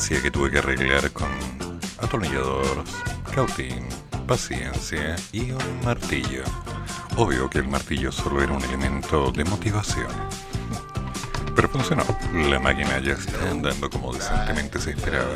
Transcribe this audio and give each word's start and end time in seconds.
Divergencia 0.00 0.22
que 0.22 0.30
tuve 0.30 0.50
que 0.50 0.58
arreglar 0.58 1.10
con 1.12 1.28
atornilladores, 1.98 2.90
cautín, 3.34 3.86
paciencia 4.26 5.16
y 5.32 5.50
un 5.50 5.84
martillo. 5.84 6.42
Obvio 7.16 7.50
que 7.50 7.58
el 7.58 7.68
martillo 7.68 8.10
solo 8.10 8.42
era 8.42 8.52
un 8.52 8.62
elemento 8.62 9.30
de 9.30 9.44
motivación. 9.44 10.10
Pero 11.54 11.68
funcionó. 11.68 12.04
La 12.32 12.58
máquina 12.58 12.98
ya 13.00 13.12
está 13.12 13.50
andando 13.50 13.90
como 13.90 14.14
decentemente 14.14 14.80
se 14.80 14.92
esperaba. 14.92 15.34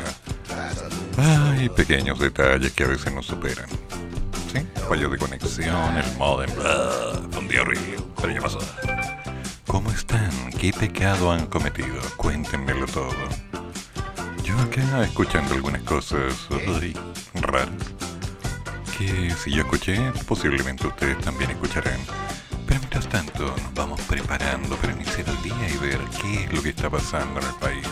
Hay 1.17 1.69
pequeños 1.69 2.17
detalles 2.17 2.71
que 2.73 2.85
a 2.85 2.87
veces 2.87 3.13
nos 3.13 3.27
superan. 3.27 3.69
¿Sí? 4.51 4.65
Fallo 4.89 5.09
de 5.09 5.17
conexión, 5.17 5.97
el 5.97 6.17
modem, 6.17 6.49
un 7.37 7.47
día 7.47 7.61
horrible. 7.61 7.97
Pero 8.19 8.33
ya 8.33 8.41
pasó. 8.41 8.59
¿Cómo 9.67 9.91
están? 9.91 10.31
¿Qué 10.59 10.71
pecado 10.73 11.31
han 11.31 11.45
cometido? 11.47 12.01
Cuéntenmelo 12.17 12.87
todo. 12.87 13.44
Yo 14.45 14.59
acá 14.59 15.03
escuchando 15.03 15.55
algunas 15.55 15.81
cosas 15.81 16.47
raras 17.33 17.69
que 18.95 19.31
si 19.31 19.51
yo 19.51 19.63
escuché, 19.63 19.99
posiblemente 20.27 20.85
ustedes 20.85 21.17
también 21.19 21.49
escucharán. 21.49 21.99
Pero 22.67 22.79
mientras 22.79 23.09
tanto, 23.09 23.43
nos 23.43 23.73
vamos 23.73 23.99
preparando 24.01 24.75
para 24.77 24.93
iniciar 24.93 25.27
el 25.27 25.41
día 25.41 25.69
y 25.73 25.77
ver 25.77 25.99
qué 26.21 26.43
es 26.43 26.53
lo 26.53 26.61
que 26.61 26.69
está 26.69 26.91
pasando 26.91 27.41
en 27.41 27.47
el 27.47 27.55
país. 27.55 27.87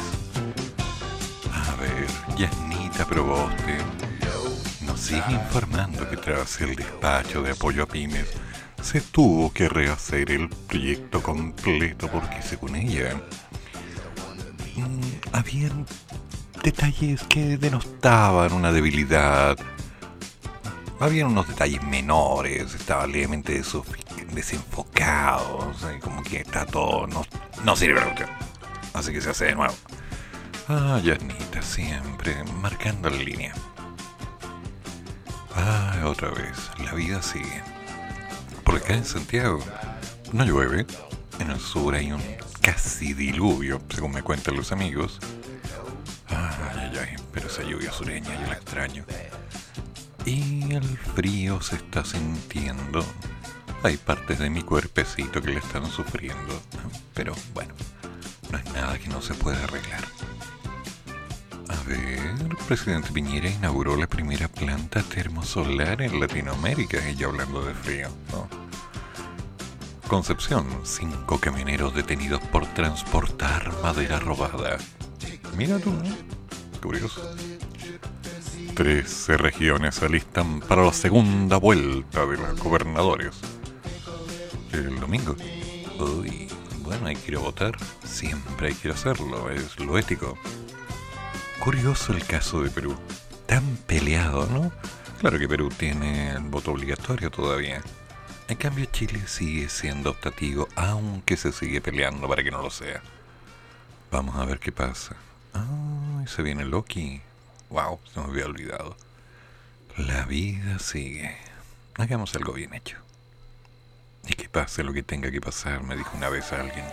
A 1.52 1.76
ver, 1.81 2.06
Yasnita 2.38 3.06
Proboste 3.08 3.78
nos 4.86 5.00
sigue 5.00 5.31
informando 5.31 6.08
que 6.08 6.18
tras 6.18 6.62
el 6.62 6.76
despacho 6.76 7.42
de 7.42 7.52
apoyo 7.52 7.84
a 7.84 7.88
pymes, 7.88 8.28
se 8.81 9.02
tuvo 9.02 9.52
que 9.52 9.70
rehacer 9.70 10.30
el 10.30 10.50
proyecto 10.50 11.24
completo 11.24 12.08
porque 12.09 12.42
según 12.42 12.76
ella 12.76 13.16
mm, 14.76 15.02
habían 15.31 15.86
detalles 16.64 17.22
que 17.23 17.58
denostaban 17.58 18.53
una 18.53 18.72
debilidad. 18.72 19.58
Habían 21.00 21.28
unos 21.28 21.47
detalles 21.50 21.83
menores, 21.83 22.73
estaba 22.73 23.06
levemente 23.06 23.61
desenfocado, 24.33 25.73
como 26.02 26.23
que 26.23 26.38
está 26.38 26.66
todo, 26.66 27.06
no, 27.07 27.25
no 27.66 27.75
sirve 27.75 28.00
la 28.00 28.06
cuestión. 28.06 28.29
Así 28.94 29.12
que 29.12 29.22
se 29.22 29.31
hace 29.31 29.46
de 29.46 29.56
nuevo. 29.56 29.73
Ah, 30.69 31.02
Janita, 31.03 31.62
siempre 31.62 32.41
marcando 32.62 33.09
la 33.09 33.18
línea. 33.18 33.53
Ah, 35.56 36.03
otra 36.06 36.29
vez, 36.29 36.72
la 36.79 36.94
vida 36.94 37.22
sigue. 37.22 37.62
Por 38.63 38.78
acá 38.78 38.94
en 38.94 39.03
Santiago 39.03 39.59
no 40.31 40.46
llueve. 40.46 40.88
En 41.40 41.52
el 41.52 41.59
sur 41.59 41.96
hay 41.96 42.13
un 42.13 42.22
casi 42.62 43.13
diluvio, 43.13 43.81
según 43.90 44.13
me 44.13 44.22
cuentan 44.22 44.56
los 44.56 44.72
amigos. 44.72 45.19
Ay, 46.28 46.38
ay, 46.78 46.97
ay, 47.00 47.16
pero 47.31 47.47
esa 47.47 47.63
lluvia 47.63 47.91
sureña 47.91 48.34
yo 48.41 48.47
la 48.47 48.53
extraño. 48.53 49.06
Y 50.25 50.73
el 50.73 50.97
frío 50.97 51.61
se 51.61 51.75
está 51.75 52.06
sintiendo. 52.06 53.06
Hay 53.84 53.97
partes 53.97 54.39
de 54.39 54.50
mi 54.50 54.61
cuerpecito 54.61 55.41
que 55.41 55.51
le 55.51 55.59
están 55.59 55.85
sufriendo. 55.88 56.61
Pero 57.13 57.34
bueno, 57.53 57.73
no 58.51 58.57
es 58.57 58.66
nada 58.73 58.97
que 58.97 59.09
no 59.09 59.22
se 59.22 59.34
pueda 59.34 59.61
arreglar. 59.63 60.03
A 61.67 61.88
ver, 61.88 62.19
el 62.19 62.57
presidente 62.67 63.11
Piñera 63.11 63.50
inauguró 63.50 63.97
la 63.97 64.07
primera 64.07 64.47
planta 64.47 65.01
termosolar 65.03 66.01
en 66.01 66.19
Latinoamérica, 66.19 66.97
y 67.09 67.16
ya 67.16 67.28
hablando 67.28 67.66
de 67.66 67.73
frío. 67.73 68.09
Concepción, 70.07 70.67
cinco 70.84 71.40
camioneros 71.40 71.95
detenidos 71.95 72.41
por 72.51 72.66
transportar 72.67 73.73
madera 73.81 74.19
robada. 74.19 74.78
Mira 75.57 75.79
tú, 75.79 75.94
curioso. 76.81 77.35
Trece 78.75 79.38
regiones 79.38 79.95
se 79.95 80.06
alistan 80.06 80.59
para 80.59 80.84
la 80.84 80.94
segunda 80.94 81.57
vuelta 81.57 82.25
de 82.25 82.38
los 82.38 82.59
gobernadores. 82.59 83.35
El 84.72 85.00
domingo. 85.00 85.35
Uy, 86.00 86.47
bueno, 86.79 87.07
hay 87.07 87.16
que 87.16 87.35
votar. 87.35 87.78
Siempre 88.03 88.69
hay 88.69 88.73
que 88.73 88.89
hacerlo, 88.89 89.50
es 89.51 89.79
lo 89.79 89.97
ético. 89.97 90.38
Curioso 91.59 92.13
el 92.13 92.25
caso 92.25 92.63
de 92.63 92.69
Perú. 92.72 92.97
Tan 93.45 93.78
peleado, 93.85 94.47
¿no? 94.47 94.72
Claro 95.19 95.38
que 95.38 95.47
Perú 95.47 95.69
tiene 95.69 96.31
el 96.31 96.44
voto 96.44 96.72
obligatorio 96.72 97.29
todavía. 97.29 97.81
En 98.47 98.57
cambio 98.57 98.85
Chile 98.85 99.22
sigue 99.28 99.69
siendo 99.69 100.09
optativo, 100.09 100.67
aunque 100.75 101.38
se 101.38 101.51
sigue 101.51 101.79
peleando 101.79 102.28
para 102.28 102.44
que 102.44 102.51
no 102.51 102.61
lo 102.61 102.69
sea. 102.69 103.01
Vamos 104.13 104.35
a 104.35 104.46
ver 104.46 104.59
qué 104.59 104.72
pasa. 104.72 105.16
Ah, 105.56 106.24
se 106.28 106.44
viene 106.44 106.66
Loki. 106.66 107.19
Wow, 107.72 108.00
se 108.13 108.19
me 108.19 108.28
había 108.28 108.46
olvidado. 108.46 108.96
La 109.97 110.25
vida 110.25 110.78
sigue. 110.78 111.35
Hagamos 111.96 112.35
algo 112.35 112.53
bien 112.53 112.75
hecho. 112.75 112.97
Y 114.28 114.35
que 114.35 114.50
pase 114.50 114.84
lo 114.84 114.94
que 114.94 115.02
tenga 115.02 115.31
que 115.31 115.41
pasar, 115.41 115.81
me 115.81 115.97
dijo 115.97 116.16
una 116.16 116.29
vez 116.29 116.53
alguien. 116.53 116.85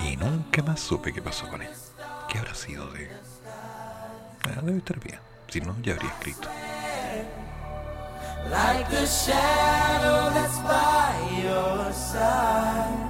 Y 0.00 0.16
nunca 0.16 0.64
más 0.64 0.80
supe 0.80 1.12
qué 1.12 1.22
pasó 1.22 1.48
con 1.48 1.62
él. 1.62 1.70
¿Qué 2.28 2.38
habrá 2.38 2.56
sido 2.56 2.90
de...? 2.90 3.08
Ah, 4.42 4.60
debe 4.62 4.78
estar 4.78 4.98
bien. 4.98 5.20
Si 5.46 5.60
no, 5.60 5.76
ya 5.80 5.92
habría 5.92 6.10
escrito. 6.10 6.48
Shadow 8.50 10.32
that's 10.34 10.58
by 10.58 11.40
your 11.40 11.92
side. 11.92 13.05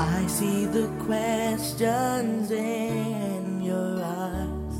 I 0.00 0.26
see 0.28 0.64
the 0.64 0.88
questions 1.04 2.50
in 2.50 3.60
your 3.62 4.02
eyes. 4.02 4.76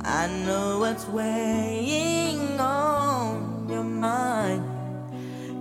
I 0.00 0.26
know 0.46 0.78
what's 0.78 1.06
weighing 1.06 2.58
on 2.58 3.68
your 3.68 3.84
mind. 3.84 4.64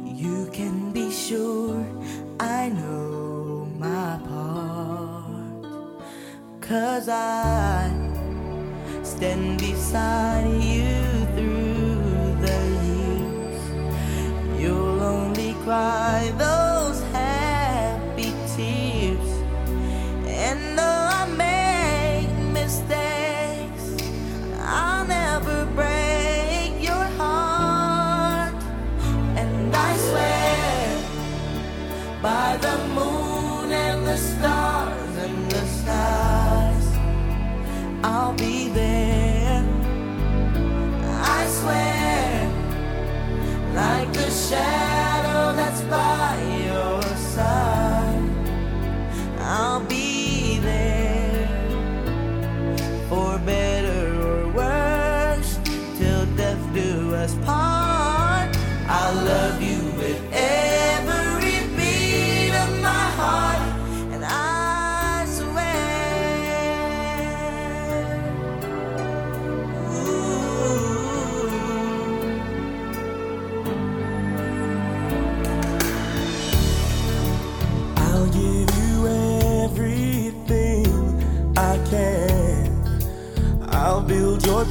You 0.06 0.50
can 0.54 0.94
be 0.94 1.12
sure 1.12 1.86
I 2.40 2.70
know 2.70 3.68
my 3.78 4.18
part. 4.30 5.66
Cause 6.62 7.10
I 7.10 7.92
stand 9.04 9.60
beside 9.60 10.48
you 10.64 11.11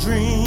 dream. 0.01 0.40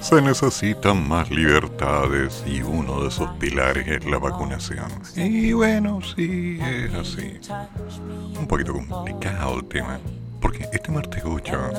Se 0.00 0.20
necesitan 0.20 1.08
más 1.08 1.30
libertades 1.30 2.42
y 2.46 2.60
uno 2.62 3.02
de 3.02 3.08
esos 3.08 3.30
pilares 3.38 3.86
es 3.86 4.04
la 4.04 4.18
vacunación. 4.18 4.90
Y 5.14 5.52
bueno, 5.52 6.00
sí, 6.02 6.58
es 6.60 6.92
así. 6.92 7.38
Un 8.38 8.46
poquito 8.48 8.72
complicado 8.72 9.58
el 9.58 9.64
tema 9.66 10.00
porque 10.42 10.68
este 10.72 10.90
martes 10.90 11.22
8 11.24 11.70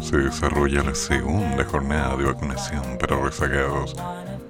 se 0.00 0.16
desarrolla 0.16 0.84
la 0.84 0.94
segunda 0.94 1.64
jornada 1.64 2.16
de 2.16 2.24
vacunación 2.24 2.96
para 3.00 3.20
rezagados. 3.20 3.96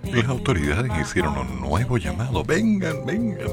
Las 0.04 0.28
autoridades 0.28 0.92
hicieron 1.00 1.38
un 1.38 1.60
nuevo 1.62 1.96
llamado, 1.96 2.44
vengan, 2.44 3.06
vengan, 3.06 3.49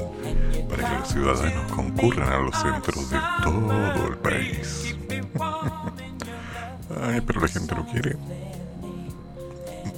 para 0.68 0.90
que 0.90 0.98
los 0.98 1.08
ciudadanos 1.08 1.72
concurran 1.72 2.30
a 2.30 2.38
los 2.38 2.54
centros 2.54 3.10
de 3.10 3.18
todo 3.42 4.08
el 4.08 4.16
país. 4.18 4.94
Ay, 7.02 7.20
pero 7.20 7.40
la 7.40 7.48
gente 7.48 7.74
no 7.74 7.86
quiere. 7.86 8.16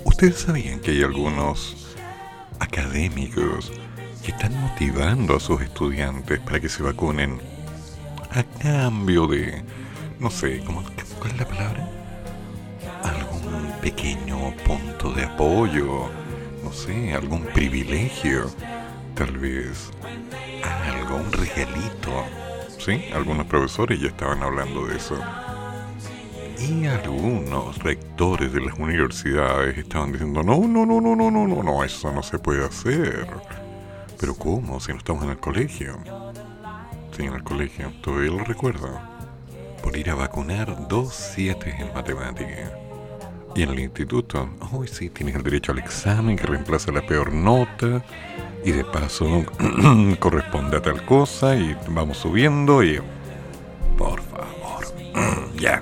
Ustedes 0.05 0.41
sabían 0.41 0.81
que 0.81 0.93
hay 0.93 1.03
algunos 1.03 1.97
académicos 2.59 3.73
que 4.25 4.33
están 4.33 4.59
motivando 4.61 5.37
a 5.37 5.41
sus 5.41 5.61
estudiantes 5.61 6.41
para 6.41 6.61
que 6.61 6.69
se 6.69 6.83
vacunen 6.83 7.41
a 8.31 8.43
cambio 8.43 9.27
de 9.27 9.63
no 10.19 10.31
sé, 10.31 10.63
¿cómo, 10.65 10.83
¿cuál 11.19 11.33
es 11.33 11.39
la 11.39 11.47
palabra? 11.47 11.89
Algún 13.03 13.71
pequeño 13.83 14.55
punto 14.65 15.13
de 15.13 15.25
apoyo, 15.25 16.09
no 16.65 16.73
sé, 16.73 17.13
algún 17.13 17.43
privilegio, 17.43 18.51
tal 19.15 19.37
vez 19.37 19.91
algo, 20.89 21.17
un 21.17 21.33
regalito. 21.33 22.25
Sí, 22.79 23.05
algunos 23.15 23.47
profesores 23.47 24.01
ya 24.01 24.09
estaban 24.09 24.43
hablando 24.43 24.87
de 24.87 24.97
eso. 24.97 25.21
Y 26.59 26.87
algunos 26.87 27.79
rectores 27.79 28.53
de 28.53 28.61
las 28.61 28.79
universidades 28.79 29.77
estaban 29.77 30.13
diciendo, 30.13 30.43
no, 30.43 30.59
no, 30.67 30.87
no, 30.87 31.01
no, 31.01 31.15
no, 31.15 31.31
no, 31.31 31.47
no, 31.47 31.63
no, 31.63 31.85
eso 31.85 32.11
no 32.13 32.23
se 32.23 32.39
puede 32.39 32.65
hacer. 32.65 33.29
Pero 34.19 34.35
¿cómo? 34.35 34.81
Si 34.81 34.93
no 34.93 34.99
estamos 34.99 35.25
en 35.25 35.31
el 35.31 35.39
colegio. 35.39 35.99
Sí, 37.15 37.25
en 37.25 37.35
el 37.35 37.43
colegio, 37.43 37.93
todavía 38.03 38.31
lo 38.31 38.45
recuerdo 38.45 38.89
por 39.83 39.97
ir 39.97 40.11
a 40.11 40.15
vacunar 40.15 40.89
dos 40.89 41.15
siete 41.15 41.75
en 41.79 41.93
matemática. 41.93 42.73
Y 43.55 43.63
en 43.63 43.71
el 43.71 43.81
instituto, 43.81 44.49
hoy 44.73 44.89
sí, 44.89 45.11
tienes 45.11 45.37
el 45.37 45.43
derecho 45.43 45.73
al 45.73 45.79
examen 45.79 46.37
que 46.37 46.47
reemplaza 46.47 46.93
la 46.93 47.07
peor 47.07 47.33
nota 47.33 48.05
y 48.65 48.73
de 48.73 48.85
paso 48.85 49.45
corresponde 50.19 50.79
a 50.79 50.83
tal 50.83 51.05
cosa 51.05 51.55
y 51.55 51.77
vamos 51.89 52.19
subiendo 52.19 52.83
y... 52.83 53.01
Por 53.97 54.21
favor, 54.23 54.85
ya. 55.59 55.81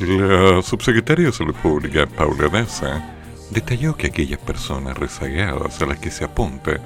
La 0.00 0.62
subsecretaria 0.62 1.26
de 1.26 1.32
Salud 1.32 1.54
Pública, 1.56 2.06
Paula 2.06 2.48
Daza, 2.48 3.04
detalló 3.50 3.94
que 3.94 4.06
aquellas 4.06 4.38
personas 4.38 4.96
rezagadas 4.96 5.82
a 5.82 5.84
las 5.84 5.98
que 5.98 6.10
se 6.10 6.24
apunta 6.24 6.80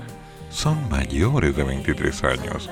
son 0.50 0.88
mayores 0.90 1.54
de 1.54 1.62
23 1.62 2.24
años 2.24 2.68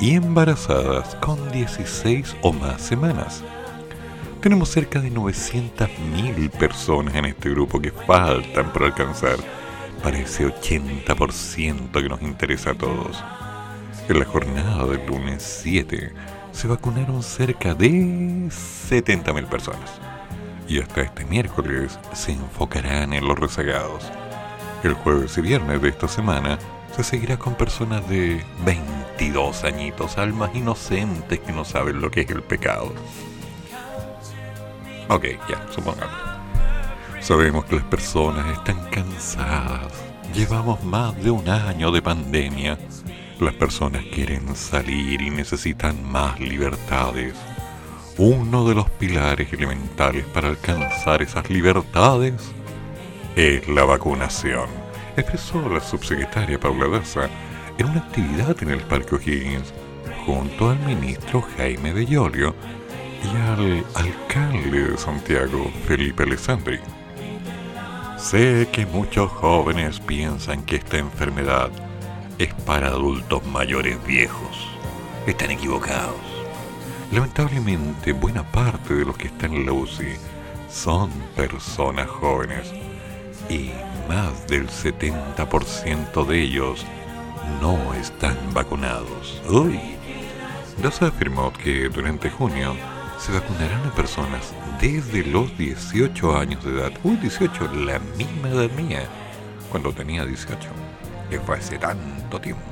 y 0.00 0.14
embarazadas 0.14 1.14
con 1.16 1.52
16 1.52 2.34
o 2.40 2.54
más 2.54 2.80
semanas. 2.80 3.44
Tenemos 4.40 4.70
cerca 4.70 5.00
de 5.00 5.12
900.000 5.12 6.50
personas 6.52 7.14
en 7.16 7.26
este 7.26 7.50
grupo 7.50 7.78
que 7.78 7.90
faltan 7.90 8.72
por 8.72 8.84
alcanzar 8.84 9.36
para 10.02 10.18
ese 10.18 10.46
80% 10.46 11.92
que 11.92 12.08
nos 12.08 12.22
interesa 12.22 12.70
a 12.70 12.74
todos. 12.74 13.22
En 14.08 14.18
la 14.18 14.24
jornada 14.24 14.86
del 14.86 15.04
lunes 15.06 15.42
7 15.42 16.10
se 16.54 16.68
vacunaron 16.68 17.22
cerca 17.22 17.74
de 17.74 17.90
70.000 17.90 19.46
personas 19.46 19.90
y 20.68 20.80
hasta 20.80 21.02
este 21.02 21.24
miércoles 21.24 21.98
se 22.12 22.32
enfocarán 22.32 23.12
en 23.12 23.26
los 23.26 23.38
rezagados. 23.38 24.10
El 24.82 24.94
jueves 24.94 25.36
y 25.36 25.40
viernes 25.40 25.82
de 25.82 25.88
esta 25.88 26.08
semana 26.08 26.58
se 26.96 27.02
seguirá 27.02 27.36
con 27.36 27.54
personas 27.54 28.08
de 28.08 28.42
22 28.64 29.64
añitos, 29.64 30.16
almas 30.16 30.54
inocentes 30.54 31.40
que 31.40 31.52
no 31.52 31.64
saben 31.64 32.00
lo 32.00 32.10
que 32.10 32.20
es 32.20 32.30
el 32.30 32.42
pecado. 32.42 32.92
Ok, 35.08 35.24
ya, 35.48 35.66
supongamos. 35.70 36.14
Sabemos 37.20 37.64
que 37.64 37.76
las 37.76 37.84
personas 37.84 38.46
están 38.56 38.88
cansadas. 38.90 39.92
Llevamos 40.32 40.82
más 40.84 41.16
de 41.22 41.30
un 41.30 41.48
año 41.48 41.90
de 41.90 42.00
pandemia. 42.00 42.78
Las 43.40 43.54
personas 43.54 44.04
quieren 44.12 44.54
salir 44.54 45.20
y 45.20 45.30
necesitan 45.30 46.08
más 46.10 46.38
libertades. 46.38 47.34
uno 48.16 48.68
de 48.68 48.76
los 48.76 48.88
pilares 48.90 49.52
elementales 49.52 50.24
para 50.26 50.48
alcanzar 50.48 51.20
esas 51.20 51.50
libertades 51.50 52.34
es 53.34 53.66
la 53.68 53.84
vacunación, 53.84 54.68
expresó 55.16 55.68
la 55.68 55.80
subsecretaria 55.80 56.60
Paula 56.60 56.86
Daza 56.86 57.28
en 57.76 57.86
una 57.86 57.98
actividad 57.98 58.56
en 58.62 58.70
el 58.70 58.80
Parque 58.82 59.16
O'Higgins 59.16 59.74
junto 60.24 60.70
al 60.70 60.78
ministro 60.80 61.42
Jaime 61.56 61.92
Bellolio 61.92 62.54
y 63.24 63.36
al 63.50 63.84
alcalde 63.94 64.90
de 64.90 64.96
Santiago, 64.96 65.72
Felipe 65.86 66.22
Alessandri. 66.22 66.78
Sé 68.16 68.68
que 68.70 68.86
muchos 68.86 69.28
jóvenes 69.32 69.98
piensan 69.98 70.62
que 70.62 70.76
esta 70.76 70.98
enfermedad 70.98 71.70
es 72.38 72.52
para 72.66 72.88
adultos 72.88 73.44
mayores 73.46 74.04
viejos. 74.06 74.68
Están 75.26 75.50
equivocados. 75.50 76.16
Lamentablemente, 77.12 78.12
buena 78.12 78.42
parte 78.50 78.94
de 78.94 79.04
los 79.04 79.16
que 79.16 79.28
están 79.28 79.54
en 79.54 79.66
la 79.66 79.72
UCI 79.72 80.16
son 80.68 81.10
personas 81.36 82.08
jóvenes 82.08 82.72
y 83.48 83.70
más 84.08 84.46
del 84.48 84.68
70% 84.68 86.26
de 86.26 86.40
ellos 86.40 86.84
no 87.60 87.94
están 87.94 88.36
vacunados. 88.52 89.40
Uy. 89.48 89.80
se 90.90 91.04
afirmó 91.04 91.52
que 91.52 91.88
durante 91.88 92.30
junio 92.30 92.74
se 93.18 93.32
vacunarán 93.32 93.86
a 93.86 93.94
personas 93.94 94.52
desde 94.80 95.24
los 95.24 95.56
18 95.56 96.36
años 96.36 96.64
de 96.64 96.72
edad. 96.72 96.92
Uy, 97.04 97.16
18, 97.16 97.72
la 97.72 97.98
misma 98.16 98.48
edad 98.48 98.70
mía, 98.70 99.04
cuando 99.70 99.92
tenía 99.92 100.24
18, 100.26 100.68
que 101.34 101.40
fue 101.40 101.56
hace 101.56 101.78
tanto 101.78 102.40
tiempo. 102.40 102.62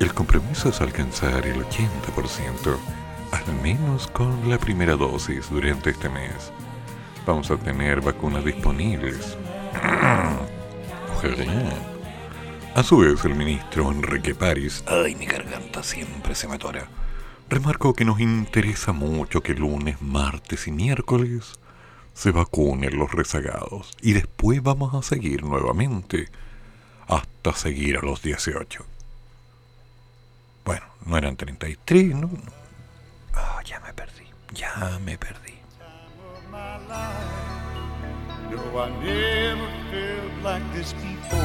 El 0.00 0.12
compromiso 0.12 0.68
es 0.68 0.82
alcanzar 0.82 1.46
el 1.46 1.64
80%, 1.64 2.76
al 3.32 3.54
menos 3.62 4.06
con 4.08 4.50
la 4.50 4.58
primera 4.58 4.96
dosis 4.96 5.48
durante 5.48 5.88
este 5.90 6.10
mes. 6.10 6.52
Vamos 7.26 7.50
a 7.50 7.56
tener 7.56 8.02
vacunas 8.02 8.44
disponibles. 8.44 9.38
A 12.74 12.82
su 12.82 12.98
vez, 12.98 13.24
el 13.24 13.34
ministro 13.34 13.90
Enrique 13.90 14.34
París, 14.34 14.84
ay, 14.86 15.14
mi 15.14 15.24
garganta 15.24 15.82
siempre 15.82 16.34
se 16.34 16.48
me 16.48 16.56
atora, 16.56 16.86
remarcó 17.48 17.94
que 17.94 18.04
nos 18.04 18.20
interesa 18.20 18.92
mucho 18.92 19.42
que 19.42 19.54
lunes, 19.54 20.02
martes 20.02 20.68
y 20.68 20.70
miércoles 20.70 21.58
se 22.12 22.30
vacunen 22.30 22.98
los 22.98 23.10
rezagados 23.10 23.96
y 24.02 24.12
después 24.12 24.62
vamos 24.62 24.94
a 24.94 25.02
seguir 25.02 25.42
nuevamente 25.42 26.28
hasta 27.08 27.52
seguir 27.54 27.96
a 27.96 28.02
los 28.02 28.22
18. 28.22 28.84
Bueno, 30.64 30.86
no 31.06 31.16
eran 31.16 31.36
33, 31.36 32.14
¿no? 32.14 32.30
Ah, 33.34 33.60
ya 33.64 33.80
me 33.80 33.92
perdí, 33.92 34.26
ya 34.52 34.98
me 35.04 35.18
perdí. 35.18 35.54
No, 38.50 38.78
I 38.78 38.88
never 39.02 39.68
felt 39.90 40.42
like 40.42 40.62
this 40.74 40.94
before. 40.94 41.38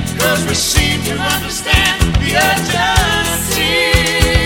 was 0.23 0.47
received 0.47 1.07
to 1.07 1.17
understand 1.17 2.15
the 2.15 2.37
urgency. 2.37 4.40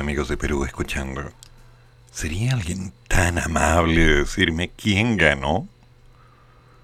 Amigos 0.00 0.28
de 0.28 0.36
Perú 0.38 0.64
escuchando, 0.64 1.22
¿sería 2.10 2.54
alguien 2.54 2.92
tan 3.06 3.38
amable 3.38 4.00
de 4.00 4.16
decirme 4.20 4.70
quién 4.70 5.16
ganó? 5.16 5.68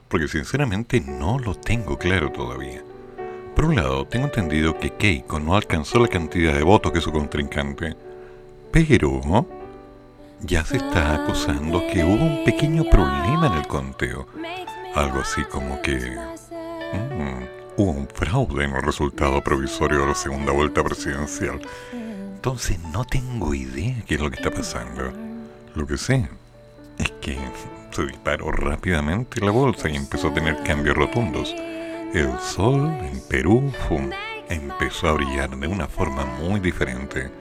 Porque 0.08 0.28
sinceramente 0.28 1.00
no 1.00 1.38
lo 1.38 1.54
tengo 1.54 1.98
claro 1.98 2.30
todavía. 2.30 2.82
Por 3.54 3.64
un 3.64 3.76
lado, 3.76 4.06
tengo 4.06 4.26
entendido 4.26 4.78
que 4.78 4.90
Keiko 4.90 5.40
no 5.40 5.56
alcanzó 5.56 5.98
la 5.98 6.08
cantidad 6.08 6.54
de 6.54 6.62
votos 6.62 6.92
que 6.92 7.00
su 7.00 7.10
contrincante, 7.10 7.96
pero 8.70 9.46
ya 10.42 10.64
se 10.64 10.76
está 10.76 11.14
acusando 11.14 11.86
que 11.90 12.04
hubo 12.04 12.22
un 12.22 12.44
pequeño 12.44 12.84
problema 12.84 13.46
en 13.46 13.54
el 13.54 13.66
conteo. 13.66 14.26
Algo 14.94 15.20
así 15.20 15.42
como 15.44 15.80
que... 15.80 16.16
Mm, 16.92 17.56
hubo 17.78 17.90
un 17.90 18.08
fraude 18.08 18.64
en 18.64 18.74
el 18.74 18.82
resultado 18.82 19.42
provisorio 19.42 20.00
de 20.00 20.06
la 20.06 20.14
segunda 20.14 20.52
vuelta 20.52 20.82
presidencial. 20.82 21.60
Entonces 22.46 22.78
no 22.92 23.04
tengo 23.04 23.52
idea 23.54 23.96
qué 24.06 24.14
es 24.14 24.20
lo 24.20 24.30
que 24.30 24.36
está 24.36 24.52
pasando. 24.52 25.12
Lo 25.74 25.84
que 25.84 25.98
sé 25.98 26.28
es 26.96 27.10
que 27.20 27.36
se 27.90 28.06
disparó 28.06 28.52
rápidamente 28.52 29.44
la 29.44 29.50
bolsa 29.50 29.88
y 29.88 29.96
empezó 29.96 30.28
a 30.28 30.34
tener 30.34 30.62
cambios 30.62 30.96
rotundos. 30.96 31.52
El 32.14 32.38
sol 32.38 32.88
en 33.02 33.20
Perú 33.28 33.72
empezó 34.48 35.08
a 35.08 35.12
brillar 35.14 35.58
de 35.58 35.66
una 35.66 35.88
forma 35.88 36.24
muy 36.24 36.60
diferente. 36.60 37.32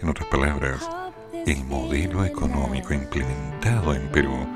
En 0.00 0.08
otras 0.08 0.28
palabras, 0.28 0.88
el 1.44 1.64
modelo 1.64 2.24
económico 2.24 2.94
implementado 2.94 3.92
en 3.92 4.06
Perú 4.12 4.46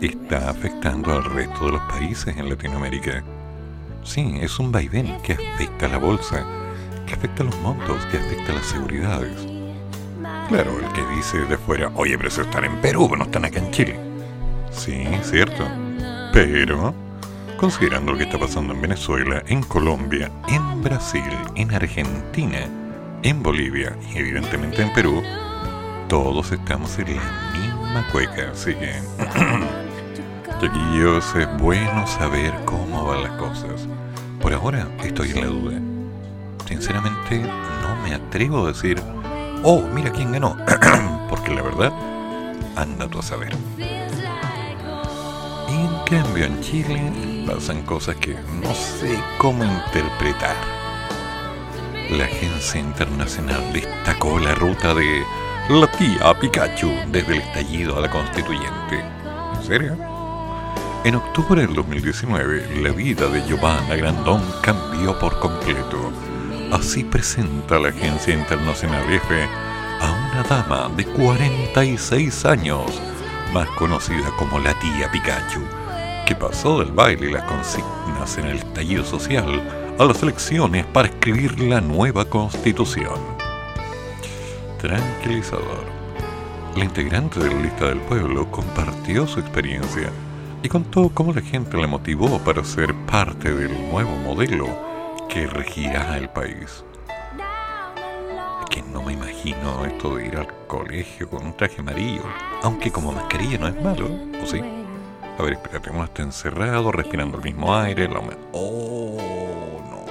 está 0.00 0.50
afectando 0.50 1.12
al 1.12 1.24
resto 1.24 1.66
de 1.66 1.72
los 1.72 1.82
países 1.90 2.36
en 2.36 2.48
Latinoamérica. 2.48 3.24
Sí, 4.04 4.38
es 4.40 4.56
un 4.60 4.70
vaivén 4.70 5.20
que 5.22 5.32
afecta 5.32 5.86
a 5.86 5.88
la 5.88 5.98
bolsa, 5.98 6.46
que 7.06 7.14
afecta 7.14 7.42
a 7.42 7.46
los 7.46 7.58
montos, 7.60 8.04
que 8.06 8.18
afecta 8.18 8.52
a 8.52 8.56
las 8.56 8.66
seguridades. 8.66 9.46
Claro, 10.48 10.78
el 10.78 10.92
que 10.92 11.06
dice 11.14 11.38
de 11.38 11.56
fuera, 11.56 11.90
oye, 11.94 12.16
pero 12.16 12.28
eso 12.28 12.42
están 12.42 12.64
en 12.64 12.80
Perú, 12.80 13.10
no 13.16 13.24
están 13.24 13.44
acá 13.44 13.58
en 13.58 13.70
Chile. 13.70 13.98
Sí, 14.70 15.06
cierto. 15.22 15.66
Pero, 16.32 16.94
considerando 17.56 18.12
lo 18.12 18.18
que 18.18 18.24
está 18.24 18.38
pasando 18.38 18.74
en 18.74 18.82
Venezuela, 18.82 19.42
en 19.46 19.62
Colombia, 19.62 20.30
en 20.48 20.82
Brasil, 20.82 21.22
en 21.54 21.72
Argentina, 21.74 22.60
en 23.22 23.42
Bolivia 23.42 23.96
y 24.12 24.18
evidentemente 24.18 24.82
en 24.82 24.92
Perú, 24.92 25.22
todos 26.08 26.52
estamos 26.52 26.98
en 26.98 27.16
la 27.16 27.50
misma 27.52 28.06
cueca, 28.12 28.50
así 28.52 28.74
que... 28.74 28.92
Chiquillos, 30.60 31.34
es 31.36 31.48
bueno 31.58 32.06
saber 32.06 32.54
cómo 32.64 33.04
van 33.04 33.24
las 33.24 33.32
cosas. 33.32 33.86
Por 34.40 34.54
ahora 34.54 34.88
estoy 35.04 35.32
en 35.32 35.40
la 35.40 35.46
duda. 35.48 35.85
Sinceramente 36.66 37.38
no 37.38 37.96
me 38.02 38.14
atrevo 38.14 38.64
a 38.64 38.68
decir, 38.68 39.00
oh, 39.62 39.82
mira 39.94 40.10
quién 40.10 40.32
ganó. 40.32 40.56
Porque 41.30 41.54
la 41.54 41.62
verdad, 41.62 41.92
anda 42.76 43.08
tú 43.08 43.20
a 43.20 43.22
saber. 43.22 43.54
en 45.68 45.98
cambio 46.04 46.44
en 46.44 46.60
Chile 46.60 47.44
pasan 47.46 47.82
cosas 47.82 48.16
que 48.16 48.34
no 48.62 48.74
sé 48.74 49.18
cómo 49.38 49.64
interpretar. 49.64 50.56
La 52.10 52.24
agencia 52.24 52.80
internacional 52.80 53.72
destacó 53.72 54.38
la 54.38 54.54
ruta 54.54 54.94
de 54.94 55.24
la 55.68 55.90
tía 55.90 56.38
Pikachu 56.40 56.90
desde 57.08 57.34
el 57.34 57.42
estallido 57.42 57.98
a 57.98 58.00
la 58.00 58.10
constituyente. 58.10 59.04
¿En 59.56 59.64
serio? 59.64 59.96
En 61.04 61.14
octubre 61.14 61.60
del 61.60 61.74
2019, 61.74 62.82
la 62.82 62.90
vida 62.90 63.28
de 63.28 63.42
Giovanna 63.46 63.94
Grandón 63.96 64.42
cambió 64.62 65.18
por 65.18 65.38
completo. 65.40 66.12
Así 66.72 67.04
presenta 67.04 67.78
la 67.78 67.90
agencia 67.90 68.34
internacional 68.34 69.04
EFE 69.12 69.44
a 70.00 70.30
una 70.32 70.42
dama 70.42 70.90
de 70.96 71.04
46 71.04 72.44
años, 72.44 73.00
más 73.54 73.68
conocida 73.70 74.30
como 74.36 74.58
la 74.58 74.74
tía 74.80 75.10
Pikachu, 75.12 75.60
que 76.26 76.34
pasó 76.34 76.80
del 76.80 76.90
baile 76.90 77.28
y 77.28 77.32
las 77.32 77.44
consignas 77.44 78.36
en 78.38 78.46
el 78.46 78.56
estallido 78.56 79.04
social 79.04 79.62
a 79.96 80.04
las 80.04 80.20
elecciones 80.24 80.84
para 80.86 81.06
escribir 81.06 81.60
la 81.60 81.80
nueva 81.80 82.24
constitución. 82.24 83.14
Tranquilizador. 84.80 85.86
La 86.76 86.84
integrante 86.84 87.38
de 87.38 87.54
la 87.54 87.62
lista 87.62 87.86
del 87.86 88.00
pueblo 88.00 88.50
compartió 88.50 89.26
su 89.28 89.38
experiencia 89.38 90.10
y 90.64 90.68
contó 90.68 91.10
cómo 91.14 91.32
la 91.32 91.42
gente 91.42 91.76
le 91.76 91.86
motivó 91.86 92.40
para 92.40 92.64
ser 92.64 92.92
parte 93.06 93.54
del 93.54 93.88
nuevo 93.88 94.16
modelo 94.16 94.95
que 95.28 95.46
regirá 95.46 96.16
el 96.16 96.28
país. 96.28 96.84
Que 98.70 98.82
no 98.82 99.02
me 99.02 99.12
imagino 99.12 99.84
esto 99.84 100.16
de 100.16 100.26
ir 100.26 100.36
al 100.36 100.48
colegio 100.66 101.28
con 101.28 101.46
un 101.46 101.56
traje 101.56 101.80
amarillo, 101.80 102.22
aunque 102.62 102.90
como 102.90 103.12
mascarilla 103.12 103.58
no 103.58 103.68
es 103.68 103.82
malo, 103.82 104.08
¿o 104.42 104.46
sí? 104.46 104.60
A 105.38 105.42
ver, 105.42 105.54
espérate, 105.54 105.90
uno 105.90 106.04
está 106.04 106.22
encerrado, 106.22 106.90
respirando 106.92 107.38
el 107.38 107.44
mismo 107.44 107.74
aire, 107.76 108.08
la 108.08 108.20
¡Oh, 108.52 109.80
no! 109.90 110.06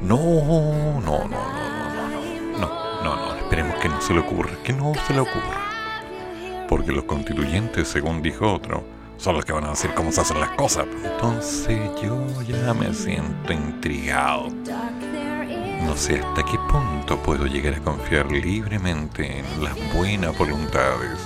No, 0.00 1.00
no, 1.00 1.00
no, 1.00 1.28
no, 1.28 1.28
no, 1.28 2.08
no, 2.08 2.58
no, 2.58 3.02
no, 3.02 3.16
no, 3.16 3.34
esperemos 3.36 3.76
que 3.76 3.88
no 3.88 4.00
se 4.00 4.14
le 4.14 4.20
ocurra, 4.20 4.52
que 4.62 4.72
no 4.72 4.92
se 5.06 5.14
le 5.14 5.20
ocurra. 5.20 6.66
Porque 6.68 6.92
los 6.92 7.04
constituyentes, 7.04 7.88
según 7.88 8.20
dijo 8.22 8.52
otro, 8.52 8.84
son 9.18 9.34
los 9.34 9.44
que 9.44 9.52
van 9.52 9.64
a 9.64 9.70
decir 9.70 9.90
cómo 9.94 10.10
se 10.10 10.22
hacen 10.22 10.40
las 10.40 10.50
cosas. 10.50 10.86
Entonces 11.04 11.78
yo 12.00 12.24
ya 12.42 12.72
me 12.72 12.94
siento 12.94 13.52
intrigado. 13.52 14.48
No 15.84 15.96
sé 15.96 16.20
hasta 16.20 16.42
qué 16.44 16.58
punto 16.70 17.18
puedo 17.22 17.46
llegar 17.46 17.74
a 17.74 17.80
confiar 17.80 18.30
libremente 18.30 19.40
en 19.40 19.64
las 19.64 19.74
buenas 19.94 20.36
voluntades 20.36 21.18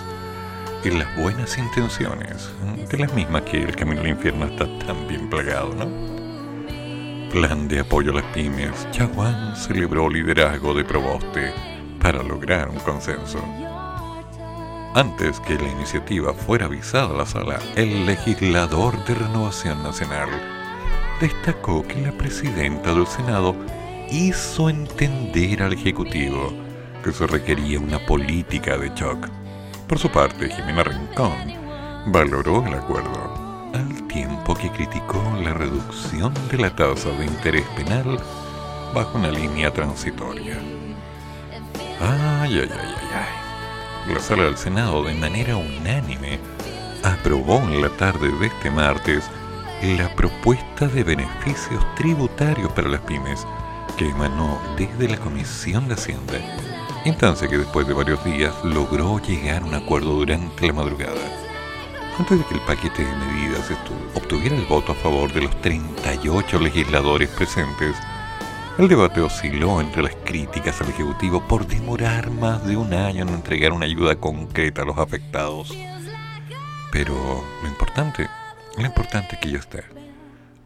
y 0.85 0.91
las 0.91 1.17
buenas 1.17 1.57
intenciones, 1.59 2.51
de 2.91 2.99
las 2.99 3.13
mismas 3.15 3.43
que 3.43 3.63
el 3.63 3.77
camino 3.77 4.01
al 4.01 4.09
infierno 4.09 4.47
está 4.47 4.67
tan 4.79 5.07
bien 5.07 5.31
plagado, 5.31 5.75
¿no? 5.75 5.87
Plan 7.31 7.69
de 7.69 7.81
apoyo 7.81 8.11
a 8.13 8.17
las 8.17 8.25
pymes. 8.35 8.89
Chaguán 8.91 9.57
celebró 9.57 10.09
liderazgo 10.09 10.75
de 10.75 10.85
Proboste 10.85 11.53
para 12.01 12.23
lograr 12.23 12.69
un 12.69 12.79
consenso. 12.81 13.39
Antes 14.95 15.41
que 15.41 15.55
la 15.55 15.69
iniciativa 15.69 16.35
fuera 16.35 16.67
avisada 16.67 17.15
a 17.15 17.17
la 17.17 17.25
sala, 17.25 17.59
el 17.77 18.05
legislador 18.05 19.03
de 19.07 19.15
Renovación 19.15 19.83
Nacional 19.83 20.29
destacó 21.19 21.83
que 21.83 22.03
la 22.03 22.13
presidenta 22.13 22.93
del 22.93 23.07
Senado 23.07 23.57
hizo 24.11 24.69
entender 24.69 25.63
al 25.63 25.73
Ejecutivo 25.73 26.53
que 27.03 27.11
se 27.11 27.27
requería 27.27 27.81
una 27.81 27.99
política 28.01 28.77
de 28.77 28.91
shock. 28.95 29.31
Por 29.89 29.99
su 29.99 30.11
parte, 30.11 30.51
Jimena 30.51 30.85
Rincón 30.85 31.55
valoró 32.09 32.63
el 32.67 32.75
acuerdo, 32.75 33.71
al 33.73 34.07
tiempo 34.09 34.55
que 34.55 34.71
criticó 34.73 35.23
la 35.43 35.55
reducción 35.55 36.35
de 36.51 36.59
la 36.59 36.77
tasa 36.77 37.09
de 37.13 37.25
interés 37.25 37.65
penal 37.77 38.19
bajo 38.95 39.17
una 39.17 39.31
línea 39.31 39.73
transitoria. 39.73 40.59
Ay, 41.99 42.59
ay, 42.59 42.69
ay, 42.71 42.71
ay, 42.71 43.09
ay 43.15 43.42
la 44.07 44.21
sala 44.21 44.45
del 44.45 44.57
Senado 44.57 45.05
de 45.05 45.15
manera 45.15 45.57
unánime 45.57 46.41
aprobó 47.05 47.59
en 47.59 47.83
la 47.83 47.89
tarde 47.91 48.31
de 48.39 48.47
este 48.47 48.71
martes 48.71 49.25
la 49.83 50.15
propuesta 50.15 50.89
de 50.89 51.05
beneficios 51.05 51.85
tributarios 51.95 52.71
para 52.73 52.89
las 52.89 53.01
pymes 53.03 53.47
que 53.97 54.09
emanó 54.09 54.61
desde 54.77 55.09
la 55.09 55.19
Comisión 55.19 55.89
de 55.89 55.95
Hacienda, 55.95 56.39
instancia 57.05 57.49
que 57.49 57.59
después 57.59 57.87
de 57.87 57.95
varios 57.95 58.25
días 58.25 58.55
logró 58.65 59.21
llegar 59.21 59.63
a 59.63 59.67
un 59.67 59.75
acuerdo 59.75 60.15
durante 60.15 60.67
la 60.67 60.73
madrugada. 60.73 61.21
Antes 62.19 62.39
de 62.39 62.45
que 62.45 62.55
el 62.55 62.61
paquete 62.61 63.05
de 63.05 63.17
medidas 63.17 63.71
obtuviera 64.15 64.57
el 64.57 64.67
voto 64.67 64.93
a 64.93 64.97
favor 64.97 65.33
de 65.33 65.43
los 65.43 65.61
38 65.63 66.59
legisladores 66.59 67.29
presentes, 67.31 67.97
el 68.79 68.89
debate 68.89 69.21
osciló 69.21 69.81
entre 69.81 70.03
las 70.03 70.15
críticas 70.25 70.81
al 70.81 70.89
Ejecutivo 70.89 71.47
por 71.47 71.67
demorar 71.67 72.31
más 72.31 72.67
de 72.67 72.77
un 72.77 72.95
año 72.95 73.23
en 73.23 73.29
entregar 73.29 73.73
una 73.73 73.85
ayuda 73.85 74.17
concreta 74.17 74.83
a 74.83 74.85
los 74.87 74.97
afectados 74.97 75.77
Pero 76.91 77.15
lo 77.63 77.69
importante, 77.69 78.29
lo 78.79 78.87
importante 78.87 79.35
es 79.35 79.41
que 79.41 79.51
yo 79.51 79.59
esté. 79.59 79.85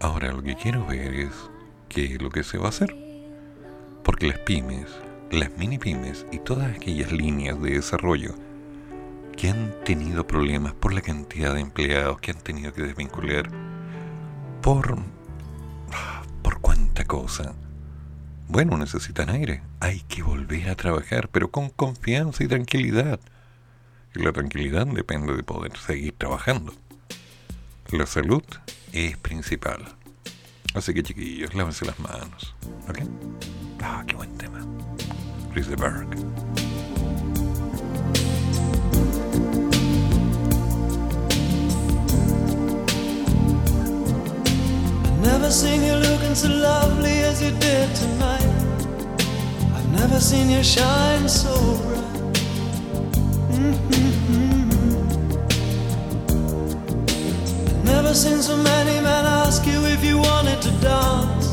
Ahora 0.00 0.32
lo 0.32 0.42
que 0.42 0.54
quiero 0.54 0.86
ver 0.86 1.14
es 1.14 1.32
qué 1.88 2.14
es 2.14 2.22
lo 2.22 2.30
que 2.30 2.44
se 2.44 2.58
va 2.58 2.66
a 2.66 2.68
hacer. 2.68 2.94
Porque 4.04 4.28
las 4.28 4.38
pymes, 4.38 4.88
las 5.30 5.50
mini 5.56 5.78
pymes 5.78 6.26
y 6.30 6.38
todas 6.38 6.74
aquellas 6.74 7.10
líneas 7.10 7.60
de 7.60 7.70
desarrollo 7.72 8.34
que 9.36 9.50
han 9.50 9.74
tenido 9.84 10.26
problemas 10.26 10.72
por 10.74 10.94
la 10.94 11.00
cantidad 11.00 11.54
de 11.54 11.60
empleados 11.60 12.20
que 12.20 12.30
han 12.30 12.38
tenido 12.38 12.72
que 12.72 12.82
desvincular, 12.82 13.50
por... 14.62 14.96
por 16.42 16.60
cuánta 16.60 17.04
cosa. 17.04 17.54
Bueno, 18.48 18.78
necesitan 18.78 19.28
aire, 19.28 19.62
hay 19.80 20.00
que 20.02 20.22
volver 20.22 20.70
a 20.70 20.76
trabajar, 20.76 21.28
pero 21.28 21.50
con 21.50 21.68
confianza 21.70 22.44
y 22.44 22.48
tranquilidad. 22.48 23.18
Y 24.14 24.22
la 24.22 24.32
tranquilidad 24.32 24.86
depende 24.86 25.34
de 25.34 25.42
poder 25.42 25.76
seguir 25.76 26.14
trabajando. 26.16 26.72
La 27.90 28.06
salud 28.06 28.44
es 28.92 29.16
principal. 29.18 29.84
Así 30.74 30.94
que 30.94 31.02
chiquillos, 31.02 31.54
lávense 31.54 31.84
las 31.84 31.98
manos. 31.98 32.54
¿Ok? 32.88 33.00
Ah, 33.82 34.04
qué 34.06 34.14
buen 34.14 34.36
tema. 34.38 34.60
So 46.36 46.48
lovely 46.48 47.20
as 47.20 47.40
you 47.42 47.50
did 47.52 47.96
tonight. 47.96 48.44
I've 49.74 49.90
never 49.90 50.20
seen 50.20 50.50
you 50.50 50.62
shine 50.62 51.26
so 51.30 51.54
bright. 51.82 52.34
Mm-hmm. 53.56 54.70
I've 57.68 57.84
never 57.84 58.12
seen 58.12 58.42
so 58.42 58.54
many 58.54 59.00
men 59.00 59.24
ask 59.24 59.66
you 59.66 59.80
if 59.86 60.04
you 60.04 60.18
wanted 60.18 60.60
to 60.60 60.70
dance. 60.82 61.46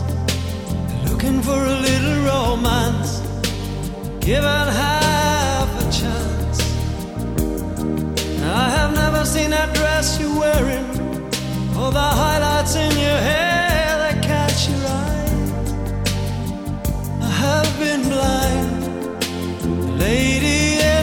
looking 1.09 1.41
for 1.41 1.59
a 1.73 1.75
little 1.87 2.17
romance, 2.31 3.21
Give 4.19 4.43
given 4.43 4.67
half 4.81 5.69
a 5.81 5.85
chance. 5.99 6.59
I 8.41 8.69
have 8.77 8.93
never 8.93 9.23
seen 9.23 9.51
that 9.51 9.73
dress 9.73 10.19
you're 10.19 10.37
wearing, 10.37 10.87
or 11.79 11.89
the 11.99 12.09
highlights 12.21 12.75
in 12.75 12.91
your 12.99 13.21
hair. 13.29 13.62
Have 17.53 17.79
been 17.79 18.01
blind, 18.09 19.99
lady. 19.99 21.02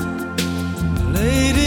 lady. 1.21 1.60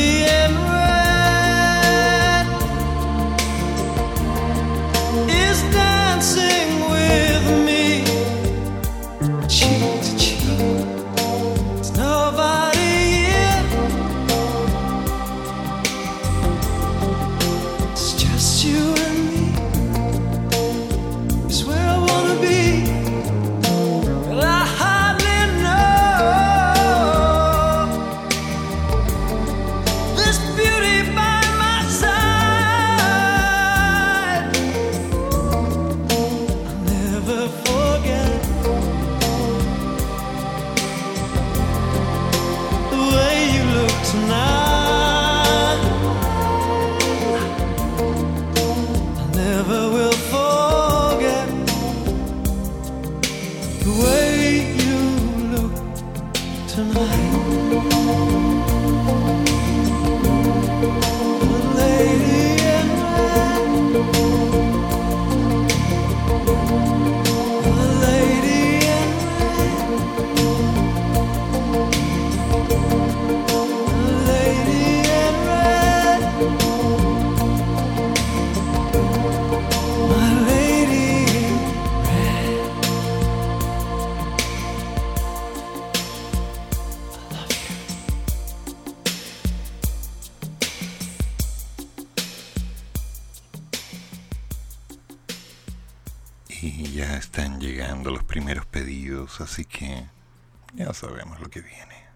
sabemos 100.95 101.41
lo 101.41 101.51
que 101.51 101.61
viene. 101.61 102.07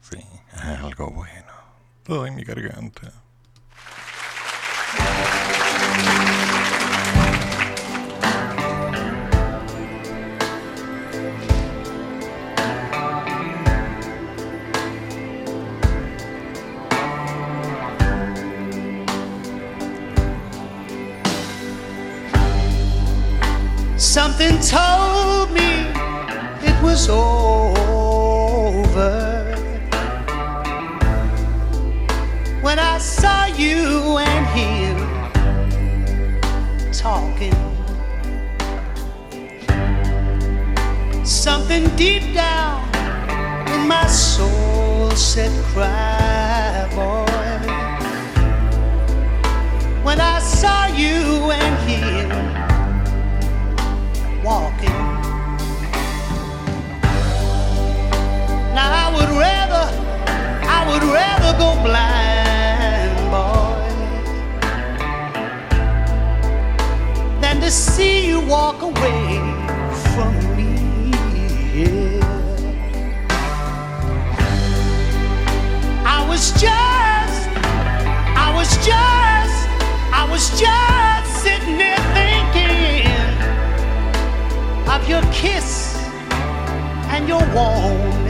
Sí, 0.00 0.24
algo 0.52 1.10
bueno. 1.10 1.52
Todo 2.02 2.26
en 2.26 2.34
mi 2.34 2.44
garganta. 2.44 3.12
Something 23.96 24.58
told 24.58 25.52
me 25.52 25.86
it 26.66 26.82
was 26.82 27.08
over. 27.08 27.79
When 32.60 32.78
I 32.78 32.98
saw 32.98 33.46
you 33.46 34.18
and 34.18 34.46
him 34.58 34.96
talking. 36.92 37.54
Something 41.24 41.88
deep 41.96 42.34
down 42.34 42.82
in 43.72 43.88
my 43.88 44.06
soul 44.06 45.10
said, 45.12 45.50
Cry, 45.72 46.86
boy. 46.94 47.26
When 50.04 50.20
I 50.20 50.40
saw 50.40 50.86
you 50.88 51.50
and 51.50 51.76
him 51.88 52.28
walking. 54.44 54.99
Would 60.90 61.04
rather 61.04 61.52
go 61.56 61.70
blind, 61.84 63.16
boy, 63.30 63.90
than 67.40 67.60
to 67.60 67.70
see 67.70 68.26
you 68.26 68.40
walk 68.40 68.82
away 68.82 69.38
from 70.12 70.32
me. 70.56 70.72
Yeah. 71.80 72.18
I 76.04 76.18
was 76.28 76.50
just, 76.64 77.40
I 78.46 78.48
was 78.58 78.70
just, 78.90 79.58
I 80.20 80.22
was 80.28 80.44
just 80.58 81.28
sitting 81.44 81.78
there 81.78 82.02
thinking 82.18 83.06
of 84.94 85.08
your 85.08 85.22
kiss 85.32 85.70
and 87.14 87.28
your 87.28 87.44
warm 87.54 88.29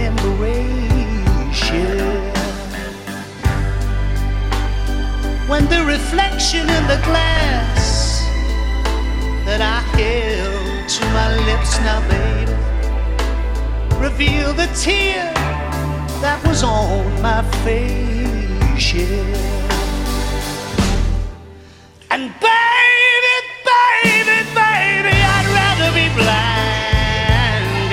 When 5.50 5.66
the 5.68 5.82
reflection 5.84 6.60
in 6.60 6.86
the 6.86 7.00
glass 7.02 8.22
that 9.44 9.60
I 9.60 9.80
held 9.98 10.88
to 10.88 11.04
my 11.18 11.28
lips 11.48 11.72
now, 11.80 12.00
baby, 12.08 12.54
revealed 13.98 14.56
the 14.58 14.68
tear 14.80 15.34
that 16.22 16.40
was 16.46 16.62
on 16.62 17.20
my 17.20 17.42
face. 17.64 18.94
Yeah. 18.94 19.24
And 22.12 22.32
baby, 22.38 23.36
baby, 23.66 24.38
baby, 24.54 25.16
I'd 25.34 25.48
rather 25.58 25.90
be 25.98 26.06
blind, 26.14 27.90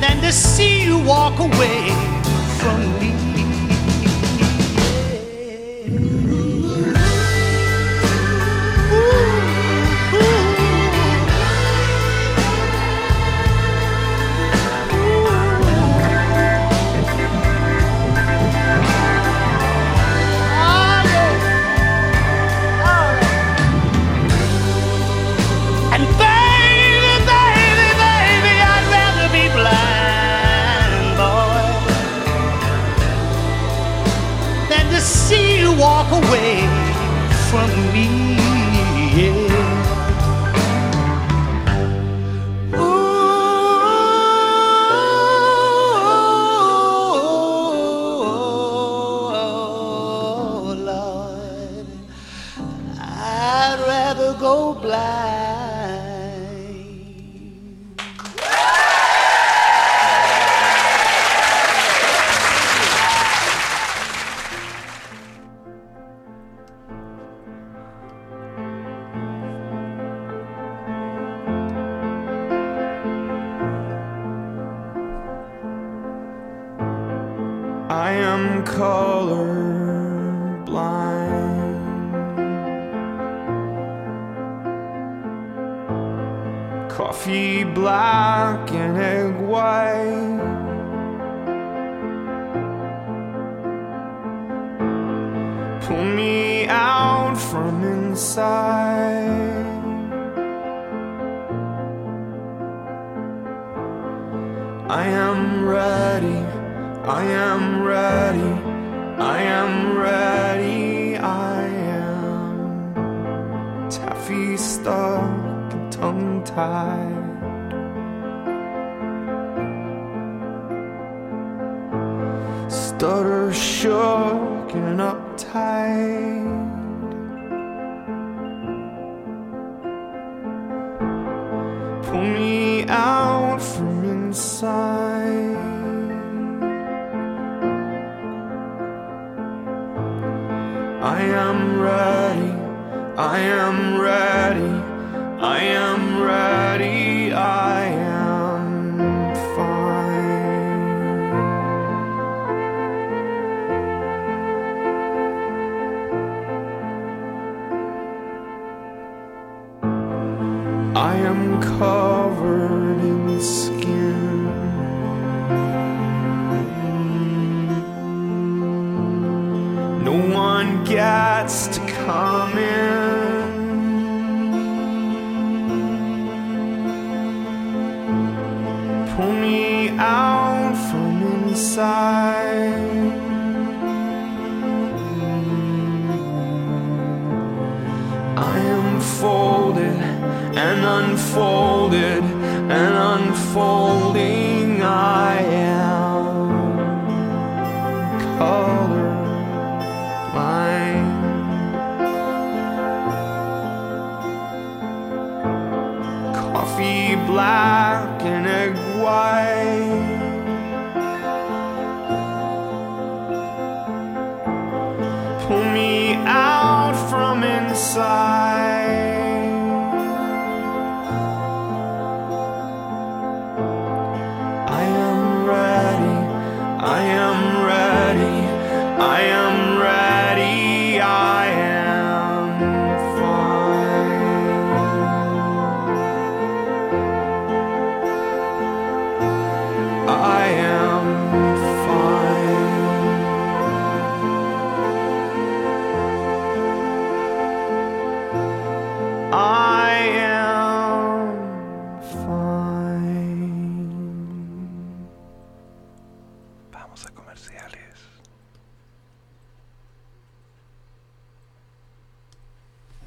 than 0.00 0.16
to 0.22 0.32
see 0.32 0.84
you 0.84 0.96
walk 1.04 1.38
away 1.38 1.92
from 2.58 2.78
me. 2.98 3.01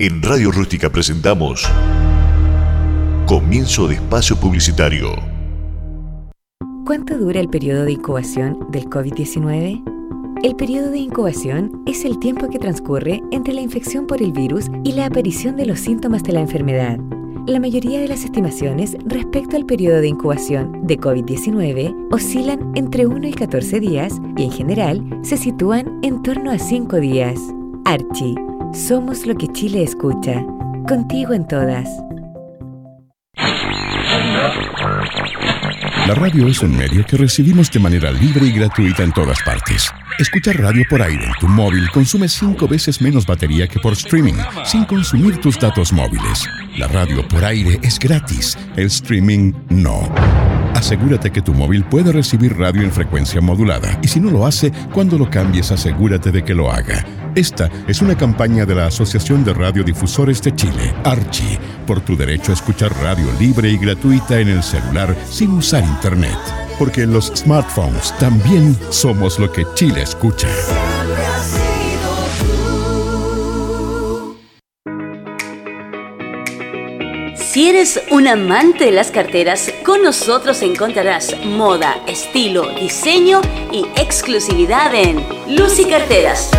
En 0.05 0.21
Radio 0.21 0.51
Rústica 0.51 0.91
presentamos 0.91 1.67
Comienzo 3.25 3.87
de 3.87 3.95
Espacio 3.95 4.39
Publicitario. 4.39 5.15
¿Cuánto 6.85 7.17
dura 7.17 7.39
el 7.39 7.49
periodo 7.49 7.85
de 7.85 7.93
incubación 7.93 8.67
del 8.69 8.85
COVID-19? 8.85 9.83
El 10.43 10.55
periodo 10.57 10.91
de 10.91 10.99
incubación 10.99 11.81
es 11.87 12.05
el 12.05 12.19
tiempo 12.19 12.49
que 12.51 12.59
transcurre 12.59 13.23
entre 13.31 13.55
la 13.55 13.61
infección 13.61 14.05
por 14.05 14.21
el 14.21 14.31
virus 14.31 14.65
y 14.83 14.91
la 14.91 15.07
aparición 15.07 15.55
de 15.55 15.65
los 15.65 15.79
síntomas 15.79 16.21
de 16.21 16.33
la 16.33 16.41
enfermedad. 16.41 16.99
La 17.47 17.59
mayoría 17.59 17.99
de 17.99 18.07
las 18.07 18.23
estimaciones 18.23 18.95
respecto 19.07 19.57
al 19.57 19.65
periodo 19.65 20.01
de 20.01 20.09
incubación 20.09 20.85
de 20.85 20.99
COVID-19 20.99 22.09
oscilan 22.11 22.73
entre 22.75 23.07
1 23.07 23.27
y 23.27 23.33
14 23.33 23.79
días 23.79 24.13
y 24.37 24.43
en 24.43 24.51
general 24.51 25.19
se 25.23 25.35
sitúan 25.35 25.99
en 26.03 26.21
torno 26.21 26.51
a 26.51 26.59
5 26.59 26.97
días. 26.97 27.39
Archie, 27.85 28.35
somos 28.75 29.25
lo 29.25 29.35
que 29.35 29.47
Chile 29.53 29.83
escucha. 29.83 30.43
Contigo 30.87 31.33
en 31.33 31.47
todas. 31.47 31.87
La 36.07 36.13
radio 36.13 36.47
es 36.47 36.61
un 36.61 36.77
medio 36.77 37.05
que 37.05 37.17
recibimos 37.17 37.71
de 37.71 37.79
manera 37.79 38.11
libre 38.11 38.45
y 38.45 38.51
gratuita 38.51 39.03
en 39.03 39.11
todas 39.11 39.41
partes. 39.43 39.89
Escuchar 40.19 40.57
radio 40.59 40.83
por 40.89 41.01
aire 41.01 41.25
en 41.25 41.33
tu 41.39 41.47
móvil 41.47 41.89
consume 41.91 42.27
cinco 42.27 42.67
veces 42.67 43.01
menos 43.01 43.25
batería 43.25 43.67
que 43.67 43.79
por 43.79 43.93
streaming, 43.93 44.35
sin 44.65 44.85
consumir 44.85 45.39
tus 45.39 45.57
datos 45.57 45.91
móviles. 45.91 46.45
La 46.77 46.87
radio 46.87 47.27
por 47.27 47.43
aire 47.43 47.79
es 47.81 47.97
gratis, 47.97 48.57
el 48.75 48.87
streaming 48.87 49.53
no. 49.69 50.13
Asegúrate 50.75 51.31
que 51.31 51.41
tu 51.41 51.53
móvil 51.53 51.85
puede 51.85 52.11
recibir 52.11 52.57
radio 52.57 52.83
en 52.83 52.91
frecuencia 52.91 53.41
modulada 53.41 53.97
y 54.01 54.07
si 54.07 54.19
no 54.19 54.29
lo 54.29 54.45
hace, 54.45 54.71
cuando 54.93 55.17
lo 55.17 55.29
cambies 55.29 55.71
asegúrate 55.71 56.31
de 56.31 56.43
que 56.43 56.53
lo 56.53 56.71
haga. 56.71 57.05
Esta 57.35 57.69
es 57.85 58.01
una 58.01 58.15
campaña 58.15 58.65
de 58.65 58.75
la 58.75 58.87
Asociación 58.87 59.43
de 59.43 59.53
Radiodifusores 59.53 60.41
de 60.41 60.55
Chile, 60.55 60.93
Archi, 61.03 61.57
por 61.85 61.99
tu 61.99 62.15
derecho 62.15 62.51
a 62.51 62.55
escuchar 62.55 62.93
radio 63.03 63.27
libre 63.37 63.69
y 63.69 63.77
gratuita 63.77 64.39
en 64.39 64.47
el 64.47 64.63
celular 64.63 65.13
sin 65.29 65.51
usar 65.51 65.83
internet. 65.83 66.37
Porque 66.79 67.03
en 67.03 67.11
los 67.11 67.33
smartphones 67.35 68.17
también 68.19 68.77
somos 68.89 69.37
lo 69.37 69.51
que 69.51 69.65
Chile 69.75 70.03
escucha. 70.03 70.47
Si 77.55 77.69
eres 77.69 78.01
un 78.11 78.27
amante 78.27 78.83
de 78.83 78.91
las 78.91 79.11
carteras, 79.11 79.71
con 79.85 80.01
nosotros 80.01 80.61
encontrarás 80.61 81.37
moda, 81.45 82.03
estilo, 82.05 82.67
diseño 82.67 83.39
y 83.71 83.85
exclusividad 83.95 84.93
en 84.93 85.25
Lucy 85.47 85.85
Carteras. 85.85 86.51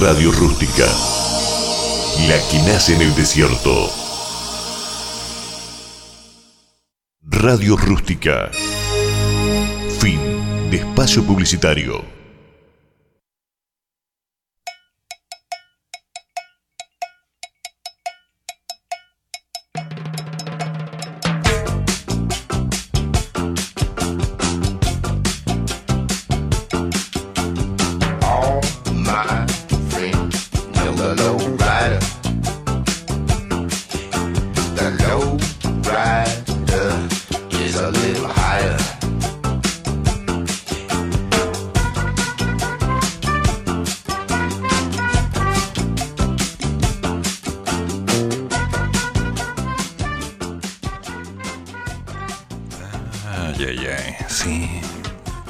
Radio 0.00 0.30
Rústica. 0.30 0.86
La 2.28 2.38
que 2.48 2.58
nace 2.70 2.94
en 2.94 3.02
el 3.02 3.12
desierto. 3.16 4.07
Radio 7.40 7.76
Rústica. 7.76 8.50
Fin 10.00 10.18
de 10.70 10.78
espacio 10.78 11.22
publicitario. 11.22 12.17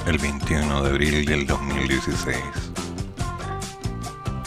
El 0.09 0.17
21 0.17 0.83
de 0.85 0.89
abril 0.89 1.27
del 1.27 1.47
2016. 1.47 2.39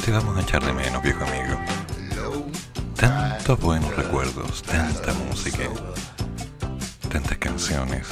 Te 0.03 0.12
vamos 0.12 0.36
a 0.36 0.41
echar 0.41 0.66
de 0.66 0.74
menos, 0.74 1.03
viejo 1.03 1.24
amigo. 1.24 1.55
Tantos 2.95 3.59
buenos 3.59 3.95
recuerdos, 3.95 4.64
tanta 4.64 5.14
música, 5.14 5.70
tantas 7.12 7.38
canciones, 7.38 8.07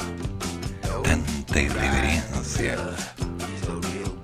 tanta 1.02 1.60
irreverencia. 1.60 2.76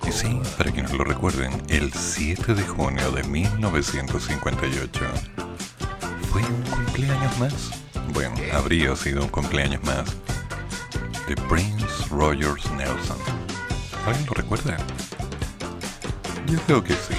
Y 0.07 0.11
sí, 0.13 0.39
para 0.57 0.71
quienes 0.71 0.93
lo 0.93 1.03
recuerden, 1.03 1.51
el 1.67 1.91
7 1.91 2.53
de 2.53 2.63
junio 2.63 3.11
de 3.11 3.23
1958 3.23 5.01
fue 6.31 6.41
un 6.43 6.61
cumpleaños 6.61 7.39
más. 7.39 7.71
Bueno, 8.13 8.35
habría 8.53 8.95
sido 8.95 9.23
un 9.23 9.29
cumpleaños 9.29 9.83
más 9.83 10.05
de 11.27 11.35
Prince 11.49 11.86
Rogers 12.09 12.69
Nelson. 12.71 13.17
¿Alguien 14.05 14.25
lo 14.27 14.33
recuerda? 14.33 14.77
Yo 16.47 16.59
creo 16.65 16.83
que 16.83 16.93
sí. 16.93 17.15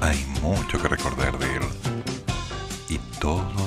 Hay 0.00 0.24
mucho 0.42 0.80
que 0.80 0.88
recordar 0.88 1.38
de 1.38 1.56
él. 1.56 1.62
Y 2.88 2.98
todo 3.20 3.59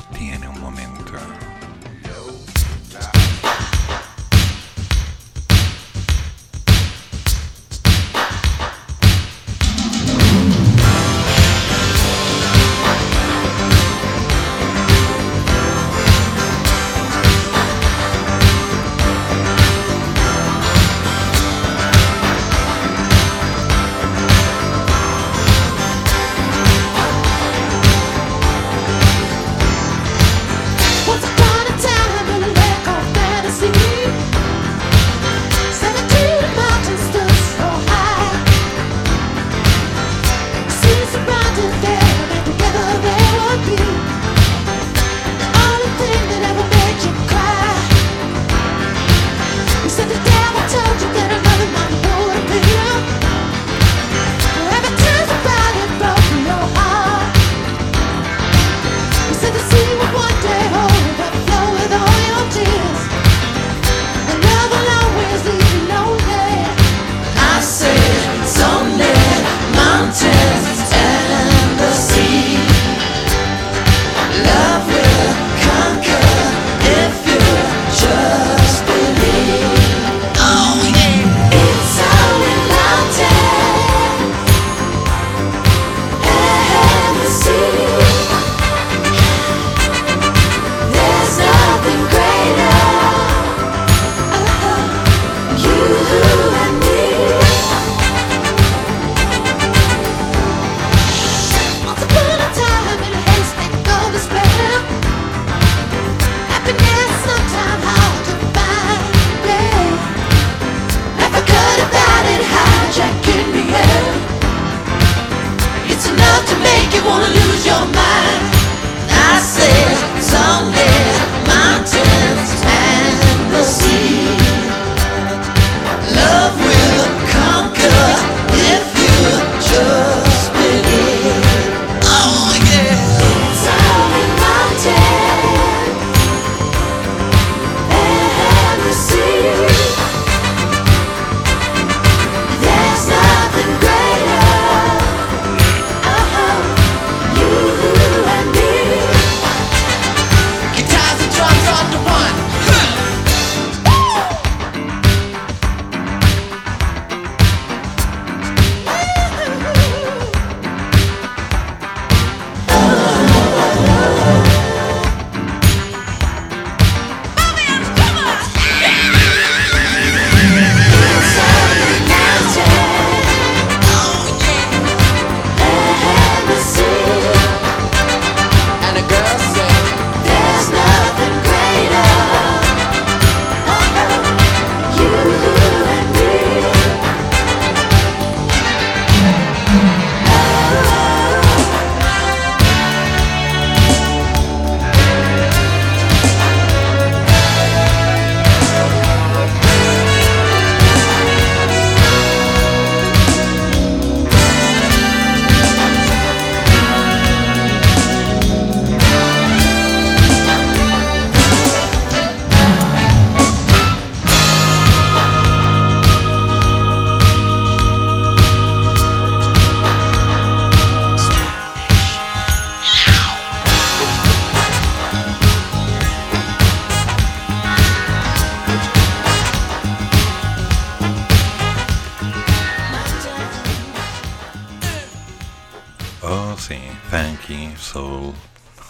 soul, 237.94 238.34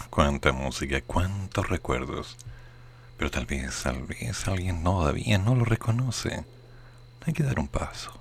cuánta 0.10 0.54
música, 0.54 1.02
cuántos 1.02 1.68
recuerdos. 1.68 2.38
Pero 3.18 3.30
tal 3.30 3.46
vez, 3.46 3.84
tal 3.84 4.04
vez 4.04 4.48
alguien 4.48 4.82
todavía 4.84 5.38
no 5.38 5.56
lo 5.56 5.66
reconoce. 5.66 6.46
Hay 7.26 7.34
que 7.34 7.44
dar 7.44 7.60
un 7.60 7.68
paso. 7.68 8.14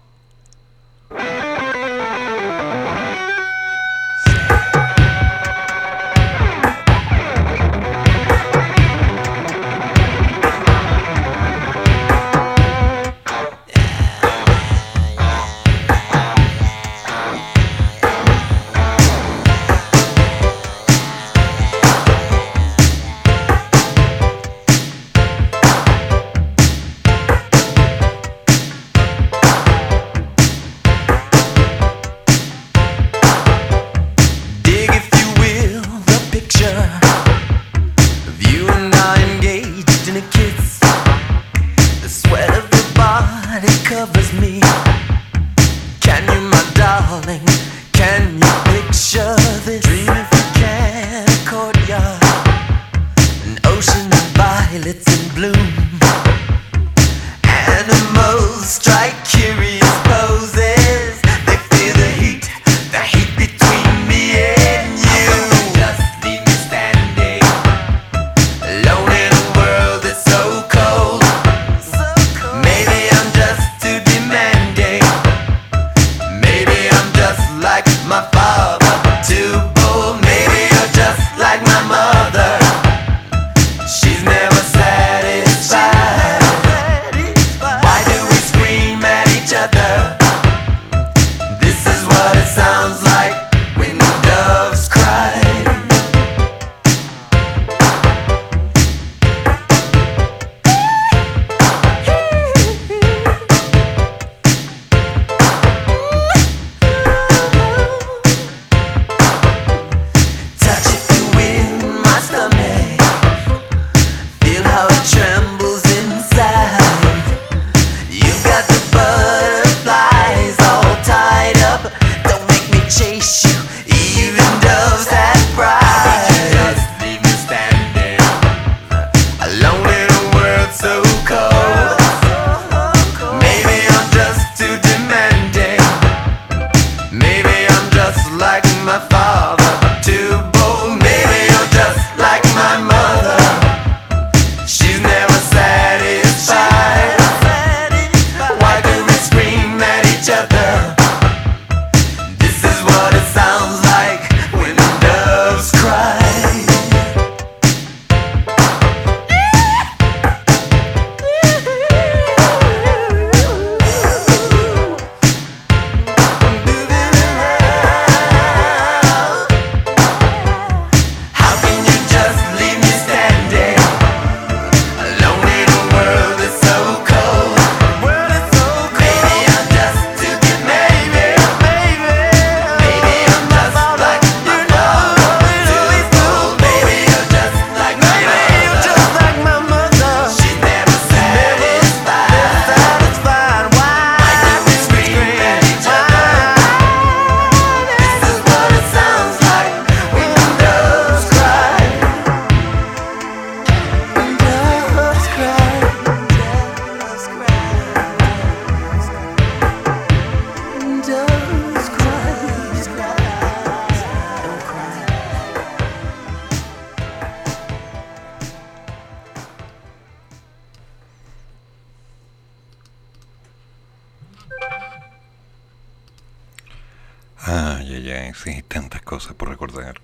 ya 228.02 228.32
tantas 228.68 229.02
cosas 229.02 229.34
por 229.34 229.48
recordar. 229.48 230.00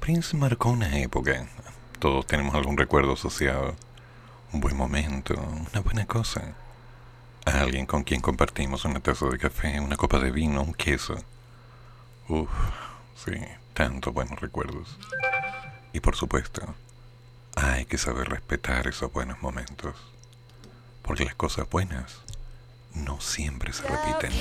Prince 0.00 0.36
marcó 0.36 0.70
una 0.70 0.98
época. 0.98 1.46
Todos 1.98 2.26
tenemos 2.26 2.54
algún 2.54 2.76
recuerdo 2.76 3.14
asociado. 3.14 3.74
Un 4.52 4.60
buen 4.60 4.76
momento, 4.76 5.34
una 5.34 5.80
buena 5.80 6.06
cosa. 6.06 6.54
Alguien 7.44 7.86
con 7.86 8.04
quien 8.04 8.20
compartimos 8.20 8.84
una 8.84 9.00
taza 9.00 9.26
de 9.26 9.38
café, 9.38 9.80
una 9.80 9.96
copa 9.96 10.18
de 10.18 10.30
vino, 10.30 10.62
un 10.62 10.74
queso. 10.74 11.16
Uf, 12.28 12.50
sí, 13.24 13.32
tantos 13.74 14.12
buenos 14.12 14.40
recuerdos. 14.40 14.98
Y 15.92 16.00
por 16.00 16.16
supuesto, 16.16 16.74
hay 17.56 17.84
que 17.86 17.98
saber 17.98 18.28
respetar 18.28 18.86
esos 18.86 19.12
buenos 19.12 19.40
momentos. 19.42 19.96
Porque 21.02 21.24
las 21.24 21.34
cosas 21.34 21.68
buenas 21.68 22.20
no 22.94 23.20
siempre 23.20 23.72
se 23.72 23.82
repiten. 23.82 24.32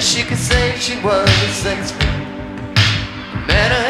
Guess 0.00 0.16
she 0.16 0.22
could 0.22 0.38
say 0.38 0.78
she 0.78 0.98
was 1.04 1.28
a 1.28 1.48
sex 1.52 1.92
man. 3.46 3.89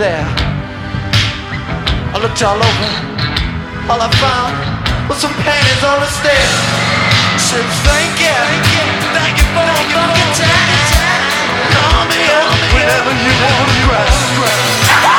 there. 0.00 0.24
I 2.08 2.16
looked 2.24 2.40
all 2.40 2.56
over. 2.56 2.88
All 3.92 4.00
I 4.00 4.08
found 4.16 4.56
was 5.12 5.20
some 5.20 5.34
panties 5.44 5.84
on 5.84 6.00
the 6.00 6.08
stairs. 6.08 6.56
Said 7.36 7.68
thank 7.84 8.16
you, 8.16 8.40
thank 9.12 9.36
you 9.36 9.46
for 9.52 9.60
thank 9.60 9.92
you, 9.92 10.28
time. 10.40 11.20
Call 11.76 12.04
me 12.08 12.20
up 12.32 12.48
whenever 12.72 13.12
you 13.12 13.32
wanna 13.44 13.76
cry. 13.84 15.09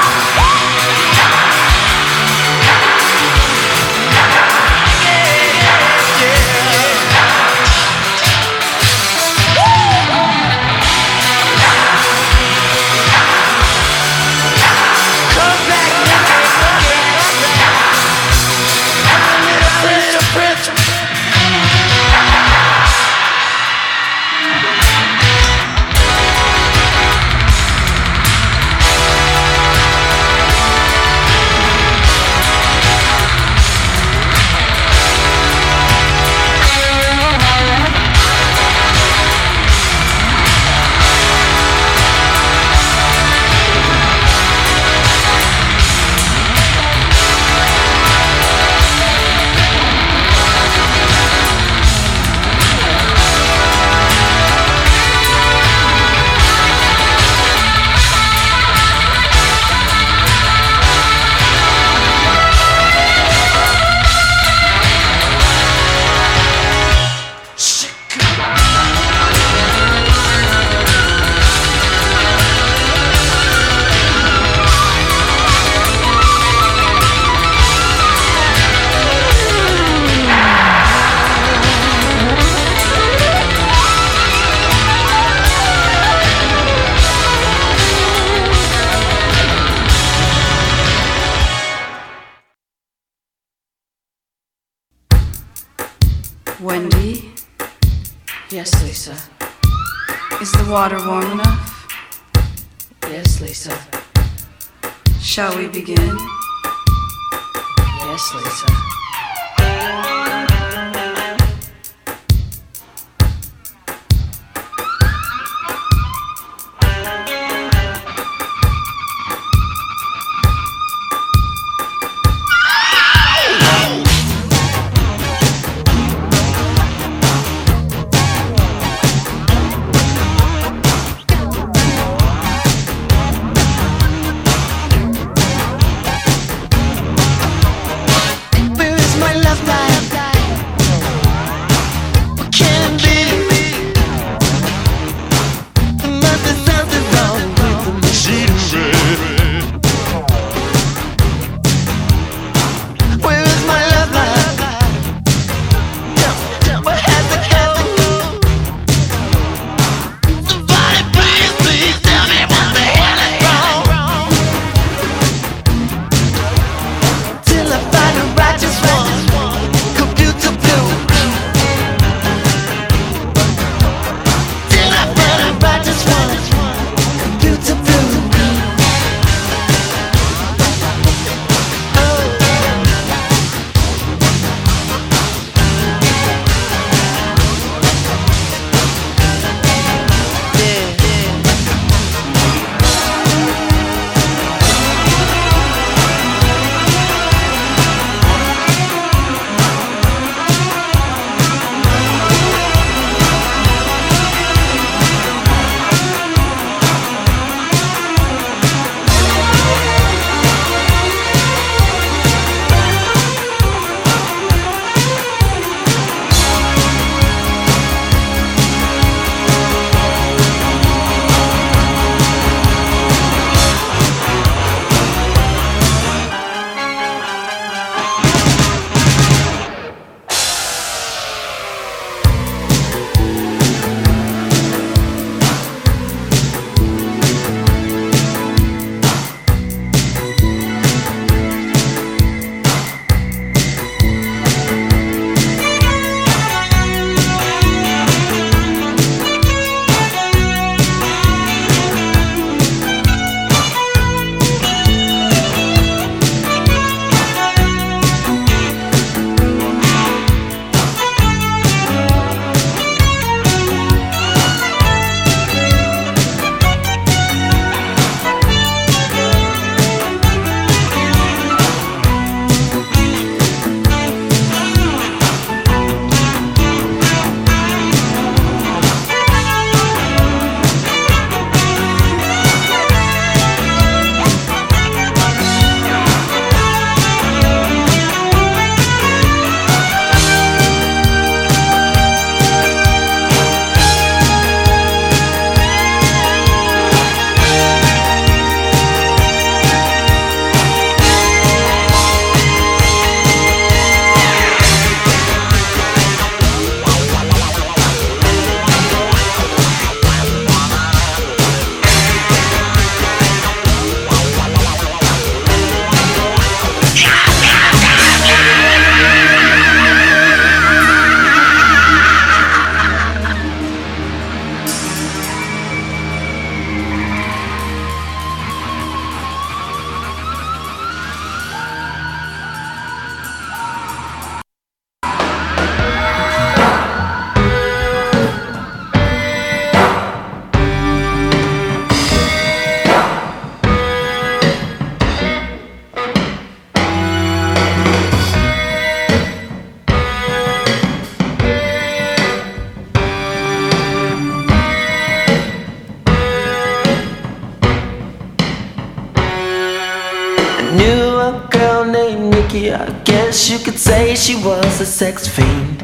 I 362.74 362.90
guess 363.04 363.50
you 363.50 363.60
could 363.60 363.78
say 363.78 364.16
she 364.16 364.36
was 364.36 364.80
a 364.80 364.86
sex 364.86 365.28
fiend. 365.28 365.84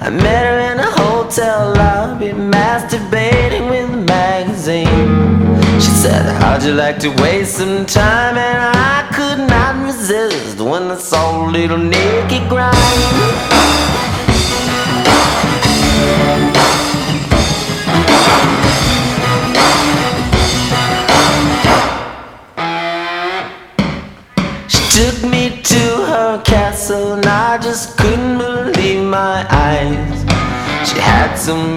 I 0.00 0.10
met 0.10 0.44
her 0.44 0.72
in 0.72 0.80
a 0.80 0.90
hotel 0.90 1.72
lobby, 1.76 2.30
masturbating 2.30 3.70
with 3.70 3.90
a 3.90 3.96
magazine. 3.96 5.54
She 5.80 5.90
said, 5.90 6.26
How'd 6.42 6.64
you 6.64 6.72
like 6.72 6.98
to 7.00 7.10
waste 7.22 7.58
some 7.58 7.86
time? 7.86 8.36
And 8.36 8.76
I 8.76 9.08
could 9.14 9.48
not 9.48 9.84
resist 9.84 10.58
when 10.60 10.90
I 10.90 10.96
saw 10.96 11.46
little 11.46 11.78
Nicky 11.78 12.40
grind. 12.48 13.53
some 31.44 31.73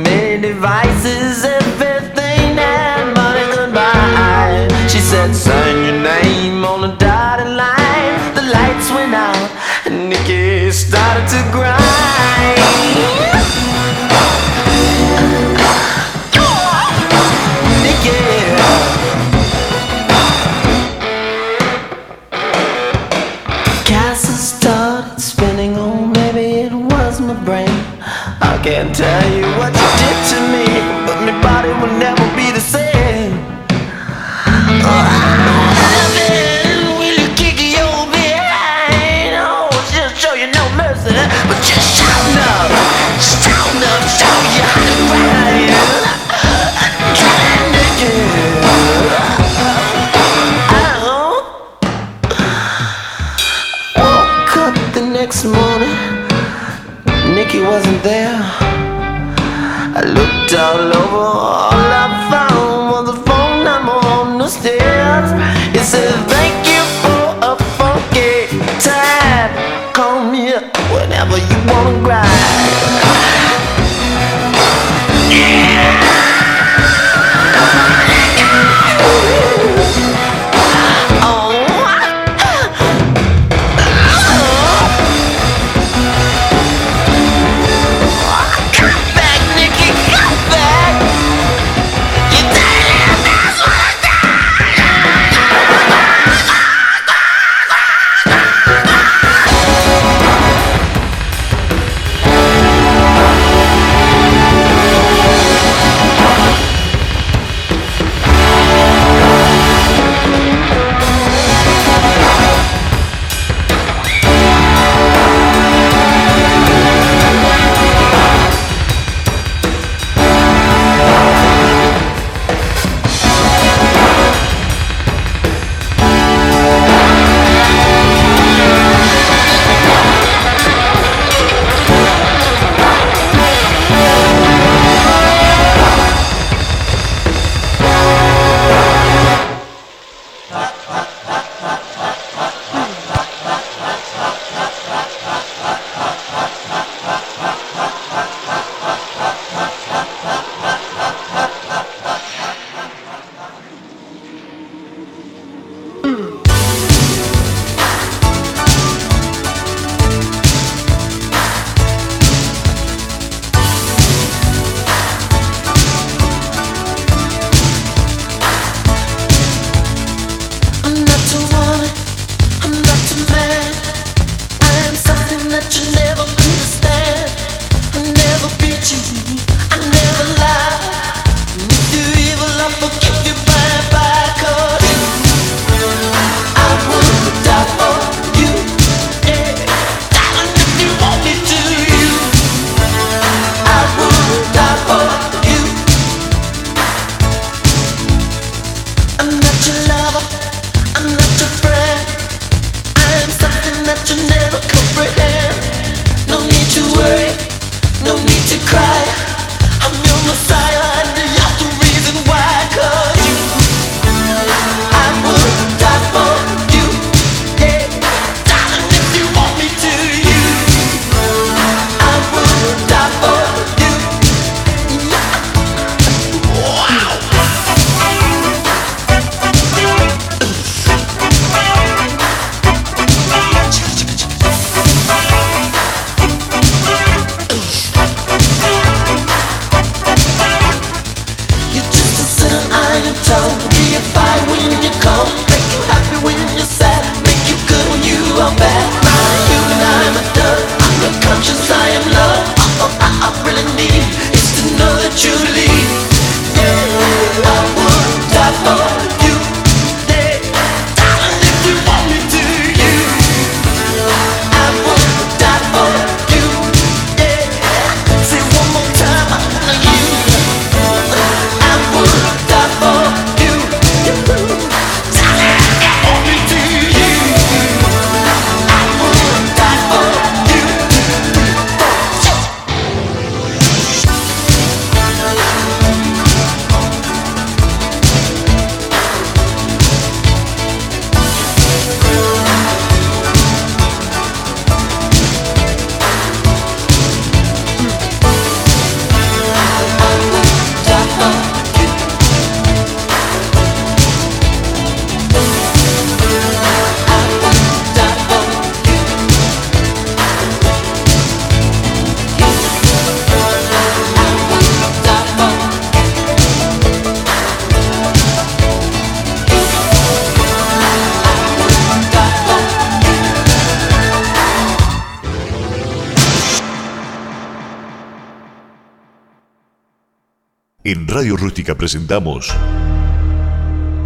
En 330.90 331.06
Radio 331.06 331.36
Rústica 331.36 331.76
presentamos 331.76 332.50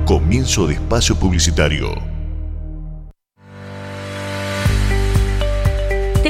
Comienzo 0.04 0.66
de 0.66 0.74
Espacio 0.74 1.16
Publicitario. 1.16 2.21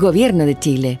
Gobierno 0.00 0.46
de 0.46 0.58
Chile. 0.58 1.00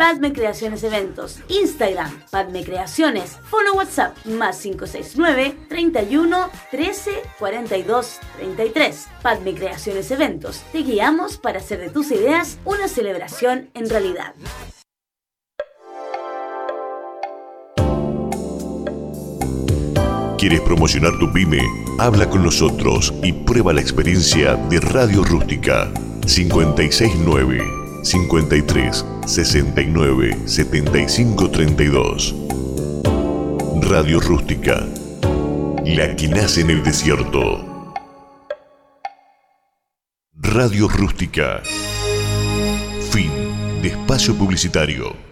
Padme 0.00 0.32
Creaciones 0.32 0.82
Eventos, 0.82 1.40
Instagram, 1.48 2.10
Padme 2.30 2.64
Creaciones, 2.64 3.36
Fono 3.50 3.74
WhatsApp, 3.74 4.16
más 4.24 4.58
569 4.62 5.54
31 5.68 6.48
13 6.70 7.10
42 7.38 8.18
33. 8.38 9.08
Padme 9.20 9.54
Creaciones 9.54 10.10
Eventos, 10.10 10.62
te 10.72 10.78
guiamos 10.78 11.36
para 11.36 11.58
hacer 11.58 11.80
de 11.80 11.90
tus 11.90 12.10
ideas 12.12 12.56
una 12.64 12.88
celebración 12.88 13.68
en 13.74 13.90
realidad. 13.90 14.34
¿Quieres 20.38 20.62
promocionar 20.62 21.12
tu 21.18 21.30
pyme? 21.30 21.60
Habla 21.98 22.30
con 22.30 22.42
nosotros 22.42 23.12
y 23.22 23.34
prueba 23.34 23.74
la 23.74 23.82
experiencia 23.82 24.54
de 24.54 24.80
Radio 24.80 25.22
Rústica 25.24 25.92
569 26.26 27.79
53 28.02 29.04
69 29.26 30.36
75 30.46 31.50
32. 31.50 32.34
Radio 33.82 34.20
Rústica, 34.20 34.86
la 35.84 36.16
que 36.16 36.28
nace 36.28 36.62
en 36.62 36.70
el 36.70 36.82
desierto. 36.82 37.92
Radio 40.34 40.88
Rústica. 40.88 41.60
Fin 43.10 43.30
de 43.82 43.88
espacio 43.88 44.34
publicitario. 44.34 45.29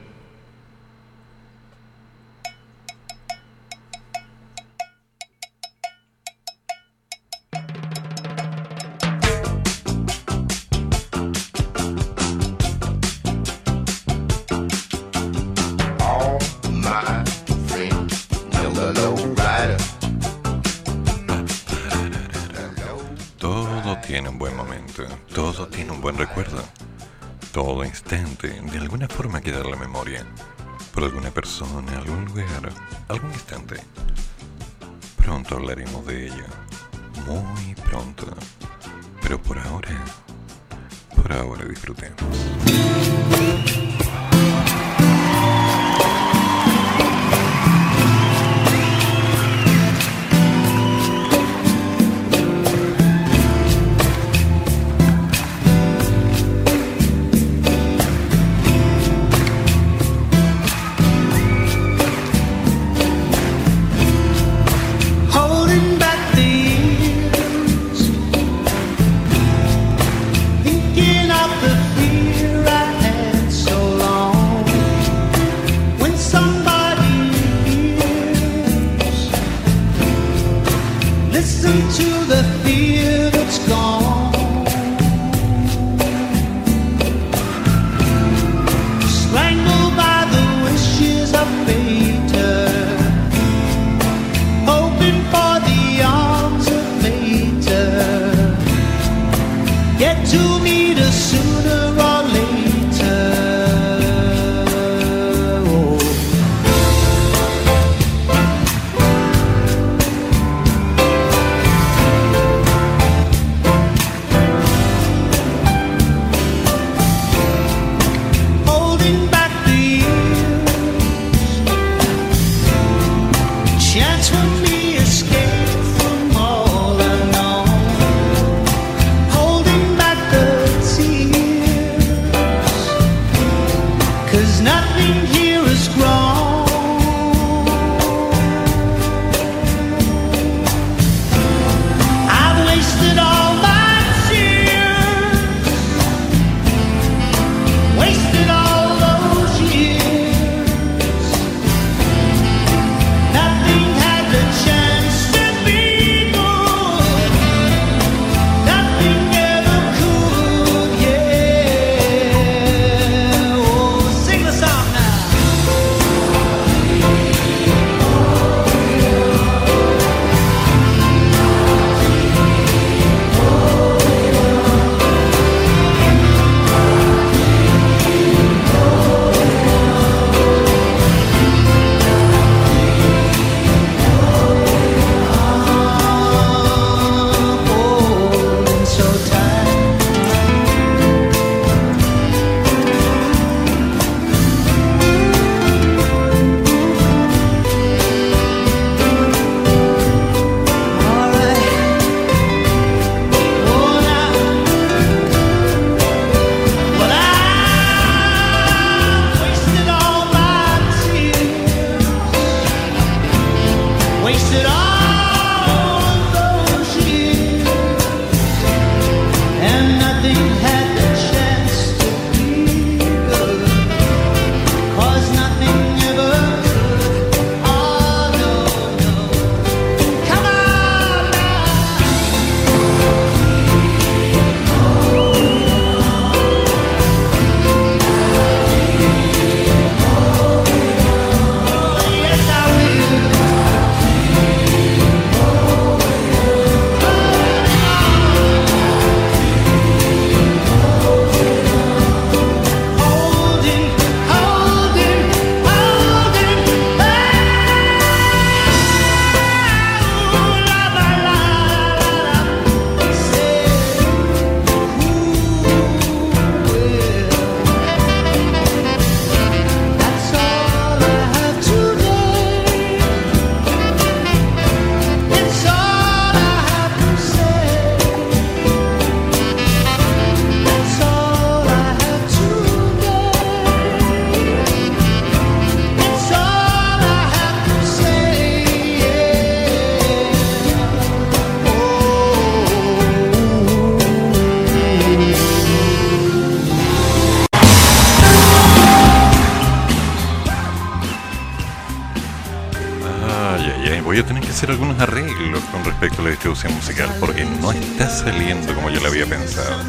Musical 306.66 307.14
porque 307.20 307.44
no 307.44 307.70
está 307.70 308.10
saliendo 308.10 308.74
como 308.74 308.90
yo 308.90 308.98
lo 308.98 309.08
había 309.08 309.26
pensado. 309.26 309.80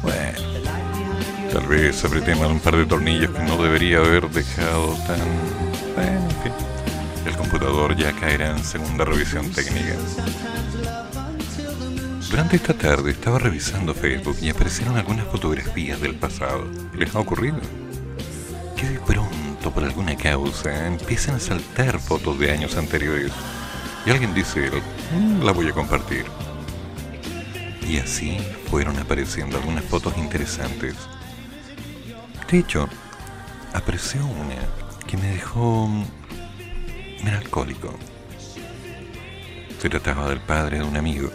Bueno, 0.00 0.38
tal 1.52 1.66
vez 1.66 2.02
apreté 2.02 2.34
mal 2.34 2.50
un 2.50 2.60
par 2.60 2.76
de 2.76 2.86
tornillos 2.86 3.30
que 3.30 3.42
no 3.42 3.62
debería 3.62 3.98
haber 3.98 4.30
dejado 4.30 4.96
tan... 5.06 5.20
Bueno, 5.94 6.28
en 6.30 6.42
fin. 6.42 6.52
El 7.26 7.36
computador 7.36 7.94
ya 7.94 8.12
caerá 8.12 8.50
en 8.52 8.64
segunda 8.64 9.04
revisión 9.04 9.50
técnica. 9.50 9.94
Durante 12.30 12.56
esta 12.56 12.72
tarde 12.72 13.10
estaba 13.10 13.38
revisando 13.38 13.94
Facebook 13.94 14.38
y 14.40 14.48
aparecieron 14.48 14.96
algunas 14.96 15.26
fotografías 15.26 16.00
del 16.00 16.14
pasado. 16.14 16.66
¿Les 16.94 17.14
ha 17.14 17.18
ocurrido? 17.18 17.58
Que 18.76 18.88
de 18.88 18.98
pronto, 19.00 19.70
por 19.70 19.84
alguna 19.84 20.16
causa, 20.16 20.86
empiezan 20.86 21.36
a 21.36 21.40
saltar 21.40 22.00
fotos 22.00 22.38
de 22.38 22.50
años 22.50 22.76
anteriores. 22.76 23.32
Y 24.06 24.10
alguien 24.10 24.34
dice, 24.34 24.70
la 25.42 25.52
voy 25.52 25.68
a 25.68 25.72
compartir. 25.72 26.26
Y 27.88 27.98
así 27.98 28.38
fueron 28.70 28.98
apareciendo 28.98 29.56
algunas 29.56 29.84
fotos 29.84 30.16
interesantes. 30.18 30.94
De 32.50 32.58
hecho, 32.58 32.88
apareció 33.72 34.24
una 34.26 34.56
que 35.06 35.16
me 35.16 35.28
dejó 35.28 35.88
melancólico. 37.22 37.94
Se 39.80 39.88
trataba 39.88 40.28
del 40.28 40.40
padre 40.40 40.78
de 40.78 40.84
un 40.84 40.96
amigo. 40.96 41.30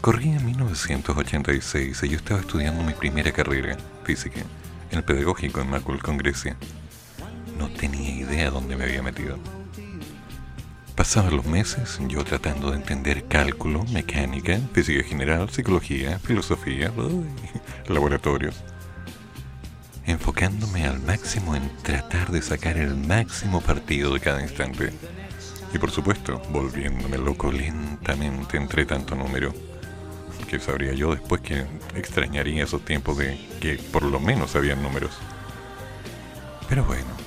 Corría 0.00 0.36
en 0.36 0.44
1986 0.46 2.02
y 2.02 2.08
yo 2.08 2.16
estaba 2.16 2.40
estudiando 2.40 2.84
mi 2.84 2.92
primera 2.92 3.32
carrera, 3.32 3.76
física, 4.04 4.40
en 4.90 4.98
el 4.98 5.04
pedagógico 5.04 5.60
en 5.60 5.70
Maculcon, 5.70 6.18
Grecia. 6.18 6.56
No 7.58 7.68
tenía 7.70 8.10
idea 8.10 8.50
dónde 8.50 8.76
me 8.76 8.84
había 8.84 9.02
metido. 9.02 9.38
Pasaban 10.96 11.36
los 11.36 11.44
meses 11.44 11.98
yo 12.08 12.24
tratando 12.24 12.70
de 12.70 12.78
entender 12.78 13.24
cálculo, 13.24 13.84
mecánica, 13.92 14.58
física 14.72 15.04
general, 15.04 15.50
psicología, 15.50 16.18
filosofía, 16.18 16.90
laboratorios. 17.86 18.64
Enfocándome 20.06 20.86
al 20.86 20.98
máximo 21.00 21.54
en 21.54 21.70
tratar 21.82 22.30
de 22.30 22.40
sacar 22.40 22.78
el 22.78 22.96
máximo 22.96 23.60
partido 23.60 24.14
de 24.14 24.20
cada 24.20 24.40
instante. 24.40 24.90
Y 25.74 25.78
por 25.78 25.90
supuesto, 25.90 26.40
volviéndome 26.48 27.18
loco 27.18 27.52
lentamente 27.52 28.56
entre 28.56 28.86
tanto 28.86 29.14
número. 29.14 29.52
Que 30.48 30.58
sabría 30.58 30.94
yo 30.94 31.10
después 31.14 31.42
que 31.42 31.66
extrañaría 31.94 32.64
esos 32.64 32.82
tiempos 32.86 33.18
de 33.18 33.38
que 33.60 33.74
por 33.92 34.02
lo 34.02 34.18
menos 34.18 34.56
habían 34.56 34.82
números. 34.82 35.10
Pero 36.70 36.84
bueno, 36.84 37.25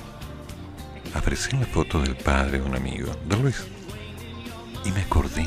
apareció 1.14 1.54
en 1.54 1.60
la 1.60 1.66
foto 1.66 2.00
del 2.00 2.16
padre 2.16 2.58
de 2.58 2.64
un 2.64 2.74
amigo, 2.74 3.12
de 3.26 3.36
Luis. 3.36 3.64
Y 4.84 4.90
me 4.92 5.02
acordé 5.02 5.46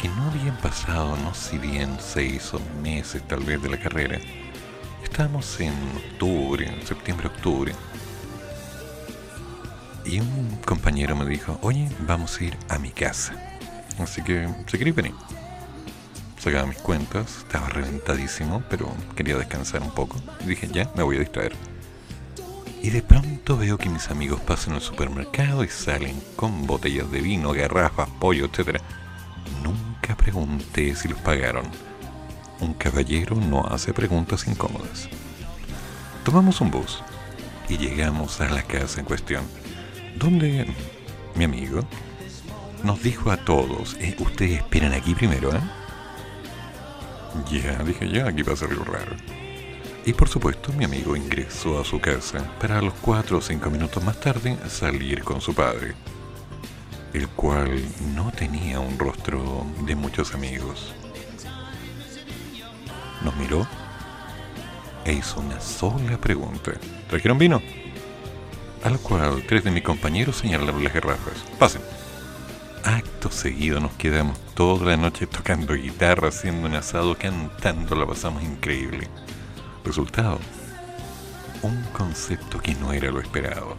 que 0.00 0.08
no 0.08 0.24
habían 0.30 0.56
pasado, 0.58 1.16
no 1.16 1.34
si 1.34 1.58
bien 1.58 1.96
seis 2.00 2.52
o 2.54 2.60
meses 2.82 3.26
tal 3.28 3.40
vez 3.40 3.62
de 3.62 3.68
la 3.68 3.78
carrera. 3.78 4.18
Estábamos 5.02 5.60
en 5.60 5.74
octubre, 5.96 6.66
en 6.66 6.86
septiembre-octubre. 6.86 7.74
Y 10.04 10.20
un 10.20 10.58
compañero 10.64 11.14
me 11.14 11.26
dijo, 11.26 11.58
oye, 11.62 11.88
vamos 12.06 12.40
a 12.40 12.44
ir 12.44 12.56
a 12.68 12.78
mi 12.78 12.90
casa. 12.90 13.34
Así 13.98 14.22
que 14.22 14.48
se 14.66 14.78
quería 14.78 14.94
venir. 14.94 15.14
Sacaba 16.38 16.66
mis 16.66 16.78
cuentas, 16.78 17.38
estaba 17.38 17.68
reventadísimo, 17.68 18.62
pero 18.70 18.90
quería 19.14 19.36
descansar 19.36 19.82
un 19.82 19.90
poco. 19.90 20.16
Y 20.40 20.46
dije, 20.46 20.68
ya, 20.72 20.90
me 20.96 21.02
voy 21.02 21.16
a 21.16 21.20
distraer. 21.20 21.52
Y 22.82 22.90
de 22.90 23.02
pronto 23.02 23.58
veo 23.58 23.76
que 23.76 23.90
mis 23.90 24.10
amigos 24.10 24.40
pasan 24.40 24.74
al 24.74 24.80
supermercado 24.80 25.64
y 25.64 25.68
salen 25.68 26.18
con 26.34 26.66
botellas 26.66 27.10
de 27.10 27.20
vino, 27.20 27.52
garrafas, 27.52 28.08
pollo, 28.18 28.46
etc. 28.46 28.80
Nunca 29.62 30.16
pregunté 30.16 30.94
si 30.94 31.08
los 31.08 31.18
pagaron. 31.18 31.66
Un 32.60 32.72
caballero 32.74 33.36
no 33.36 33.66
hace 33.66 33.92
preguntas 33.92 34.46
incómodas. 34.46 35.08
Tomamos 36.24 36.60
un 36.60 36.70
bus 36.70 37.02
y 37.68 37.76
llegamos 37.76 38.40
a 38.40 38.48
la 38.48 38.62
casa 38.62 39.00
en 39.00 39.06
cuestión, 39.06 39.44
donde 40.16 40.66
mi 41.34 41.44
amigo 41.44 41.84
nos 42.82 43.02
dijo 43.02 43.30
a 43.30 43.36
todos, 43.36 43.96
eh, 44.00 44.16
ustedes 44.18 44.58
esperan 44.58 44.92
aquí 44.92 45.14
primero, 45.14 45.54
¿eh? 45.54 45.60
Ya, 47.50 47.82
dije 47.84 48.08
yo, 48.08 48.26
aquí 48.26 48.42
pasa 48.42 48.66
algo 48.66 48.84
raro. 48.84 49.16
Y 50.10 50.12
por 50.12 50.28
supuesto, 50.28 50.72
mi 50.72 50.84
amigo 50.84 51.14
ingresó 51.14 51.78
a 51.78 51.84
su 51.84 52.00
casa 52.00 52.44
para 52.60 52.82
los 52.82 52.94
cuatro 52.94 53.38
o 53.38 53.40
cinco 53.40 53.70
minutos 53.70 54.02
más 54.02 54.18
tarde 54.18 54.58
salir 54.68 55.22
con 55.22 55.40
su 55.40 55.54
padre, 55.54 55.94
el 57.12 57.28
cual 57.28 57.80
no 58.16 58.32
tenía 58.32 58.80
un 58.80 58.98
rostro 58.98 59.64
de 59.86 59.94
muchos 59.94 60.34
amigos. 60.34 60.92
Nos 63.22 63.36
miró 63.36 63.68
e 65.04 65.12
hizo 65.12 65.38
una 65.38 65.60
sola 65.60 66.18
pregunta. 66.20 66.72
¿Trajeron 67.08 67.38
vino? 67.38 67.62
Al 68.82 68.98
cual 68.98 69.44
tres 69.46 69.62
de 69.62 69.70
mis 69.70 69.84
compañeros 69.84 70.38
señalaron 70.38 70.82
las 70.82 70.92
garrafas. 70.92 71.44
Pasen. 71.56 71.82
Acto 72.82 73.30
seguido 73.30 73.78
nos 73.78 73.92
quedamos 73.92 74.36
toda 74.54 74.86
la 74.86 74.96
noche 74.96 75.28
tocando 75.28 75.74
guitarra, 75.74 76.30
haciendo 76.30 76.66
un 76.66 76.74
asado, 76.74 77.16
cantando, 77.16 77.94
la 77.94 78.06
pasamos 78.06 78.42
increíble. 78.42 79.08
Resultado, 79.84 80.38
un 81.62 81.82
concepto 81.92 82.60
que 82.60 82.74
no 82.74 82.92
era 82.92 83.10
lo 83.10 83.20
esperado. 83.20 83.76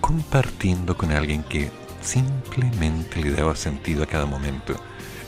Compartiendo 0.00 0.96
con 0.96 1.12
alguien 1.12 1.42
que 1.42 1.70
simplemente 2.02 3.22
le 3.22 3.30
daba 3.32 3.56
sentido 3.56 4.02
a 4.02 4.06
cada 4.06 4.26
momento. 4.26 4.74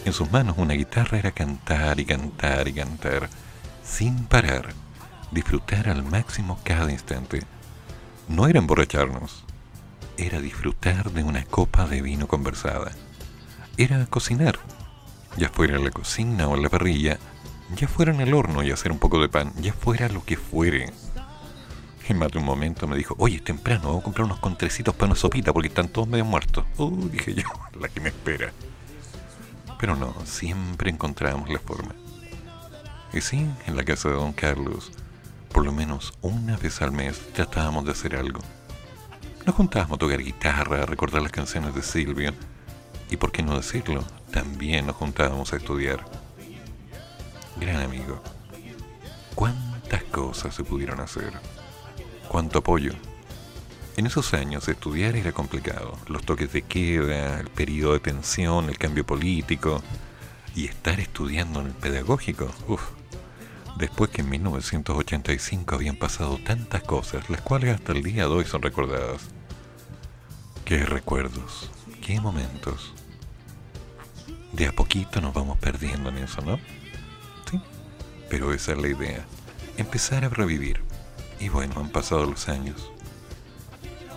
En 0.05 0.13
sus 0.13 0.31
manos 0.31 0.57
una 0.59 0.75
guitarra 0.75 1.19
era 1.19 1.33
cantar 1.33 2.01
y 2.01 2.05
cantar 2.05 2.69
y 2.69 2.75
cantar, 2.75 3.31
sin 3.83 4.27
parar, 4.27 4.75
disfrutar 5.31 5.89
al 5.89 6.05
máximo 6.05 6.59
cada 6.65 6.93
instante. 6.93 7.43
No 8.29 8.47
era 8.47 8.59
emborracharnos, 8.59 9.45
era 10.19 10.41
disfrutar 10.41 11.13
de 11.13 11.23
una 11.23 11.45
copa 11.45 11.87
de 11.87 12.03
vino 12.03 12.29
conversada. 12.29 12.93
Era 13.79 14.05
cocinar, 14.07 14.59
ya 15.37 15.49
fuera 15.49 15.77
en 15.77 15.85
la 15.85 15.91
cocina 15.91 16.47
o 16.49 16.57
en 16.57 16.63
la 16.63 16.69
parrilla, 16.69 17.19
ya 17.75 17.89
fuera 17.89 18.13
en 18.13 18.21
el 18.21 18.35
horno 18.35 18.63
y 18.63 18.71
hacer 18.71 18.93
un 18.93 18.99
poco 18.99 19.21
de 19.21 19.29
pan, 19.29 19.53
ya 19.61 19.73
fuera 19.73 20.09
lo 20.09 20.25
que 20.25 20.37
fuere. 20.37 20.93
En 22.07 22.19
más 22.19 22.35
un 22.35 22.45
momento 22.45 22.87
me 22.87 22.97
dijo, 22.97 23.15
oye, 23.19 23.37
es 23.37 23.45
temprano, 23.45 23.93
voy 23.93 24.01
a 24.01 24.03
comprar 24.03 24.27
unos 24.27 24.39
contrecitos 24.39 24.95
para 24.95 25.07
una 25.07 25.17
sopita 25.17 25.53
porque 25.53 25.69
están 25.69 25.89
todos 25.89 26.07
medio 26.07 26.25
muertos. 26.25 26.65
Uh, 26.77 27.09
dije 27.09 27.35
yo, 27.35 27.49
la 27.81 27.89
que 27.89 28.01
me 28.01 28.11
espera. 28.11 28.53
Pero 29.79 29.97
no, 29.97 30.15
siempre 30.25 30.91
encontrábamos 30.91 31.49
la 31.49 31.59
forma. 31.59 31.95
Y 33.13 33.21
sí, 33.21 33.47
en 33.67 33.77
la 33.77 33.85
casa 33.85 34.09
de 34.09 34.17
don 34.17 34.33
Carlos, 34.33 34.93
por 35.51 35.65
lo 35.65 35.73
menos 35.73 36.13
una 36.21 36.57
vez 36.57 36.83
al 36.83 36.93
mes 36.93 37.21
tratábamos 37.33 37.85
de 37.85 37.93
hacer 37.93 38.17
algo. 38.17 38.41
Nos 39.47 39.55
juntábamos 39.55 39.97
a 39.97 39.99
tocar 39.99 40.23
guitarra, 40.23 40.83
a 40.83 40.87
recordar 40.87 41.23
las 41.23 41.33
canciones 41.33 41.75
de 41.75 41.83
Silvio, 41.83 42.33
y 43.11 43.17
por 43.17 43.33
qué 43.33 43.43
no 43.43 43.57
decirlo, 43.57 44.05
también 44.31 44.87
nos 44.87 44.97
juntábamos 44.97 45.53
a 45.53 45.57
estudiar. 45.57 46.05
Gran 47.57 47.83
amigo, 47.83 48.21
cuántas 49.35 50.03
cosas 50.05 50.55
se 50.55 50.65
pudieron 50.65 51.01
hacer, 51.01 51.33
cuánto 52.29 52.59
apoyo. 52.59 52.93
En 53.97 54.07
esos 54.07 54.35
años 54.35 54.67
estudiar 54.69 55.15
era 55.15 55.33
complicado, 55.33 55.97
los 56.09 56.25
toques 56.25 56.53
de 56.53 56.63
queda, 56.63 57.39
el 57.39 57.49
periodo 57.49 57.93
de 57.93 58.01
tensión, 58.01 58.69
el 58.69 58.77
cambio 58.77 59.07
político, 59.07 59.83
y 60.57 60.67
estar 60.67 60.99
estudiando 60.99 61.61
en 61.61 61.69
el 61.69 61.73
pedagógico, 61.75 62.51
uff. 62.67 62.83
Después 63.77 64.11
que 64.11 64.23
en 64.23 64.31
1985 64.31 65.75
habían 65.75 65.97
pasado 65.97 66.39
tantas 66.39 66.83
cosas, 66.83 67.31
las 67.31 67.41
cuales 67.41 67.75
hasta 67.75 67.93
el 67.93 68.03
día 68.03 68.25
de 68.25 68.31
hoy 68.31 68.45
son 68.45 68.63
recordadas. 68.63 69.23
Qué 70.65 70.85
recuerdos, 70.85 71.71
qué 72.01 72.21
momentos. 72.21 72.95
De 74.53 74.67
a 74.67 74.73
poquito 74.73 75.21
nos 75.21 75.35
vamos 75.35 75.59
perdiendo 75.59 76.09
en 76.09 76.19
eso, 76.19 76.41
¿no? 76.43 76.59
Pero 78.35 78.53
esa 78.53 78.73
es 78.73 78.79
la 78.79 78.89
idea. 78.89 79.25
Empezar 79.77 80.25
a 80.25 80.29
revivir. 80.29 80.81
Y 81.39 81.51
bueno, 81.51 81.75
han 81.77 81.89
pasado 81.89 82.27
los 82.27 82.49
años. 82.49 82.91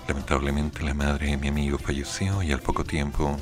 Lamentablemente 0.08 0.82
la 0.82 0.96
madre 0.96 1.28
de 1.28 1.38
mi 1.38 1.50
amigo 1.50 1.78
falleció 1.78 2.42
y 2.42 2.52
al 2.52 2.60
poco 2.60 2.84
tiempo 2.84 3.38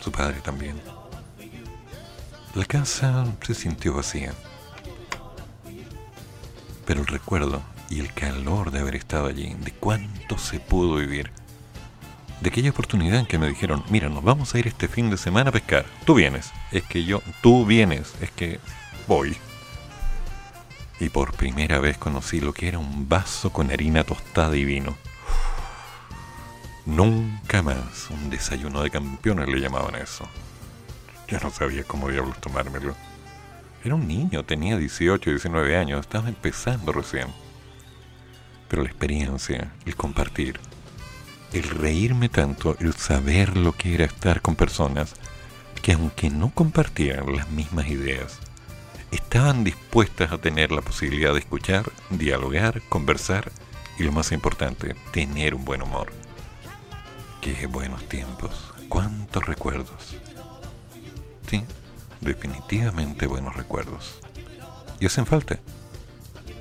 su 0.00 0.10
padre 0.10 0.40
también. 0.40 0.80
La 2.54 2.64
casa 2.64 3.26
se 3.42 3.52
sintió 3.52 3.92
vacía. 3.92 4.32
Pero 6.86 7.02
el 7.02 7.06
recuerdo 7.08 7.62
y 7.90 8.00
el 8.00 8.14
calor 8.14 8.70
de 8.70 8.80
haber 8.80 8.94
estado 8.94 9.26
allí, 9.26 9.52
de 9.52 9.72
cuánto 9.72 10.38
se 10.38 10.60
pudo 10.60 10.96
vivir, 10.96 11.30
de 12.42 12.48
aquella 12.48 12.70
oportunidad 12.70 13.20
en 13.20 13.26
que 13.26 13.38
me 13.38 13.48
dijeron, 13.48 13.84
mira, 13.88 14.08
nos 14.08 14.24
vamos 14.24 14.52
a 14.52 14.58
ir 14.58 14.66
este 14.66 14.88
fin 14.88 15.10
de 15.10 15.16
semana 15.16 15.50
a 15.50 15.52
pescar, 15.52 15.86
tú 16.04 16.14
vienes, 16.14 16.50
es 16.72 16.82
que 16.82 17.04
yo, 17.04 17.22
tú 17.40 17.64
vienes, 17.64 18.14
es 18.20 18.32
que 18.32 18.58
voy. 19.06 19.36
Y 20.98 21.08
por 21.08 21.34
primera 21.34 21.78
vez 21.78 21.98
conocí 21.98 22.40
lo 22.40 22.52
que 22.52 22.66
era 22.66 22.78
un 22.78 23.08
vaso 23.08 23.52
con 23.52 23.70
harina 23.70 24.02
tostada 24.02 24.56
y 24.56 24.64
vino. 24.64 24.96
Nunca 26.84 27.62
más 27.62 28.10
un 28.10 28.28
desayuno 28.28 28.82
de 28.82 28.90
campeones 28.90 29.48
le 29.48 29.60
llamaban 29.60 29.94
eso. 29.94 30.28
Yo 31.28 31.38
no 31.38 31.50
sabía 31.50 31.84
cómo 31.84 32.08
diablos 32.08 32.40
tomármelo. 32.40 32.96
Era 33.84 33.94
un 33.94 34.08
niño, 34.08 34.44
tenía 34.44 34.76
18, 34.76 35.30
19 35.30 35.76
años, 35.76 36.00
estaba 36.00 36.28
empezando 36.28 36.90
recién. 36.90 37.28
Pero 38.68 38.82
la 38.82 38.88
experiencia, 38.88 39.72
el 39.86 39.94
compartir, 39.94 40.58
el 41.52 41.68
reírme 41.68 42.28
tanto, 42.28 42.76
el 42.80 42.94
saber 42.94 43.56
lo 43.56 43.72
que 43.72 43.94
era 43.94 44.04
estar 44.04 44.40
con 44.40 44.56
personas 44.56 45.14
que 45.82 45.92
aunque 45.92 46.30
no 46.30 46.50
compartieran 46.50 47.34
las 47.34 47.50
mismas 47.50 47.88
ideas, 47.88 48.38
estaban 49.10 49.64
dispuestas 49.64 50.32
a 50.32 50.38
tener 50.38 50.72
la 50.72 50.80
posibilidad 50.80 51.32
de 51.32 51.40
escuchar, 51.40 51.90
dialogar, 52.10 52.80
conversar 52.88 53.50
y 53.98 54.04
lo 54.04 54.12
más 54.12 54.32
importante, 54.32 54.94
tener 55.12 55.54
un 55.54 55.64
buen 55.64 55.82
humor. 55.82 56.12
Qué 57.40 57.66
buenos 57.66 58.08
tiempos, 58.08 58.72
cuántos 58.88 59.44
recuerdos. 59.44 60.16
Sí, 61.48 61.64
definitivamente 62.20 63.26
buenos 63.26 63.56
recuerdos. 63.56 64.20
Y 65.00 65.06
hacen 65.06 65.26
falta. 65.26 65.58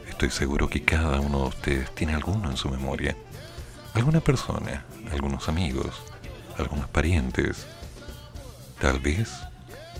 Estoy 0.09 0.31
seguro 0.31 0.68
que 0.68 0.84
cada 0.84 1.19
uno 1.19 1.43
de 1.43 1.47
ustedes 1.47 1.95
tiene 1.95 2.15
alguno 2.15 2.49
en 2.49 2.57
su 2.57 2.69
memoria. 2.69 3.15
Alguna 3.93 4.22
persona, 4.22 4.85
algunos 5.11 5.49
amigos, 5.49 6.01
algunos 6.57 6.88
parientes. 6.88 7.68
Tal 8.80 8.99
vez 8.99 9.30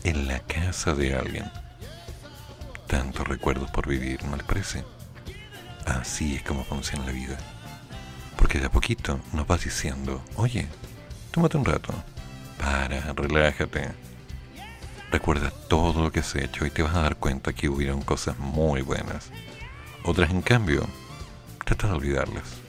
en 0.04 0.28
la 0.28 0.40
casa 0.40 0.94
de 0.94 1.16
alguien. 1.16 1.52
Tantos 2.88 3.28
recuerdos 3.28 3.70
por 3.70 3.88
vivir, 3.88 4.24
¿no 4.24 4.38
les 4.38 4.46
parece? 4.46 4.84
Así 5.86 6.36
es 6.36 6.44
como 6.44 6.64
funciona 6.64 7.06
la 7.06 7.12
vida. 7.12 7.38
Porque 8.38 8.60
de 8.60 8.68
a 8.68 8.72
poquito 8.72 9.20
nos 9.34 9.46
vas 9.46 9.64
diciendo, 9.64 10.24
oye, 10.36 10.68
tómate 11.32 11.58
un 11.58 11.66
rato, 11.66 11.94
para, 12.58 13.14
relájate. 13.14 13.92
Recuerda 15.12 15.52
todo 15.68 16.02
lo 16.02 16.12
que 16.12 16.22
has 16.22 16.36
hecho 16.36 16.66
y 16.66 16.72
te 16.72 16.82
vas 16.82 16.96
a 16.96 17.02
dar 17.02 17.18
cuenta 17.18 17.52
que 17.52 17.68
hubieron 17.68 18.02
cosas 18.02 18.38
muy 18.40 18.82
buenas. 18.82 19.30
Otras, 20.04 20.32
en 20.32 20.42
cambio, 20.42 20.88
trata 21.66 21.88
de 21.88 21.94
olvidarlas. 21.94 22.61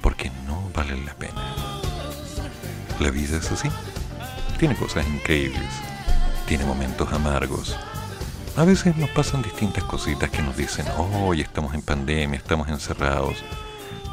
Porque 0.00 0.30
no 0.46 0.70
valen 0.74 1.04
la 1.06 1.14
pena. 1.14 1.42
La 2.98 3.10
vida 3.10 3.38
es 3.38 3.50
así. 3.50 3.68
Tiene 4.58 4.76
cosas 4.76 5.06
increíbles. 5.06 5.70
Tiene 6.46 6.64
momentos 6.64 7.12
amargos. 7.12 7.76
A 8.56 8.64
veces 8.64 8.96
nos 8.96 9.10
pasan 9.10 9.42
distintas 9.42 9.84
cositas 9.84 10.30
que 10.30 10.42
nos 10.42 10.56
dicen, 10.56 10.86
hoy 10.98 11.40
estamos 11.40 11.72
en 11.74 11.82
pandemia, 11.82 12.36
estamos 12.36 12.68
encerrados 12.68 13.36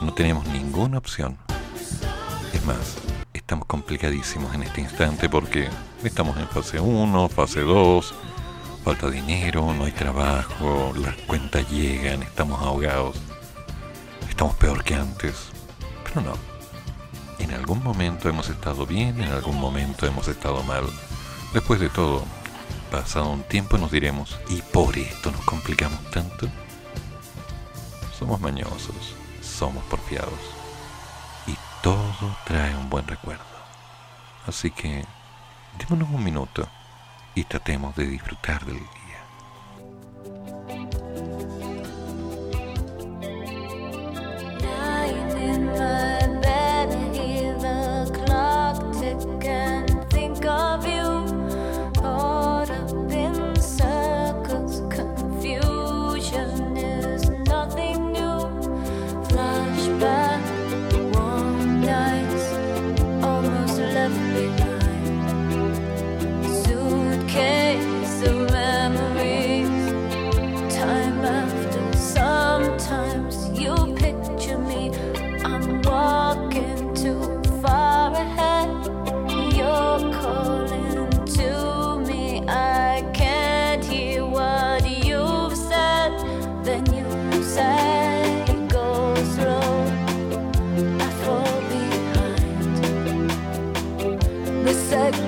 no 0.01 0.13
tenemos 0.13 0.45
ninguna 0.47 0.97
opción. 0.97 1.37
Es 2.53 2.63
más, 2.65 2.97
estamos 3.33 3.65
complicadísimos 3.65 4.53
en 4.53 4.63
este 4.63 4.81
instante 4.81 5.29
porque 5.29 5.69
estamos 6.03 6.37
en 6.37 6.47
fase 6.47 6.79
1, 6.79 7.29
fase 7.29 7.61
2, 7.61 8.13
falta 8.83 9.09
dinero, 9.09 9.73
no 9.73 9.85
hay 9.85 9.91
trabajo, 9.91 10.93
las 10.95 11.15
cuentas 11.27 11.69
llegan, 11.69 12.23
estamos 12.23 12.61
ahogados, 12.61 13.17
estamos 14.29 14.55
peor 14.55 14.83
que 14.83 14.95
antes. 14.95 15.56
Pero 16.17 16.31
no, 16.31 16.37
en 17.37 17.51
algún 17.51 17.83
momento 17.83 18.27
hemos 18.27 18.49
estado 18.49 18.87
bien, 18.87 19.21
en 19.21 19.31
algún 19.31 19.59
momento 19.59 20.07
hemos 20.07 20.27
estado 20.27 20.63
mal. 20.63 20.83
Después 21.53 21.79
de 21.79 21.89
todo, 21.89 22.23
pasado 22.89 23.29
un 23.29 23.43
tiempo 23.43 23.77
nos 23.77 23.91
diremos, 23.91 24.39
¿y 24.49 24.63
por 24.63 24.97
esto 24.97 25.29
nos 25.29 25.41
complicamos 25.41 25.99
tanto? 26.09 26.47
somos 28.17 28.41
mañosos, 28.41 29.13
somos 29.43 29.83
porfiados. 29.83 30.39
Y 31.45 31.55
todo 31.83 32.35
trae 32.45 32.75
un 32.75 32.89
buen 32.89 33.07
recuerdo. 33.07 33.43
Así 34.47 34.71
que 34.71 35.05
démonos 35.77 36.09
un 36.09 36.23
minuto 36.23 36.67
y 37.35 37.43
tratemos 37.43 37.95
de 37.95 38.07
disfrutar 38.07 38.65
del 38.65 38.79
día. 38.79 38.97
And 50.57 50.81
think 50.81 50.95
of 50.95 51.11
you. 51.11 51.16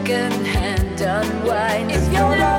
Second 0.09 0.45
hand 0.47 1.01
unwind. 1.01 1.91
If 1.91 2.11
you're 2.11 2.58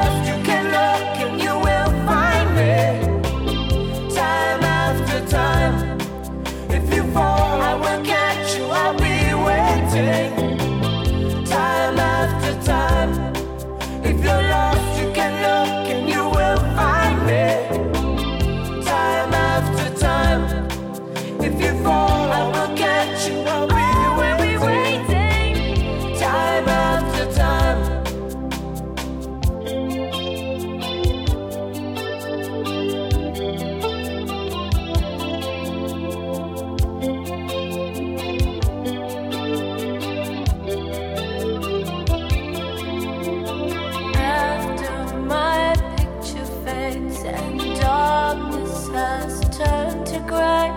has 49.00 49.40
turned 49.56 50.06
to 50.06 50.18
gray, 50.28 50.68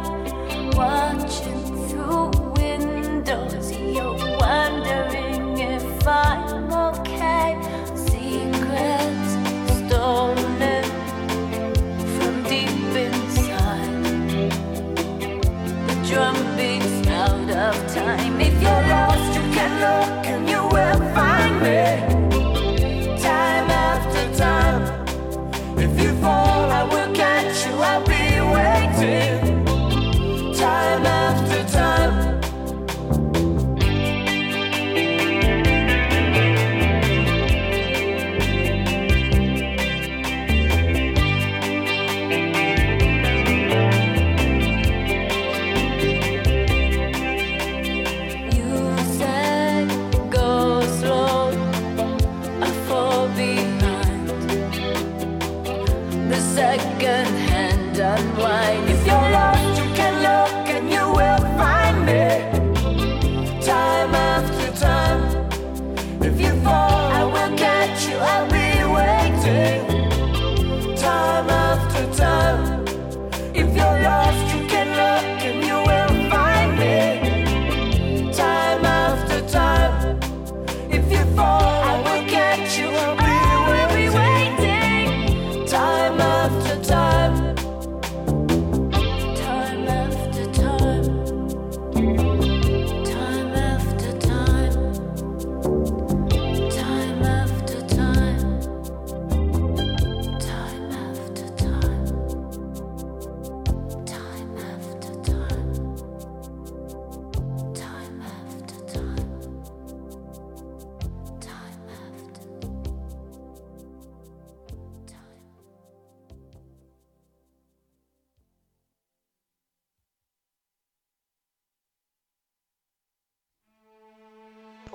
watching 0.77 1.52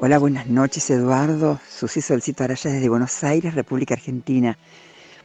Hola, 0.09 0.21
buenas 0.21 0.47
noches 0.47 0.89
Eduardo. 0.89 1.61
Susi 1.69 2.01
Solcito 2.01 2.43
Araya 2.43 2.71
desde 2.71 2.89
Buenos 2.89 3.23
Aires, 3.25 3.55
República 3.55 3.93
Argentina. 3.93 4.57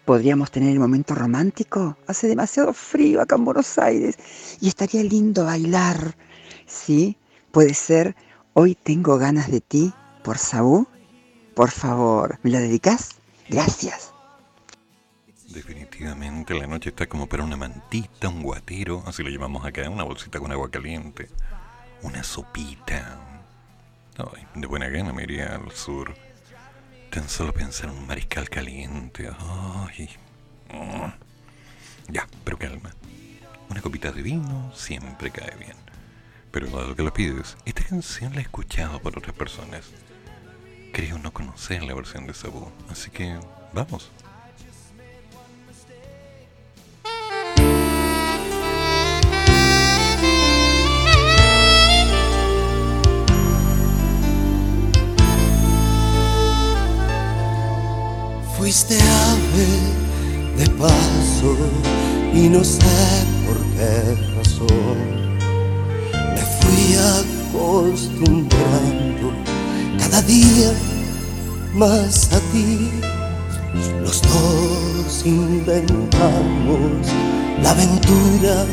¿Podríamos 0.03 0.51
tener 0.51 0.71
el 0.73 0.79
momento 0.79 1.15
romántico? 1.15 1.97
Hace 2.05 2.27
demasiado 2.27 2.73
frío 2.73 3.21
acá 3.21 3.37
en 3.37 3.45
Buenos 3.45 3.77
Aires 3.77 4.17
y 4.59 4.67
estaría 4.67 5.01
lindo 5.01 5.45
bailar. 5.45 6.17
¿Sí? 6.65 7.15
Puede 7.51 7.73
ser 7.75 8.17
Hoy 8.51 8.75
tengo 8.75 9.17
ganas 9.17 9.49
de 9.49 9.61
ti 9.61 9.93
por 10.21 10.37
Saúl. 10.37 10.85
Por 11.55 11.71
favor, 11.71 12.39
¿me 12.43 12.51
lo 12.51 12.57
dedicas? 12.57 13.11
Gracias. 13.47 14.11
Definitivamente 15.47 16.55
la 16.55 16.67
noche 16.67 16.89
está 16.89 17.07
como 17.07 17.29
para 17.29 17.45
una 17.45 17.55
mantita, 17.55 18.27
un 18.27 18.43
guatero, 18.43 19.01
así 19.05 19.23
lo 19.23 19.29
llamamos 19.29 19.65
acá, 19.65 19.89
una 19.89 20.03
bolsita 20.03 20.41
con 20.41 20.51
agua 20.51 20.69
caliente, 20.69 21.29
una 22.01 22.21
sopita. 22.21 23.32
Ay, 24.17 24.45
de 24.55 24.67
buena 24.67 24.87
gana 24.89 25.11
me 25.11 25.23
iría 25.23 25.55
al 25.55 25.71
sur. 25.71 26.13
Tan 27.09 27.27
solo 27.29 27.53
pensar 27.53 27.89
en 27.89 27.97
un 27.97 28.07
mariscal 28.07 28.49
caliente. 28.49 29.29
Ay. 29.39 30.09
mm. 30.71 32.11
Ya, 32.11 32.27
pero 32.43 32.57
calma. 32.57 32.91
Una 33.69 33.81
copita 33.81 34.11
de 34.11 34.21
vino 34.21 34.71
siempre 34.75 35.31
cae 35.31 35.55
bien. 35.57 35.77
Pero 36.51 36.67
dado 36.67 36.95
que 36.95 37.01
lo 37.01 37.13
pides, 37.13 37.57
esta 37.65 37.83
canción 37.83 38.33
la 38.33 38.39
he 38.39 38.43
escuchado 38.43 39.01
por 39.01 39.17
otras 39.17 39.35
personas. 39.35 39.89
Creo 40.91 41.17
no 41.17 41.33
conocer 41.33 41.81
la 41.81 41.95
versión 41.95 42.27
de 42.27 42.35
Sabu, 42.35 42.71
así 42.91 43.09
que 43.09 43.39
vamos. 43.73 44.11
Paso 60.79 61.57
y 62.33 62.47
no 62.47 62.63
sé 62.63 62.79
por 63.45 63.57
qué 63.75 64.15
razón 64.37 65.37
me 66.33 66.43
fui 66.59 66.95
acostumbrando 67.51 69.33
cada 69.99 70.21
día 70.21 70.71
más 71.73 72.29
a 72.31 72.39
ti. 72.51 72.89
Los 74.01 74.21
dos 74.21 75.25
inventamos 75.25 77.07
la 77.61 77.71
aventura 77.71 78.65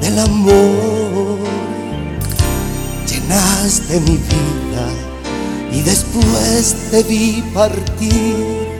del 0.00 0.18
amor. 0.18 1.38
Llenaste 3.10 4.00
mi 4.00 4.16
vida 4.16 4.86
y 5.72 5.82
después 5.82 6.76
te 6.90 7.02
vi 7.02 7.42
partir 7.52 8.77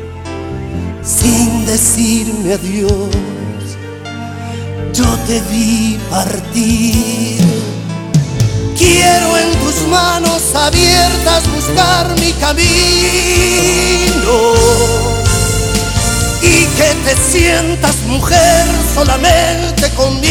sin 1.09 1.64
decirme 1.64 2.55
adiós. 2.55 3.09
Yo 4.93 5.06
te 5.26 5.40
vi 5.51 5.98
partir. 6.10 7.40
Quiero 8.76 9.39
en 9.39 9.51
tus 9.60 9.89
manos 9.89 10.55
abiertas 10.55 11.43
buscar 11.55 12.14
mi 12.20 12.32
camino 12.32 12.68
y 16.43 16.66
que 16.76 16.94
te 17.05 17.16
sientas 17.32 17.97
mujer 18.06 18.66
solamente 18.94 19.90
conmigo. 19.94 20.28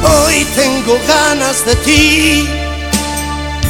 Hoy 0.00 0.46
tengo 0.54 0.96
ganas 1.08 1.64
de 1.66 1.74
ti, 1.76 2.48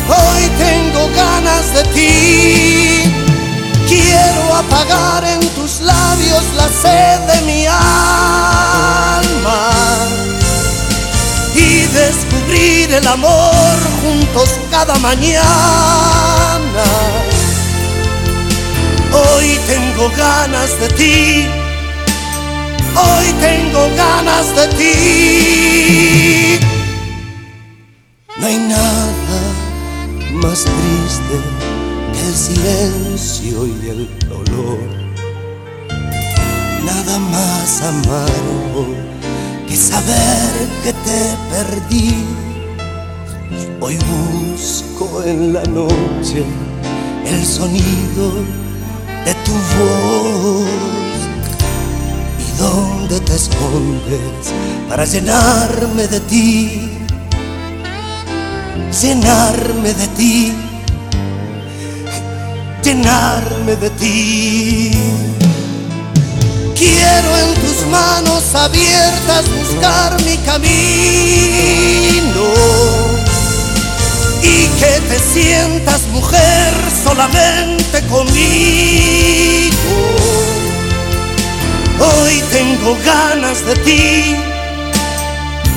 hoy 0.08 0.42
tengo 0.58 1.08
ganas 1.16 1.74
de 1.74 1.82
ti. 1.94 3.07
Quiero 3.88 4.54
apagar 4.54 5.24
en 5.24 5.40
tus 5.54 5.80
labios 5.80 6.44
la 6.56 6.68
sed 6.68 7.20
de 7.20 7.40
mi 7.46 7.66
alma 7.66 9.70
y 11.54 11.86
descubrir 11.86 12.92
el 12.92 13.06
amor 13.06 13.78
juntos 14.02 14.58
cada 14.70 14.98
mañana. 14.98 15.42
Hoy 19.10 19.58
tengo 19.66 20.10
ganas 20.10 20.78
de 20.80 20.88
ti, 20.90 21.46
hoy 22.94 23.32
tengo 23.40 23.88
ganas 23.96 24.54
de 24.54 24.68
ti. 24.76 26.60
No 28.36 28.46
hay 28.46 28.58
nada 28.58 29.40
más 30.34 30.64
triste 30.64 31.67
el 32.26 32.34
silencio 32.34 33.66
y 33.66 33.88
el 33.88 34.18
dolor. 34.28 34.78
Nada 36.84 37.18
más 37.18 37.82
amargo 37.82 38.94
que 39.68 39.76
saber 39.76 40.68
que 40.82 40.92
te 40.92 41.36
perdí. 41.50 42.14
Hoy 43.80 43.96
busco 43.96 45.22
en 45.22 45.52
la 45.52 45.62
noche 45.64 46.44
el 47.26 47.44
sonido 47.44 48.32
de 49.24 49.34
tu 49.44 49.52
voz 49.76 50.68
y 52.44 52.58
dónde 52.58 53.20
te 53.20 53.34
escondes 53.34 54.52
para 54.88 55.04
llenarme 55.04 56.06
de 56.06 56.20
ti, 56.20 56.90
llenarme 59.02 59.92
de 59.92 60.06
ti, 60.16 60.52
llenarme 62.88 63.76
de 63.76 63.90
ti. 63.90 64.90
Quiero 66.74 67.30
en 67.44 67.54
tus 67.62 67.86
manos 67.90 68.54
abiertas 68.54 69.44
buscar 69.58 70.16
mi 70.24 70.36
camino 70.38 70.86
y 74.42 74.66
que 74.80 74.92
te 75.08 75.18
sientas 75.34 76.02
mujer 76.12 76.72
solamente 77.04 77.96
conmigo. 78.06 79.94
Hoy 82.08 82.42
tengo 82.50 82.96
ganas 83.04 83.66
de 83.66 83.74
ti, 83.86 84.36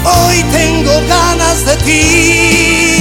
hoy 0.06 0.44
tengo 0.54 0.94
ganas 1.10 1.66
de 1.66 1.76
ti. 1.88 3.01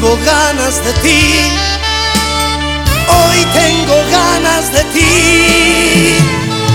Tengo 0.00 0.16
ganas 0.24 0.84
de 0.84 0.92
ti, 1.02 1.50
hoy 3.08 3.44
tengo 3.52 3.96
ganas 4.12 4.72
de 4.72 4.84
ti. 4.94 6.18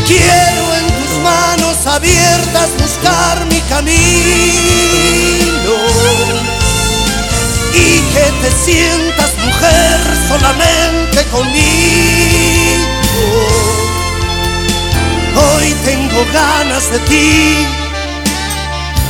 Quiero 0.06 0.76
en 0.76 0.88
tus 0.88 1.14
manos 1.24 1.88
abiertas 1.88 2.70
buscar 2.78 3.45
mi 3.45 3.62
camino 3.62 4.04
y 7.74 8.02
que 8.14 8.26
te 8.41 8.52
sientas 8.66 9.32
mujer 9.38 10.00
solamente 10.28 11.24
conmigo. 11.32 11.64
Hoy 15.36 15.74
tengo 15.86 16.26
ganas 16.34 16.91
de 16.91 17.00
ti, 17.00 17.66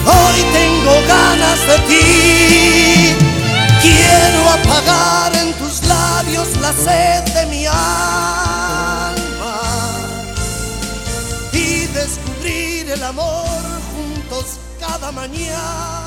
hoy 0.05 0.43
tengo 0.53 1.01
ganas 1.07 1.59
de 1.67 1.79
ti. 1.87 3.32
Quiero 3.83 4.49
apagar 4.49 5.35
en 5.35 5.51
tus 5.55 5.83
labios 5.83 6.55
la 6.61 6.71
sed 6.71 7.23
de 7.33 7.45
mi 7.47 7.65
alma 7.65 9.11
y 11.51 11.87
descubrir 11.87 12.91
el 12.91 13.03
amor 13.03 13.61
juntos 13.93 14.57
cada 14.79 15.11
mañana. 15.11 16.02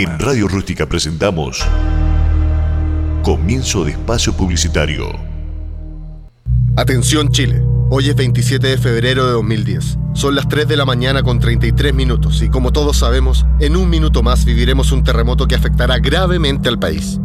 En. 0.00 0.18
Radio 0.18 0.48
Rústica 0.48 0.86
presentamos 0.86 1.62
Comienzo 3.22 3.84
de 3.84 3.90
espacio 3.90 4.32
publicitario. 4.32 5.10
Atención 6.74 7.30
Chile, 7.30 7.62
hoy 7.90 8.08
es 8.08 8.16
27 8.16 8.66
de 8.66 8.78
febrero 8.78 9.26
de 9.26 9.32
2010. 9.32 9.98
Son 10.14 10.34
las 10.34 10.48
3 10.48 10.68
de 10.68 10.78
la 10.78 10.86
mañana 10.86 11.22
con 11.22 11.38
33 11.38 11.92
minutos 11.92 12.40
y 12.40 12.48
como 12.48 12.72
todos 12.72 12.96
sabemos, 12.96 13.44
en 13.58 13.76
un 13.76 13.90
minuto 13.90 14.22
más 14.22 14.46
viviremos 14.46 14.90
un 14.90 15.04
terremoto 15.04 15.46
que 15.46 15.54
afectará 15.54 15.98
gravemente 15.98 16.70
al 16.70 16.78
país. 16.78 17.19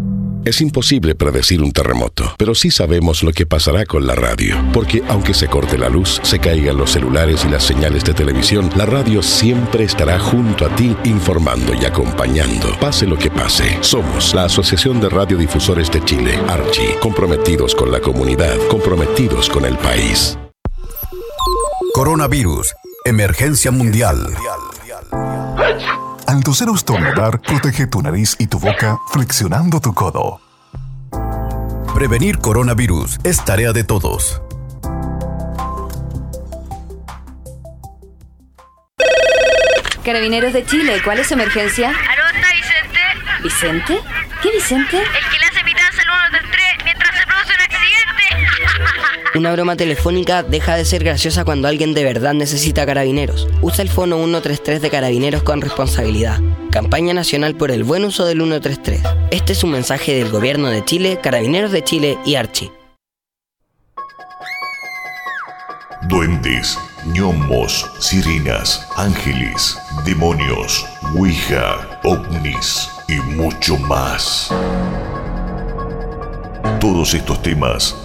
Es 0.45 0.61
imposible 0.61 1.15
predecir 1.15 1.63
un 1.63 1.71
terremoto, 1.71 2.35
pero 2.37 2.53
sí 2.53 2.69
sabemos 2.69 3.23
lo 3.23 3.31
que 3.31 3.47
pasará 3.47 3.83
con 3.83 4.05
la 4.05 4.13
radio. 4.13 4.55
Porque 4.73 5.01
aunque 5.07 5.33
se 5.33 5.47
corte 5.47 5.75
la 5.75 5.89
luz, 5.89 6.19
se 6.21 6.37
caigan 6.37 6.77
los 6.77 6.91
celulares 6.91 7.43
y 7.45 7.49
las 7.49 7.63
señales 7.63 8.03
de 8.03 8.13
televisión, 8.13 8.69
la 8.75 8.85
radio 8.85 9.23
siempre 9.23 9.85
estará 9.85 10.19
junto 10.19 10.67
a 10.67 10.75
ti 10.75 10.95
informando 11.03 11.73
y 11.73 11.83
acompañando. 11.85 12.77
Pase 12.79 13.07
lo 13.07 13.17
que 13.17 13.31
pase. 13.31 13.79
Somos 13.81 14.35
la 14.35 14.45
Asociación 14.45 15.01
de 15.01 15.09
Radiodifusores 15.09 15.91
de 15.91 16.05
Chile, 16.05 16.39
Archi, 16.47 16.93
comprometidos 17.01 17.73
con 17.73 17.91
la 17.91 17.99
comunidad, 17.99 18.55
comprometidos 18.69 19.49
con 19.49 19.65
el 19.65 19.75
país. 19.79 20.37
Coronavirus. 21.95 22.71
Emergencia 23.03 23.71
mundial. 23.71 24.35
Al 26.35 26.43
toser 26.43 26.67
o 26.67 26.75
estornudar, 26.75 27.39
protege 27.39 27.87
tu 27.87 28.01
nariz 28.01 28.35
y 28.37 28.47
tu 28.47 28.59
boca 28.59 28.99
flexionando 29.09 29.79
tu 29.79 29.93
codo. 29.93 30.41
Prevenir 31.93 32.39
coronavirus 32.39 33.19
es 33.23 33.45
tarea 33.45 33.71
de 33.71 33.85
todos. 33.85 34.41
Carabineros 40.03 40.51
de 40.51 40.65
Chile, 40.65 41.01
¿cuál 41.05 41.19
es 41.19 41.27
su 41.27 41.35
emergencia? 41.35 41.91
¿Aló, 41.91 42.23
está 42.35 42.51
Vicente? 42.53 42.99
¿Vicente? 43.41 43.99
¿Qué 44.43 44.51
Vicente? 44.51 44.97
El 44.97 45.34
Una 49.35 49.51
broma 49.51 49.75
telefónica 49.75 50.43
deja 50.43 50.77
de 50.77 50.85
ser 50.85 51.03
graciosa 51.03 51.43
cuando 51.43 51.67
alguien 51.67 51.93
de 51.93 52.05
verdad 52.05 52.33
necesita 52.33 52.85
carabineros. 52.85 53.49
Usa 53.61 53.81
el 53.81 53.89
fono 53.89 54.15
133 54.15 54.81
de 54.81 54.89
carabineros 54.89 55.43
con 55.43 55.59
responsabilidad. 55.59 56.39
Campaña 56.71 57.13
nacional 57.13 57.53
por 57.53 57.69
el 57.69 57.83
buen 57.83 58.05
uso 58.05 58.25
del 58.25 58.37
133. 58.37 59.01
Este 59.31 59.51
es 59.51 59.61
un 59.65 59.71
mensaje 59.71 60.15
del 60.15 60.31
gobierno 60.31 60.69
de 60.69 60.85
Chile, 60.85 61.19
Carabineros 61.21 61.73
de 61.73 61.83
Chile 61.83 62.17
y 62.25 62.35
Archi. 62.35 62.71
Duendes, 66.03 66.79
gnomos, 67.03 67.91
sirenas, 67.99 68.87
ángeles, 68.95 69.77
demonios, 70.05 70.85
ouija, 71.13 71.99
ovnis 72.05 72.89
y 73.09 73.15
mucho 73.15 73.75
más. 73.79 74.49
Todos 76.79 77.13
estos 77.13 77.41
temas 77.41 78.04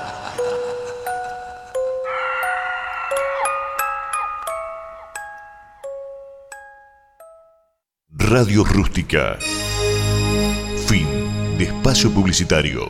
Radio 8.31 8.63
Rústica. 8.63 9.37
Fin 10.87 11.05
de 11.57 11.65
espacio 11.65 12.09
publicitario. 12.11 12.89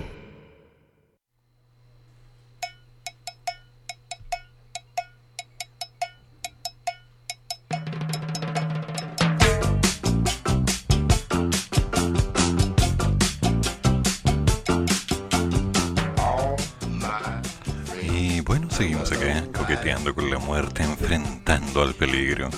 Y 18.04 18.42
bueno, 18.42 18.70
seguimos 18.70 19.12
acá, 19.12 19.44
coqueteando 19.58 20.14
con 20.14 20.30
la 20.30 20.38
muerte, 20.38 20.84
enfrentando 20.84 21.82
al 21.82 21.96
peligro, 21.96 22.52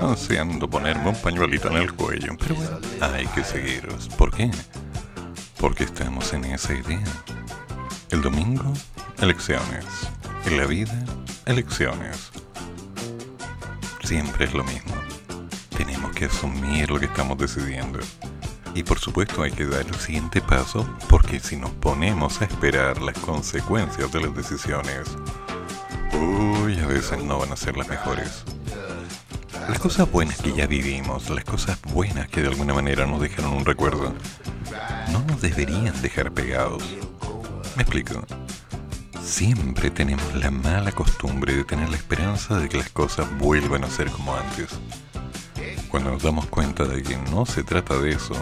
ansiando 0.00 0.68
ponerme 0.68 1.08
un 1.08 1.16
pañuelito 1.20 1.68
en 1.68 1.76
el 1.76 1.92
cuello. 1.92 2.36
Pero 2.38 2.54
bueno, 2.54 2.78
hay 3.00 3.26
que 3.28 3.44
seguir. 3.44 3.88
¿Por 4.16 4.30
qué? 4.34 4.50
Porque 5.58 5.84
estamos 5.84 6.32
en 6.32 6.44
esa 6.44 6.74
idea. 6.74 7.04
El 8.10 8.22
domingo, 8.22 8.72
elecciones. 9.20 9.84
En 10.46 10.58
la 10.58 10.66
vida, 10.66 11.04
elecciones. 11.46 12.30
Siempre 14.02 14.44
es 14.44 14.54
lo 14.54 14.64
mismo. 14.64 14.94
Tenemos 15.76 16.12
que 16.12 16.26
asumir 16.26 16.90
lo 16.90 17.00
que 17.00 17.06
estamos 17.06 17.38
decidiendo. 17.38 18.00
Y 18.74 18.82
por 18.82 18.98
supuesto 18.98 19.42
hay 19.42 19.52
que 19.52 19.66
dar 19.66 19.86
el 19.86 19.94
siguiente 19.94 20.40
paso 20.40 20.86
porque 21.08 21.38
si 21.40 21.56
nos 21.56 21.70
ponemos 21.70 22.42
a 22.42 22.44
esperar 22.44 23.00
las 23.00 23.18
consecuencias 23.18 24.10
de 24.12 24.20
las 24.20 24.34
decisiones, 24.34 25.08
uy, 26.12 26.78
a 26.80 26.86
veces 26.86 27.22
no 27.22 27.38
van 27.38 27.52
a 27.52 27.56
ser 27.56 27.76
las 27.76 27.88
mejores. 27.88 28.44
Las 29.68 29.78
cosas 29.78 30.10
buenas 30.10 30.38
que 30.38 30.52
ya 30.52 30.66
vivimos, 30.66 31.30
las 31.30 31.44
cosas 31.44 31.80
buenas 31.82 32.28
que 32.28 32.42
de 32.42 32.48
alguna 32.48 32.74
manera 32.74 33.06
nos 33.06 33.20
dejaron 33.20 33.54
un 33.54 33.64
recuerdo, 33.64 34.14
no 35.10 35.20
nos 35.24 35.40
deberían 35.40 36.00
dejar 36.02 36.32
pegados. 36.32 36.82
Me 37.76 37.82
explico. 37.82 38.24
Siempre 39.22 39.90
tenemos 39.90 40.34
la 40.34 40.50
mala 40.50 40.92
costumbre 40.92 41.56
de 41.56 41.64
tener 41.64 41.88
la 41.88 41.96
esperanza 41.96 42.58
de 42.58 42.68
que 42.68 42.76
las 42.76 42.90
cosas 42.90 43.26
vuelvan 43.38 43.84
a 43.84 43.90
ser 43.90 44.10
como 44.10 44.36
antes. 44.36 44.68
Cuando 45.88 46.10
nos 46.10 46.22
damos 46.22 46.46
cuenta 46.46 46.84
de 46.84 47.02
que 47.02 47.16
no 47.16 47.46
se 47.46 47.62
trata 47.62 47.96
de 47.98 48.10
eso, 48.10 48.34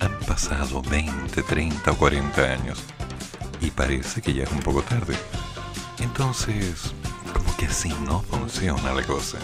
han 0.00 0.18
pasado 0.26 0.82
20, 0.82 1.42
30 1.42 1.90
o 1.92 1.96
40 1.96 2.42
años 2.42 2.82
y 3.60 3.70
parece 3.70 4.20
que 4.20 4.34
ya 4.34 4.44
es 4.44 4.50
un 4.50 4.60
poco 4.60 4.82
tarde. 4.82 5.16
Entonces, 6.00 6.92
como 7.32 7.56
que 7.56 7.66
así 7.66 7.94
no 8.04 8.20
funciona 8.22 8.92
la 8.92 9.02
cosa. 9.04 9.38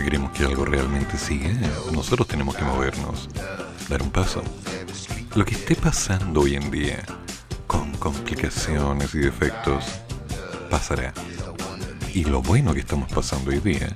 Si 0.00 0.04
queremos 0.04 0.32
que 0.32 0.46
algo 0.46 0.64
realmente 0.64 1.18
siga, 1.18 1.50
nosotros 1.92 2.26
tenemos 2.26 2.56
que 2.56 2.64
movernos, 2.64 3.28
dar 3.86 4.00
un 4.00 4.10
paso. 4.10 4.42
Lo 5.34 5.44
que 5.44 5.54
esté 5.54 5.76
pasando 5.76 6.40
hoy 6.40 6.54
en 6.54 6.70
día, 6.70 7.04
con 7.66 7.92
complicaciones 7.98 9.14
y 9.14 9.18
defectos, 9.18 9.84
pasará. 10.70 11.12
Y 12.14 12.24
lo 12.24 12.40
bueno 12.40 12.72
que 12.72 12.80
estamos 12.80 13.12
pasando 13.12 13.50
hoy 13.50 13.58
día, 13.58 13.92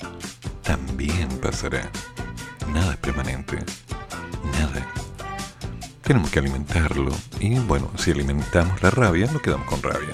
también 0.63 1.27
pasará. 1.39 1.91
Nada 2.71 2.93
es 2.93 2.99
permanente. 2.99 3.65
Nada. 4.61 4.87
Tenemos 6.03 6.29
que 6.29 6.39
alimentarlo. 6.39 7.13
Y 7.41 7.59
bueno, 7.61 7.91
si 7.97 8.11
alimentamos 8.11 8.83
la 8.83 8.91
rabia, 8.91 9.27
nos 9.33 9.41
quedamos 9.41 9.67
con 9.67 9.83
rabia. 9.83 10.13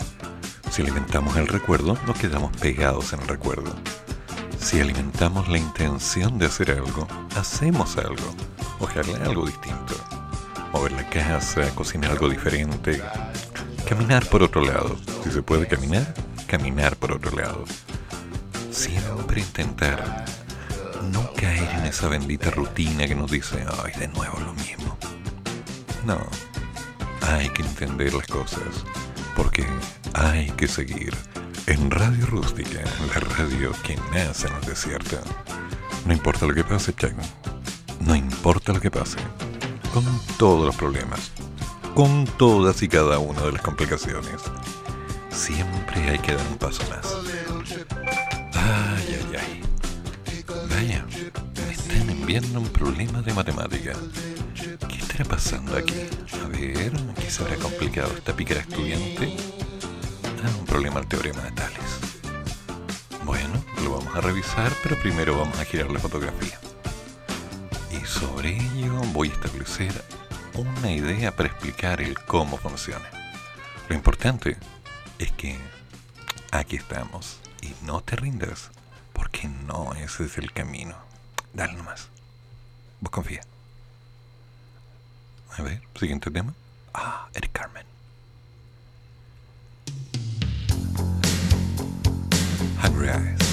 Si 0.71 0.83
alimentamos 0.83 1.37
el 1.37 1.49
recuerdo, 1.49 1.99
nos 2.07 2.17
quedamos 2.17 2.57
pegados 2.59 3.12
en 3.12 3.23
el 3.23 3.27
recuerdo. 3.27 3.75
Si 4.61 4.78
alimentamos 4.78 5.49
la 5.49 5.59
intención 5.59 6.39
de 6.39 6.47
hacer 6.47 6.70
algo, 6.70 7.09
hacemos 7.35 7.97
algo. 7.97 8.35
Ojalá 8.78 9.24
algo 9.24 9.47
distinto. 9.47 9.95
Mover 10.73 10.93
la 10.93 11.09
casa, 11.09 11.74
cocinar 11.74 12.12
algo 12.12 12.28
diferente. 12.28 13.03
Caminar 13.89 14.27
por 14.27 14.43
otro 14.43 14.62
lado. 14.62 14.97
Si 15.24 15.31
se 15.31 15.43
puede 15.43 15.66
caminar, 15.66 16.15
caminar 16.47 16.95
por 16.97 17.12
otro 17.12 17.35
lado. 17.35 17.65
Siempre 18.70 19.41
intentar 19.41 20.24
no 21.11 21.32
caer 21.32 21.69
en 21.78 21.87
esa 21.87 22.09
bendita 22.09 22.51
rutina 22.51 23.07
que 23.09 23.15
nos 23.15 23.31
dice, 23.31 23.65
ay, 23.82 23.93
de 23.99 24.09
nuevo 24.09 24.39
lo 24.41 24.53
mismo. 24.53 24.97
No, 26.05 26.20
hay 27.23 27.49
que 27.49 27.62
entender 27.62 28.12
las 28.12 28.27
cosas, 28.27 28.85
porque 29.35 29.66
hay 30.12 30.51
que 30.51 30.69
seguir 30.69 31.16
en 31.66 31.91
Radio 31.91 32.27
Rústica, 32.27 32.81
la 33.15 33.20
radio 33.20 33.73
que 33.82 33.97
nace 34.12 34.47
en 34.47 34.55
el 34.55 34.61
desierto. 34.62 35.19
No 36.07 36.12
importa 36.12 36.47
lo 36.47 36.55
que 36.55 36.65
pase, 36.65 36.95
Chaco, 36.95 37.20
no 38.01 38.15
importa 38.15 38.73
lo 38.73 38.81
que 38.81 38.91
pase, 38.91 39.19
con 39.93 40.05
todos 40.39 40.66
los 40.66 40.77
problemas, 40.77 41.32
con 41.95 42.24
todas 42.39 42.82
y 42.82 42.89
cada 42.89 43.19
una 43.19 43.43
de 43.43 43.53
las 43.53 43.62
complicaciones, 43.62 44.41
siempre 45.31 46.11
hay 46.11 46.19
que 46.19 46.35
dar 46.35 46.47
un 46.47 46.59
paso 46.59 46.82
más. 46.89 47.07
Ay, 48.55 49.19
ay, 49.19 49.37
ay. 49.39 49.62
Vaya, 50.69 51.07
me 51.66 51.73
están 51.73 52.11
enviando 52.11 52.61
un 52.61 52.69
problema 52.69 53.23
de 53.23 53.35
matemática. 53.35 53.93
¿Qué 54.89 54.97
estará 54.97 55.24
pasando 55.24 55.77
aquí? 55.77 55.95
A 56.45 56.49
ver, 56.49 56.93
¿qué 57.20 57.31
se 57.31 57.43
habrá 57.43 57.57
complicado 57.57 58.12
esta 58.16 58.35
pícara 58.35 58.61
estudiante? 58.61 59.37
Un 60.43 60.65
problema 60.65 61.01
al 61.01 61.07
teorema 61.07 61.43
de 61.43 61.53
Tales. 61.53 62.01
Bueno, 63.25 63.62
lo 63.83 63.99
vamos 63.99 64.17
a 64.17 64.23
revisar, 64.23 64.73
pero 64.83 64.99
primero 64.99 65.37
vamos 65.37 65.59
a 65.59 65.67
girar 65.67 65.91
la 65.91 66.01
fotografía. 66.01 66.59
Y 67.91 68.05
sobre 68.07 68.57
ello 68.57 68.95
voy 69.12 69.29
a 69.29 69.33
establecer 69.33 69.93
una 70.55 70.93
idea 70.93 71.37
para 71.37 71.51
explicar 71.51 72.01
el 72.01 72.19
cómo 72.21 72.57
funciona. 72.57 73.05
Lo 73.89 73.95
importante 73.95 74.57
es 75.19 75.31
que 75.33 75.59
aquí 76.53 76.77
estamos 76.77 77.39
y 77.61 77.75
no 77.85 78.01
te 78.01 78.17
rindas, 78.17 78.71
porque 79.12 79.47
no 79.47 79.93
ese 79.95 80.25
es 80.25 80.39
el 80.39 80.53
camino. 80.53 80.97
Dale 81.53 81.75
nomás. 81.75 82.09
Vos 83.01 83.11
confía. 83.11 83.43
A 85.59 85.62
ver, 85.62 85.83
siguiente 85.99 86.31
tema. 86.31 86.55
Ah, 86.95 87.29
Eric 87.35 87.53
Carmen. 87.53 87.90
hungry 92.81 93.11
eyes. 93.11 93.49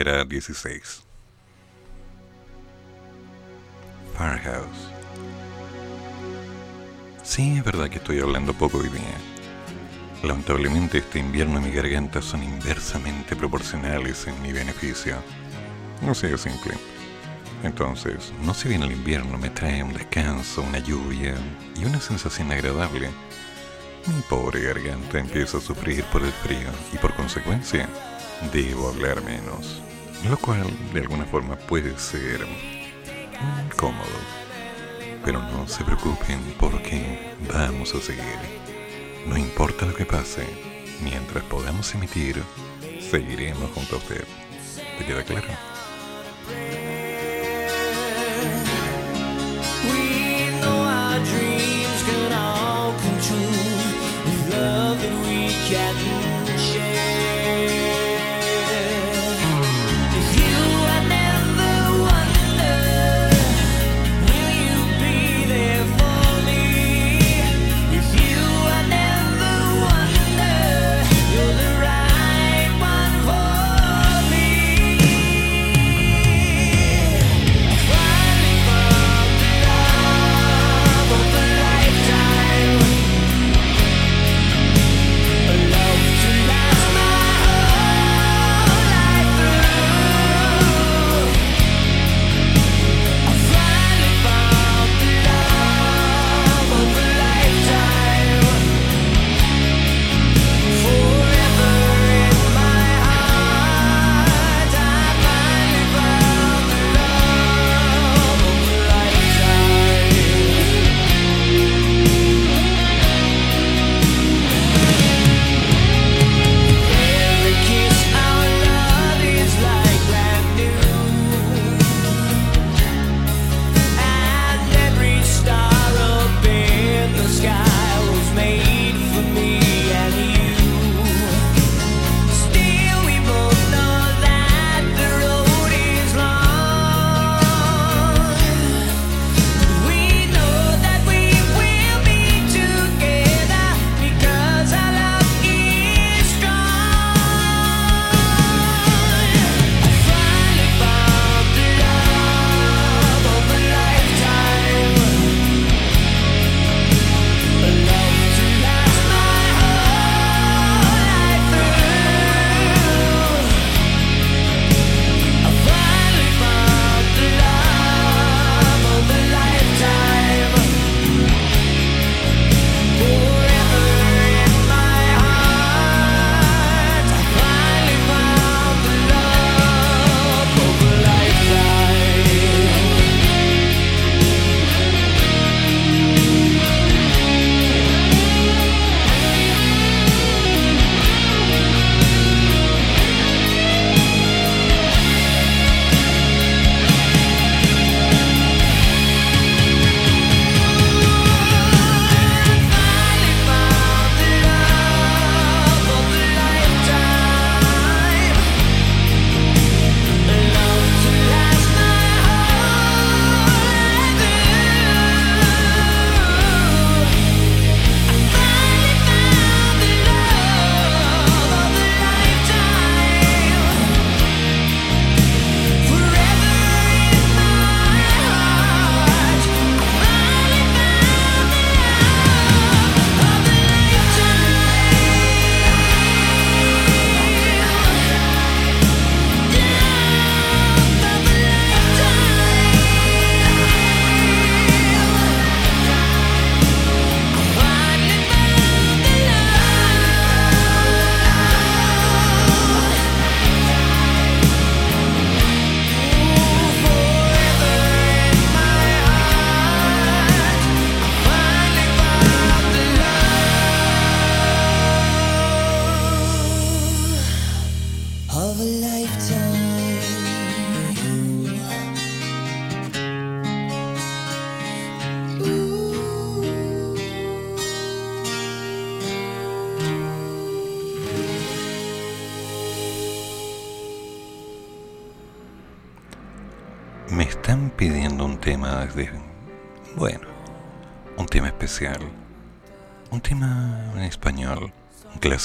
era 0.00 0.24
16. 0.24 1.02
Firehouse. 4.16 4.66
Sí, 7.22 7.56
es 7.58 7.64
verdad 7.64 7.88
que 7.88 7.96
estoy 7.96 8.20
hablando 8.20 8.52
poco 8.52 8.78
hoy 8.78 8.88
día. 8.88 9.16
Lamentablemente 10.22 10.98
este 10.98 11.18
invierno 11.18 11.58
y 11.60 11.64
mi 11.64 11.70
garganta 11.70 12.20
son 12.20 12.42
inversamente 12.42 13.36
proporcionales 13.36 14.26
en 14.26 14.40
mi 14.42 14.52
beneficio. 14.52 15.16
No 16.02 16.14
sé, 16.14 16.34
es 16.34 16.42
simple. 16.42 16.74
Entonces, 17.62 18.32
no 18.42 18.52
si 18.52 18.68
bien 18.68 18.82
el 18.82 18.92
invierno 18.92 19.38
me 19.38 19.50
trae 19.50 19.82
un 19.82 19.92
descanso, 19.92 20.62
una 20.62 20.78
lluvia 20.78 21.34
y 21.74 21.84
una 21.84 22.00
sensación 22.00 22.52
agradable, 22.52 23.08
mi 24.06 24.20
pobre 24.28 24.60
garganta 24.62 25.18
empieza 25.18 25.58
a 25.58 25.60
sufrir 25.60 26.04
por 26.04 26.22
el 26.22 26.32
frío 26.32 26.68
y 26.92 26.98
por 26.98 27.14
consecuencia, 27.14 27.88
debo 28.52 28.88
hablar 28.88 29.22
menos 29.22 29.82
lo 30.24 30.36
cual 30.38 30.66
de 30.92 31.00
alguna 31.00 31.24
forma 31.24 31.56
puede 31.56 31.98
ser 31.98 32.46
incómodo. 33.64 34.04
Pero 35.24 35.42
no 35.42 35.66
se 35.68 35.84
preocupen 35.84 36.40
porque 36.58 37.34
vamos 37.52 37.94
a 37.94 38.00
seguir. 38.00 38.38
No 39.26 39.36
importa 39.36 39.86
lo 39.86 39.94
que 39.94 40.06
pase, 40.06 40.46
mientras 41.02 41.42
podamos 41.44 41.92
emitir, 41.94 42.42
seguiremos 43.10 43.70
junto 43.72 43.96
a 43.96 43.98
usted. 43.98 44.24
¿Te 44.98 45.04
queda 45.04 45.24
claro? 45.24 45.75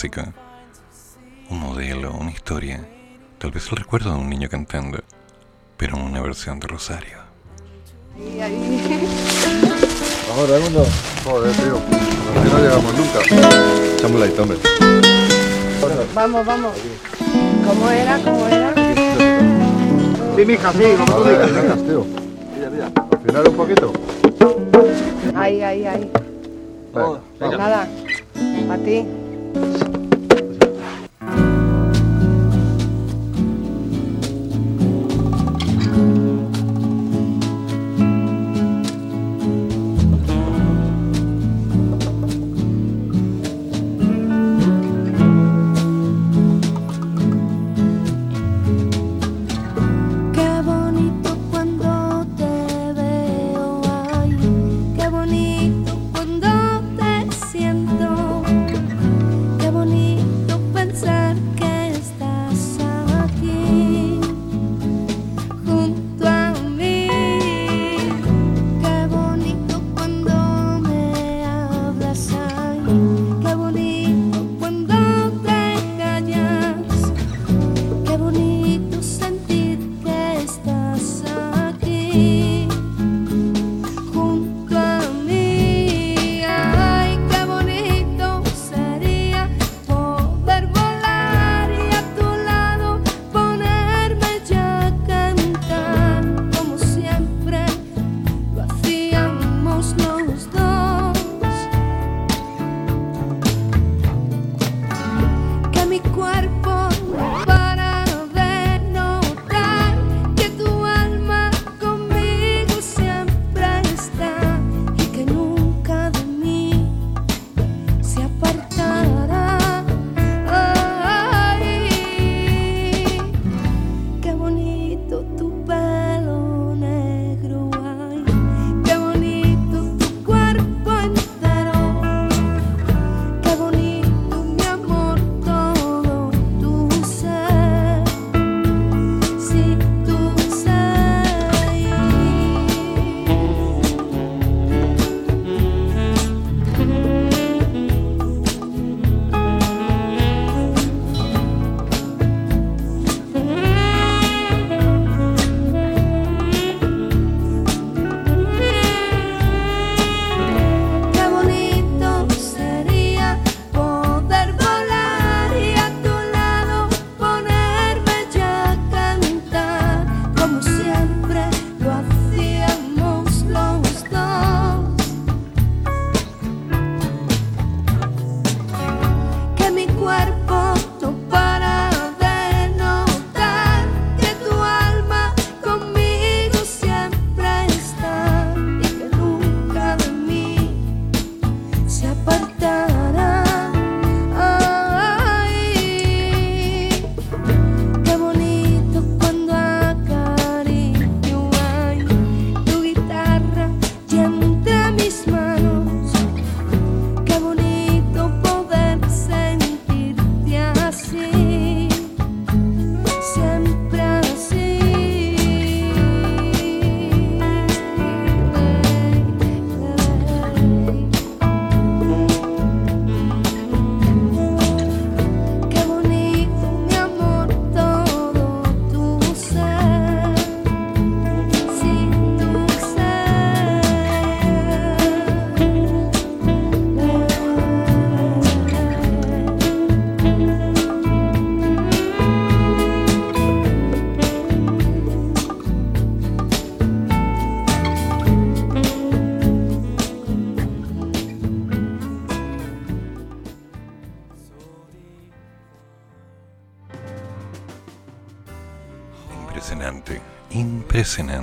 música, 0.01 0.33
un 1.51 1.59
modelo, 1.59 2.11
una 2.13 2.31
historia, 2.31 2.89
tal 3.37 3.51
vez 3.51 3.67
el 3.69 3.77
recuerdo 3.77 4.11
de 4.11 4.17
un 4.17 4.31
niño 4.31 4.49
cantando, 4.49 4.97
pero 5.77 5.95
en 5.95 6.01
una 6.01 6.21
versión 6.21 6.59
de 6.59 6.67
Rosario. 6.67 7.19
Ahora, 10.35 10.57
uno. 10.67 10.85
Joder, 11.23 11.55
tío. 11.55 11.77
Así 12.35 12.49
no 12.49 12.57
llegamos 12.57 12.93
nunca. 12.95 13.19
Echamos 13.93 14.19
la 14.19 14.41
hombre. 14.41 14.57
Vamos, 16.15 16.45
vamos. 16.47 16.73
¿Cómo 17.67 17.91
era? 17.91 18.17
¿Cómo 18.23 18.47
era? 18.47 18.73
Sí, 20.35 20.45
mija, 20.47 20.71
sí, 20.71 20.83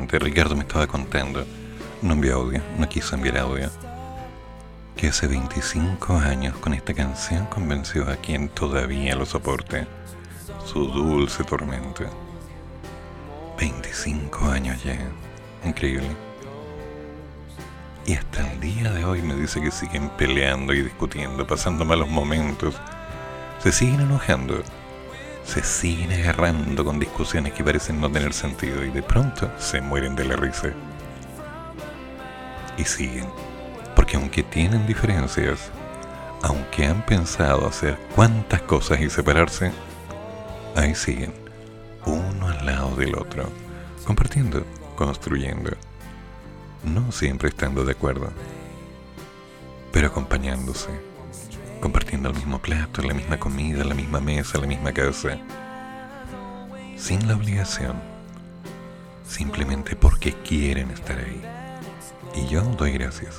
siguiente, 0.09 0.19
Ricardo 0.19 0.57
me 0.57 0.63
estaba 0.63 0.87
contando, 0.87 1.45
no 2.01 2.15
envió 2.15 2.37
audio, 2.37 2.63
no 2.79 2.89
quiso 2.89 3.15
enviar 3.15 3.39
audio, 3.39 3.69
que 4.97 5.09
hace 5.09 5.27
25 5.27 6.15
años 6.15 6.57
con 6.57 6.73
esta 6.73 6.95
canción 6.95 7.47
convenció 7.47 8.09
a 8.09 8.17
quien 8.17 8.49
todavía 8.49 9.15
lo 9.17 9.27
soporte, 9.27 9.87
su 10.65 10.87
dulce 10.87 11.45
tormento. 11.45 12.05
25 13.59 14.47
años 14.47 14.83
ya, 14.83 14.99
increíble. 15.65 16.09
Y 18.07 18.15
hasta 18.15 18.51
el 18.51 18.61
día 18.61 18.91
de 18.91 19.05
hoy 19.05 19.21
me 19.21 19.35
dice 19.35 19.61
que 19.61 19.71
siguen 19.71 20.09
peleando 20.17 20.73
y 20.73 20.83
discutiendo, 20.83 21.47
pasando 21.47 21.85
malos 21.85 22.09
momentos, 22.09 22.75
se 23.59 23.73
siguen 23.73 24.01
enojando 24.01 24.63
siguen 25.63 26.13
agarrando 26.13 26.85
con 26.85 26.99
discusiones 26.99 27.53
que 27.53 27.65
parecen 27.65 28.01
no 28.01 28.11
tener 28.11 28.33
sentido 28.33 28.85
y 28.85 28.91
de 28.91 29.03
pronto 29.03 29.51
se 29.59 29.81
mueren 29.81 30.15
de 30.15 30.25
la 30.25 30.37
risa. 30.37 30.73
Y 32.77 32.85
siguen, 32.85 33.27
porque 33.97 34.17
aunque 34.17 34.43
tienen 34.43 34.87
diferencias, 34.87 35.71
aunque 36.43 36.87
han 36.87 37.05
pensado 37.05 37.67
hacer 37.67 37.99
cuantas 38.15 38.63
cosas 38.63 39.01
y 39.01 39.11
separarse, 39.11 39.73
ahí 40.77 40.95
siguen, 40.95 41.33
uno 42.07 42.49
al 42.49 42.65
lado 42.65 42.95
del 42.97 43.15
otro, 43.17 43.51
compartiendo, 44.05 44.65
construyendo, 44.97 45.71
no 46.85 47.11
siempre 47.11 47.49
estando 47.49 47.85
de 47.85 47.93
acuerdo, 47.93 48.31
pero 49.93 50.09
acompañándose 50.09 51.18
compartiendo 51.81 52.31
el 52.31 52.35
mismo 52.35 52.61
plato, 52.61 53.03
la 53.03 53.15
misma 53.15 53.39
comida, 53.39 53.85
la 53.85 53.95
misma 53.95 54.21
mesa, 54.21 54.59
la 54.59 54.67
misma 54.67 54.93
casa, 54.93 55.39
sin 56.97 57.27
la 57.29 57.37
obligación, 57.37 57.97
simplemente 59.27 59.97
porque 59.97 60.33
quieren 60.33 60.91
estar 60.91 61.19
ahí. 61.19 61.43
Y 62.35 62.47
yo 62.49 62.63
doy 62.63 62.93
gracias. 62.93 63.37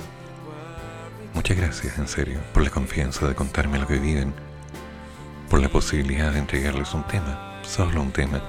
Muchas 1.34 1.58
gracias, 1.58 1.98
en 1.98 2.08
serio, 2.08 2.40
por 2.54 2.64
la 2.64 2.70
confianza 2.70 3.28
de 3.28 3.36
contarme 3.36 3.80
lo 3.80 3.88
que 3.88 4.00
viven, 4.00 4.34
por 5.50 5.62
la 5.62 5.70
posibilidad 5.70 6.32
de 6.32 6.40
entregarles 6.40 6.94
un 6.94 7.04
tema, 7.04 7.60
solo 7.64 8.02
un 8.02 8.12
tema, 8.12 8.42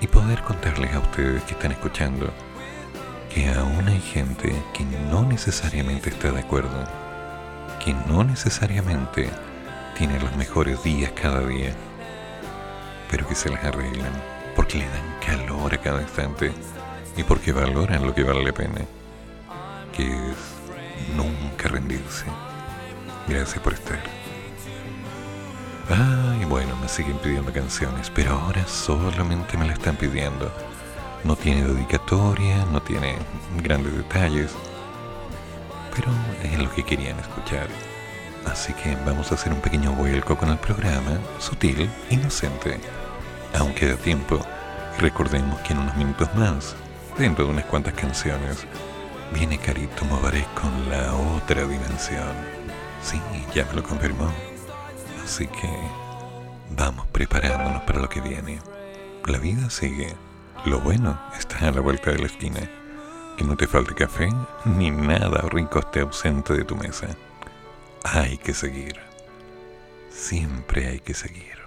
y 0.00 0.06
poder 0.06 0.42
contarles 0.42 0.92
a 0.94 0.98
ustedes 0.98 1.42
que 1.44 1.52
están 1.52 1.72
escuchando 1.72 2.32
que 3.32 3.48
aún 3.48 3.88
hay 3.88 4.00
gente 4.00 4.52
que 4.74 4.84
no 5.10 5.22
necesariamente 5.22 6.10
está 6.10 6.32
de 6.32 6.40
acuerdo 6.40 7.01
que 7.84 7.94
no 7.94 8.22
necesariamente 8.22 9.28
tiene 9.98 10.20
los 10.20 10.34
mejores 10.36 10.82
días 10.84 11.12
cada 11.12 11.40
día, 11.40 11.74
pero 13.10 13.26
que 13.26 13.34
se 13.34 13.50
las 13.50 13.64
arreglan 13.64 14.12
porque 14.54 14.78
le 14.78 14.88
dan 14.88 15.16
calor 15.24 15.74
a 15.74 15.78
cada 15.78 16.00
instante 16.00 16.52
y 17.16 17.22
porque 17.24 17.52
valoran 17.52 18.06
lo 18.06 18.14
que 18.14 18.22
vale 18.22 18.44
la 18.44 18.52
pena, 18.52 18.80
que 19.96 20.04
es 20.06 20.36
nunca 21.16 21.68
rendirse. 21.68 22.26
Gracias 23.28 23.60
por 23.60 23.72
estar. 23.72 24.00
Ay, 25.88 26.44
bueno, 26.44 26.76
me 26.76 26.88
siguen 26.88 27.18
pidiendo 27.18 27.52
canciones, 27.52 28.10
pero 28.10 28.32
ahora 28.32 28.66
solamente 28.66 29.56
me 29.56 29.66
la 29.66 29.72
están 29.72 29.96
pidiendo. 29.96 30.52
No 31.24 31.36
tiene 31.36 31.64
dedicatoria, 31.64 32.64
no 32.66 32.80
tiene 32.80 33.16
grandes 33.62 33.96
detalles, 33.96 34.52
pero 35.94 36.10
es 36.42 36.58
lo 36.58 36.70
que 36.72 36.84
querían 36.84 37.18
escuchar. 37.18 37.68
Así 38.46 38.72
que 38.74 38.96
vamos 39.06 39.30
a 39.30 39.36
hacer 39.36 39.52
un 39.52 39.60
pequeño 39.60 39.92
vuelco 39.92 40.36
con 40.36 40.50
el 40.50 40.58
programa, 40.58 41.18
sutil, 41.38 41.88
inocente. 42.10 42.80
Aún 43.58 43.72
queda 43.74 43.96
tiempo, 43.96 44.40
recordemos 44.98 45.60
que 45.60 45.72
en 45.72 45.80
unos 45.80 45.96
minutos 45.96 46.28
más, 46.34 46.74
dentro 47.18 47.44
de 47.44 47.52
unas 47.52 47.66
cuantas 47.66 47.94
canciones, 47.94 48.66
viene 49.32 49.58
Carito 49.58 50.04
Mobaré 50.06 50.44
con 50.60 50.90
la 50.90 51.14
otra 51.14 51.62
dimensión. 51.62 52.34
Sí, 53.02 53.20
ya 53.54 53.64
me 53.66 53.74
lo 53.74 53.82
confirmó. 53.82 54.32
Así 55.22 55.46
que 55.46 55.70
vamos 56.76 57.06
preparándonos 57.12 57.82
para 57.82 58.00
lo 58.00 58.08
que 58.08 58.20
viene. 58.20 58.58
La 59.26 59.38
vida 59.38 59.70
sigue. 59.70 60.14
Lo 60.64 60.80
bueno 60.80 61.20
está 61.38 61.68
a 61.68 61.72
la 61.72 61.80
vuelta 61.80 62.10
de 62.10 62.18
la 62.18 62.26
esquina. 62.26 62.60
Que 63.36 63.44
no 63.44 63.56
te 63.56 63.66
falte 63.66 63.94
café 63.94 64.28
ni 64.64 64.90
nada 64.90 65.42
rico 65.50 65.78
esté 65.78 66.00
ausente 66.00 66.54
de 66.54 66.64
tu 66.64 66.76
mesa. 66.76 67.08
Hay 68.04 68.38
que 68.38 68.54
seguir. 68.54 68.96
Siempre 70.10 70.88
hay 70.88 71.00
que 71.00 71.14
seguir. 71.14 71.62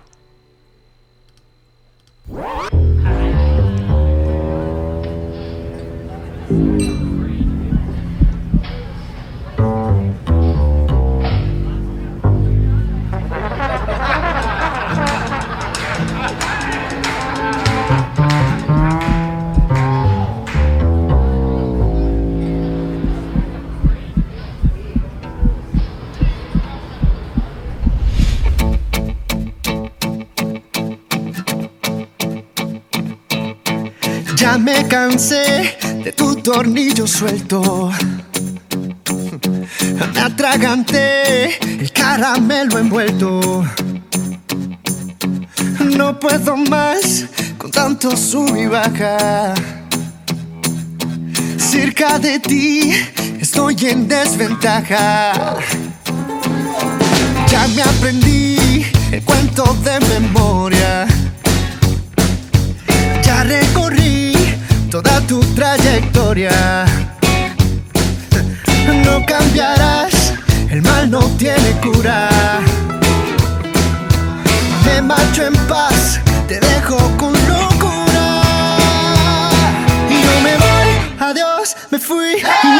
Ya 34.45 34.59
me 34.59 34.87
cansé 34.87 35.75
de 36.03 36.11
tu 36.11 36.35
tornillo 36.35 37.07
suelto. 37.07 37.91
Me 40.13 40.19
atraganté 40.21 41.57
el 41.81 41.91
caramelo 41.91 42.77
envuelto. 42.77 43.65
No 45.97 46.19
puedo 46.19 46.57
más 46.57 47.25
con 47.57 47.71
tanto 47.71 48.15
sub 48.15 48.55
y 48.55 48.67
baja. 48.67 49.55
Cerca 51.57 52.19
de 52.19 52.39
ti 52.39 52.91
estoy 53.41 53.75
en 53.87 54.07
desventaja. 54.07 55.57
Ya 57.47 57.67
me 57.69 57.81
aprendí 57.81 58.85
el 59.11 59.23
cuento 59.23 59.75
de 59.83 59.99
memoria. 60.19 61.07
Trayectoria. 65.55 66.85
No 69.05 69.25
cambiarás, 69.25 70.33
el 70.69 70.81
mal 70.81 71.09
no 71.09 71.21
tiene 71.37 71.71
cura. 71.81 72.29
Me 74.85 75.01
marcho 75.01 75.47
en 75.47 75.55
paz, 75.67 76.19
te 76.47 76.59
dejo 76.59 76.97
con 77.17 77.33
locura. 77.47 78.41
Y 80.09 80.13
no 80.25 80.41
me 80.41 80.55
voy, 80.57 80.89
adiós, 81.19 81.75
me 81.89 81.99
fui, 81.99 82.35
y 82.35 82.74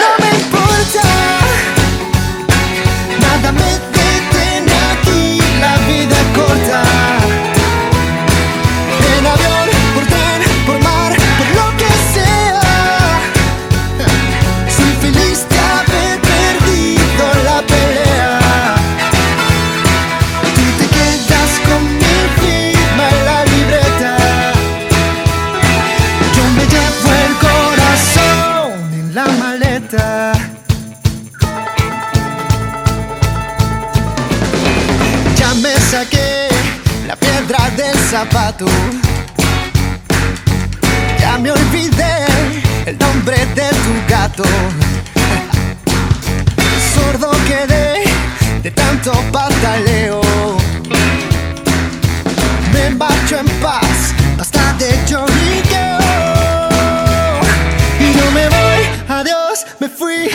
Ya 41.20 41.38
me 41.38 41.52
olvidé 41.52 42.26
el 42.86 42.98
nombre 42.98 43.38
de 43.56 43.70
tu 43.70 43.94
gato. 44.08 44.44
Sordo 46.94 47.32
quedé 47.48 48.04
de 48.64 48.72
tanto 48.72 49.12
pataleo. 49.32 50.22
Me 52.74 52.90
marcho 52.92 53.38
en 53.38 53.48
paz, 53.62 54.14
basta 54.38 54.74
de 54.80 54.90
lloriqueo. 55.08 56.00
Y 58.00 58.16
no 58.18 58.32
me 58.32 58.48
voy, 58.50 58.82
adiós, 59.08 59.66
me 59.80 59.88
fui, 59.90 60.30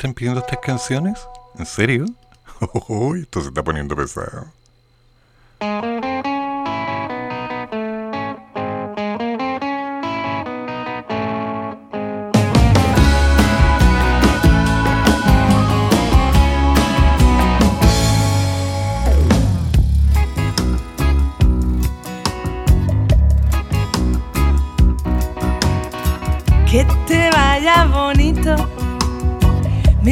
están 0.00 0.14
pidiendo 0.14 0.40
estas 0.40 0.60
canciones? 0.60 1.28
¿En 1.58 1.66
serio? 1.66 2.06
Esto 3.20 3.42
se 3.42 3.48
está 3.48 3.62
poniendo 3.62 3.94
pesado. 3.94 4.46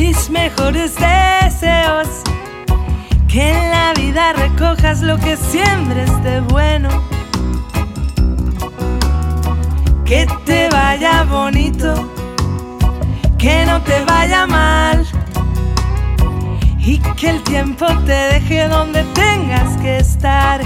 Mis 0.08 0.30
mejores 0.30 0.94
deseos. 0.94 2.08
Que 3.28 3.50
en 3.50 3.70
la 3.70 3.92
vida 3.92 4.32
recojas 4.32 5.02
lo 5.02 5.18
que 5.18 5.36
siembres 5.36 6.10
de 6.22 6.40
bueno. 6.40 6.88
Que 10.06 10.26
te 10.46 10.70
vaya 10.70 11.24
bonito, 11.24 12.10
que 13.36 13.66
no 13.66 13.82
te 13.82 14.02
vaya 14.04 14.46
mal. 14.46 15.06
Y 16.78 16.98
que 17.18 17.28
el 17.28 17.42
tiempo 17.42 17.86
te 18.06 18.18
deje 18.32 18.66
donde 18.68 19.04
tengas 19.12 19.76
que 19.82 19.98
estar. 19.98 20.62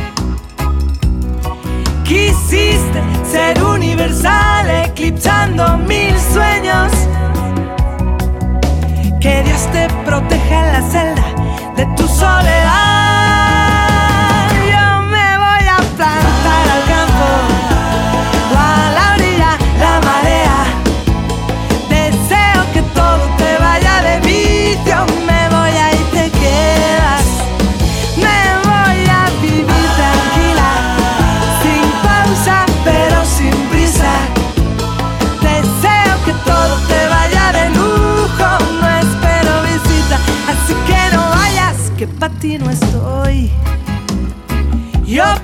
Quisiste 2.04 3.00
ser 3.32 3.60
universal, 3.60 4.70
eclipsando 4.86 5.78
mil 5.78 6.14
sueños. 6.32 6.92
Que 9.22 9.40
Dios 9.44 9.68
te 9.70 9.86
proteja 10.04 10.66
en 10.66 10.72
la 10.72 10.82
celda 10.90 11.22
de 11.76 11.86
tu 11.94 12.08
soledad. 12.08 13.01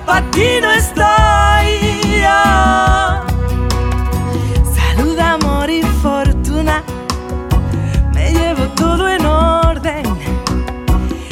Yo 0.09 0.14
pa' 0.14 0.30
ti 0.30 0.48
no 0.62 0.72
estoy. 0.72 1.68
Salud, 4.74 5.18
amor 5.18 5.68
y 5.68 5.82
fortuna. 6.02 6.82
Me 8.14 8.32
llevo 8.32 8.68
todo 8.68 9.06
en 9.06 9.26
orden. 9.26 10.05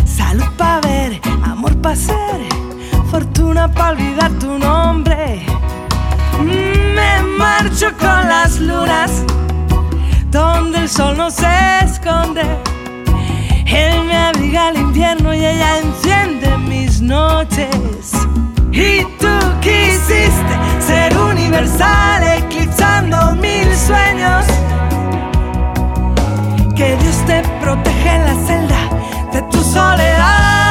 Salud 0.05 0.51
pa' 0.59 0.81
ver, 0.83 1.19
amor 1.43 1.75
pa' 1.81 1.97
ser, 1.97 2.39
fortuna 3.11 3.67
pa' 3.67 3.93
olvidar 3.93 4.31
tu 4.33 4.59
nombre. 4.59 5.47
Me 6.43 7.23
marcho 7.39 7.87
con 7.99 8.29
las 8.29 8.61
lunas, 8.61 9.25
donde 10.31 10.81
el 10.81 10.89
sol 10.91 11.17
no 11.17 11.31
se 11.31 11.79
esconde. 11.83 12.45
Él 13.65 14.05
me 14.05 14.17
abriga 14.17 14.69
el 14.69 14.77
invierno 14.77 15.33
y 15.35 15.47
ella 15.47 15.79
enciende 15.79 16.59
mis 16.59 17.01
noches. 17.01 18.13
Y 18.77 19.03
tú 19.19 19.27
quisiste 19.63 20.55
ser 20.81 21.17
universal, 21.17 22.23
eclipsando 22.37 23.35
mil 23.37 23.75
sueños. 23.75 24.45
Que 26.77 26.95
Dios 26.99 27.17
te 27.27 27.41
proteja 27.63 28.17
en 28.17 28.27
la 28.27 28.47
celda 28.47 28.77
de 29.33 29.41
tu 29.51 29.65
soledad. 29.65 30.66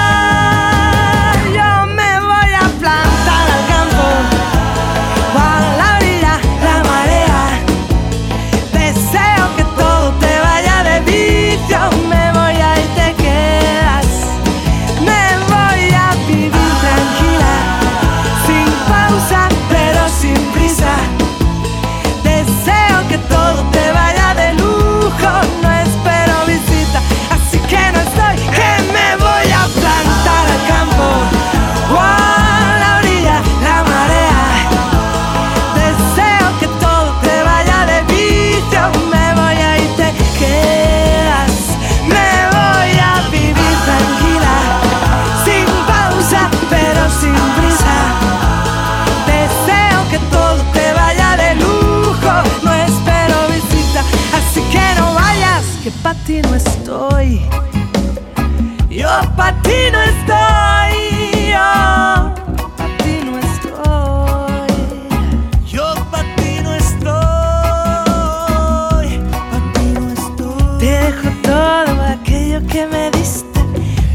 Ti 56.25 56.41
no 56.41 56.55
estoy. 56.55 57.41
Yo 58.89 59.07
pa' 59.37 59.53
ti 59.61 59.91
no 59.91 60.01
estoy, 60.01 61.51
yo 65.67 65.93
todo 71.43 72.03
aquello 72.03 72.65
que 72.67 72.87
me 72.87 73.11
diste, 73.11 73.59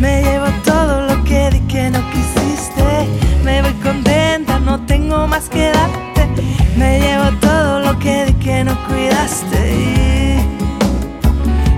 me 0.00 0.22
llevo 0.22 0.46
todo 0.64 1.02
lo 1.02 1.22
que 1.24 1.50
di 1.50 1.60
que 1.60 1.90
no 1.90 2.00
quisiste. 2.10 3.06
Me 3.44 3.62
voy 3.62 3.74
contenta, 3.74 4.58
no 4.58 4.84
tengo 4.86 5.28
más 5.28 5.48
que 5.48 5.70
darte. 5.70 6.28
Me 6.76 6.98
llevo 7.00 7.30
todo 7.40 7.80
lo 7.80 7.98
que 7.98 8.24
di 8.26 8.34
que 8.34 8.64
no 8.64 8.74
cuidaste. 8.88 10.29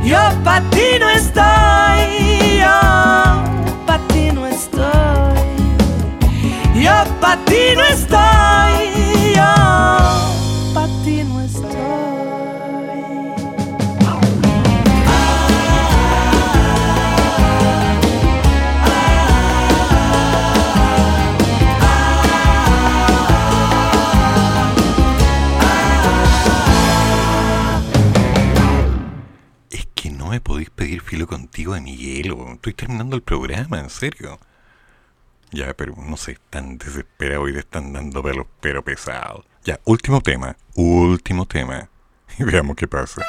Yo 0.05 0.19
pa' 0.45 0.61
ti 0.71 0.99
no 0.99 1.09
estoy, 1.11 2.59
yo 2.59 2.81
pa' 3.87 4.01
ti 4.09 4.33
no 4.33 4.47
estoy. 4.47 5.47
Yo 6.75 6.93
pa' 7.21 7.37
ti 7.47 7.75
no 7.77 7.85
estoy, 7.85 9.35
yo 9.37 9.55
pa' 10.75 10.89
ti 11.05 11.23
no 11.23 11.41
estoy. 11.41 11.42
De 31.71 31.81
mi 31.81 31.97
hielo. 31.97 32.53
Estoy 32.53 32.75
terminando 32.75 33.17
el 33.17 33.23
programa, 33.23 33.79
en 33.79 33.91
serio. 33.91 34.39
Ya, 35.53 35.75
pero 35.75 35.95
no 35.97 36.17
sé, 36.17 36.39
tan 36.51 36.79
desesperado 36.79 37.49
y 37.49 37.53
te 37.53 37.61
están 37.61 37.93
dando 37.93 38.23
pelos, 38.23 38.47
pero 38.61 38.83
pesado. 38.83 39.45
Ya, 39.65 39.79
último 39.85 40.21
tema, 40.21 40.57
último 40.75 41.47
tema. 41.47 41.89
Y 42.39 42.45
veamos 42.45 42.77
qué 42.77 42.89
pasa. 42.89 43.23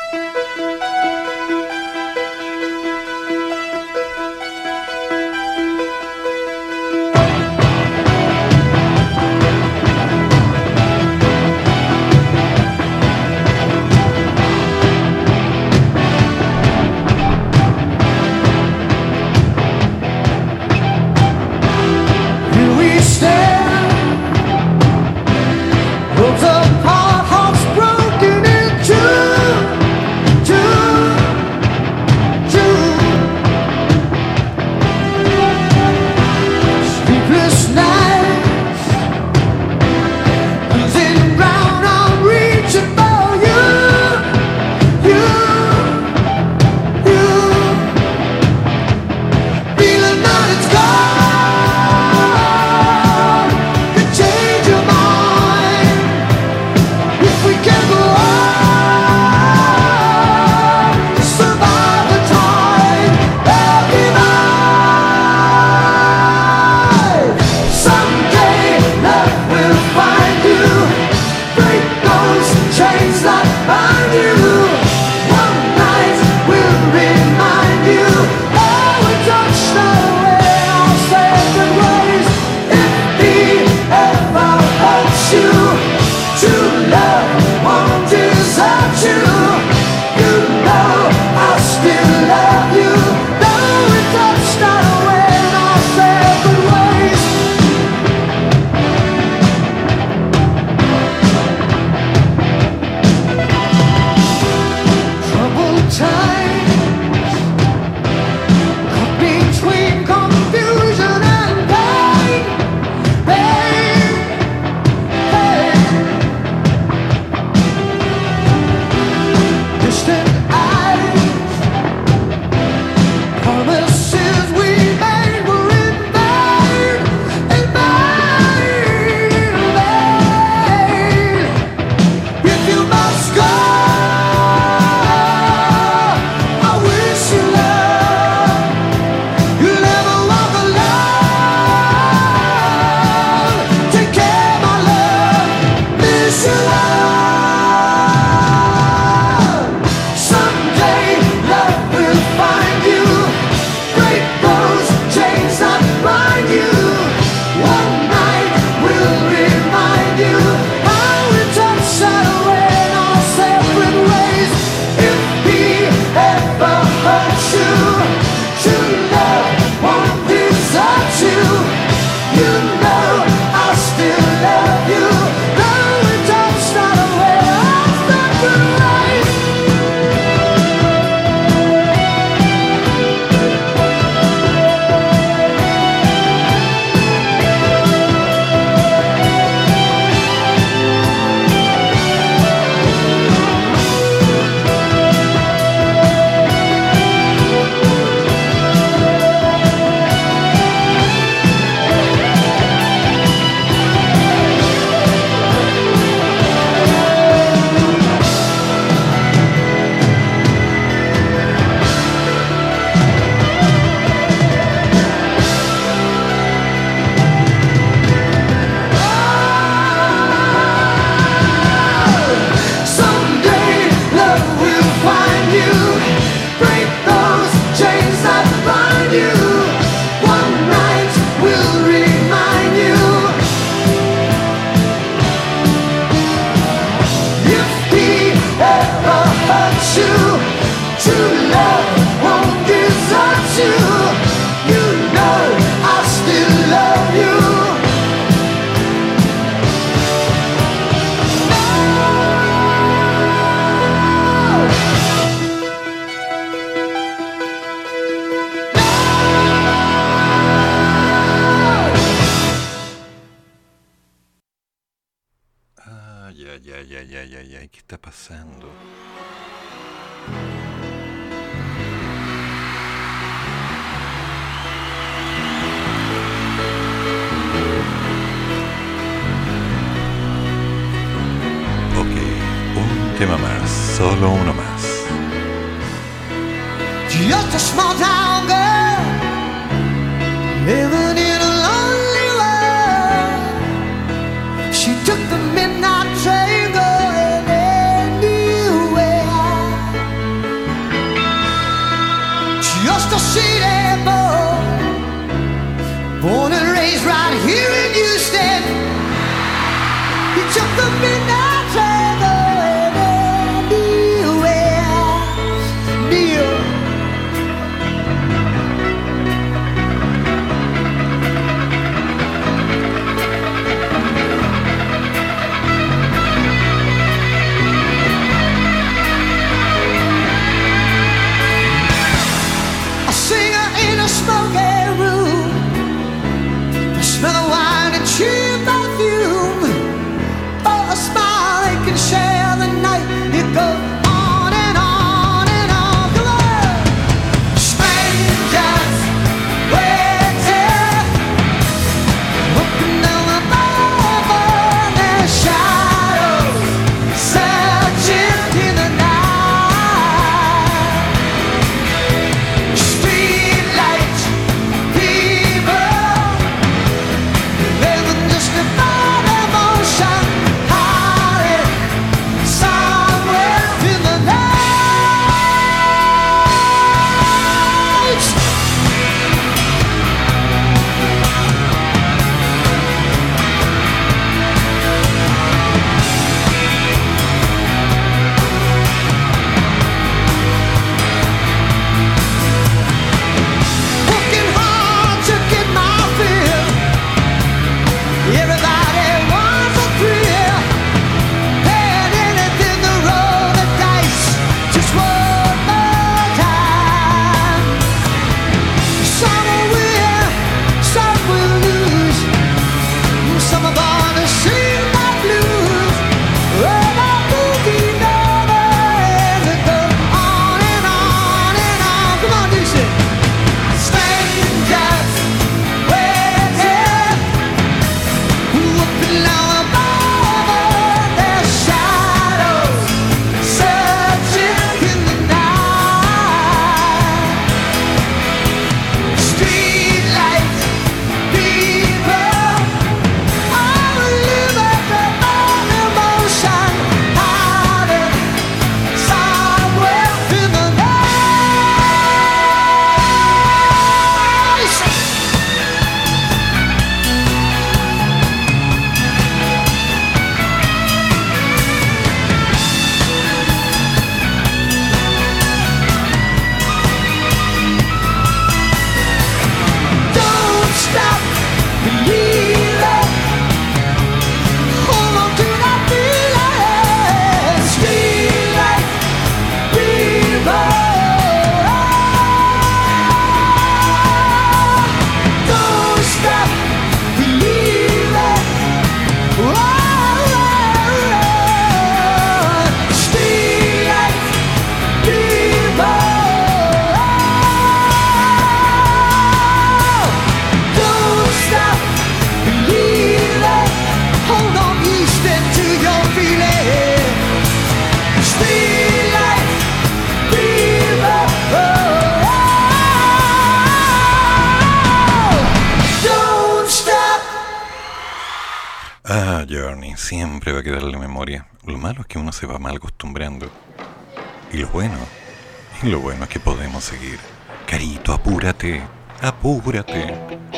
Apúrate. 529.58 530.08
Yo 530.52 530.53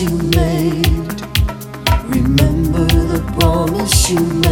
you 0.00 0.10
made. 0.10 1.20
Remember 2.08 2.84
the 2.84 3.22
promise 3.38 4.10
you 4.10 4.20
made. 4.20 4.43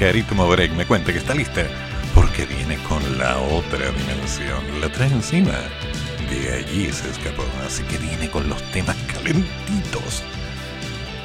Carito 0.00 0.34
Mobrek 0.34 0.72
me 0.72 0.86
cuenta 0.86 1.12
que 1.12 1.18
está 1.18 1.34
lista 1.34 1.62
porque 2.14 2.46
viene 2.46 2.78
con 2.84 3.18
la 3.18 3.36
otra 3.38 3.90
dimensión. 3.90 4.80
La 4.80 4.90
trae 4.90 5.12
encima. 5.12 5.52
De 6.30 6.54
allí 6.54 6.90
se 6.90 7.10
escapó, 7.10 7.44
así 7.66 7.82
que 7.82 7.98
viene 7.98 8.30
con 8.30 8.48
los 8.48 8.62
temas 8.72 8.96
calentitos. 9.12 10.22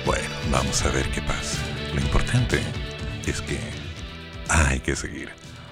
Bueno, 0.06 0.28
vamos 0.52 0.84
a 0.84 0.90
ver 0.90 1.08
qué 1.12 1.22
pasa. 1.22 1.58
Lo 1.94 2.02
importante 2.02 2.60
es 3.26 3.40
que 3.40 3.58
hay 4.50 4.82
que 4.82 4.98
seguir. 4.98 5.30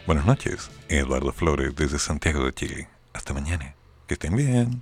Buenas 0.07 0.25
noches, 0.25 0.71
Eduardo 0.87 1.33
Flores 1.33 1.75
desde 1.75 1.99
Santiago 1.99 2.45
de 2.45 2.53
Chile. 2.53 2.87
Hasta 3.11 3.33
mañana. 3.33 3.75
Que 4.07 4.13
estén 4.13 4.33
bien. 4.33 4.81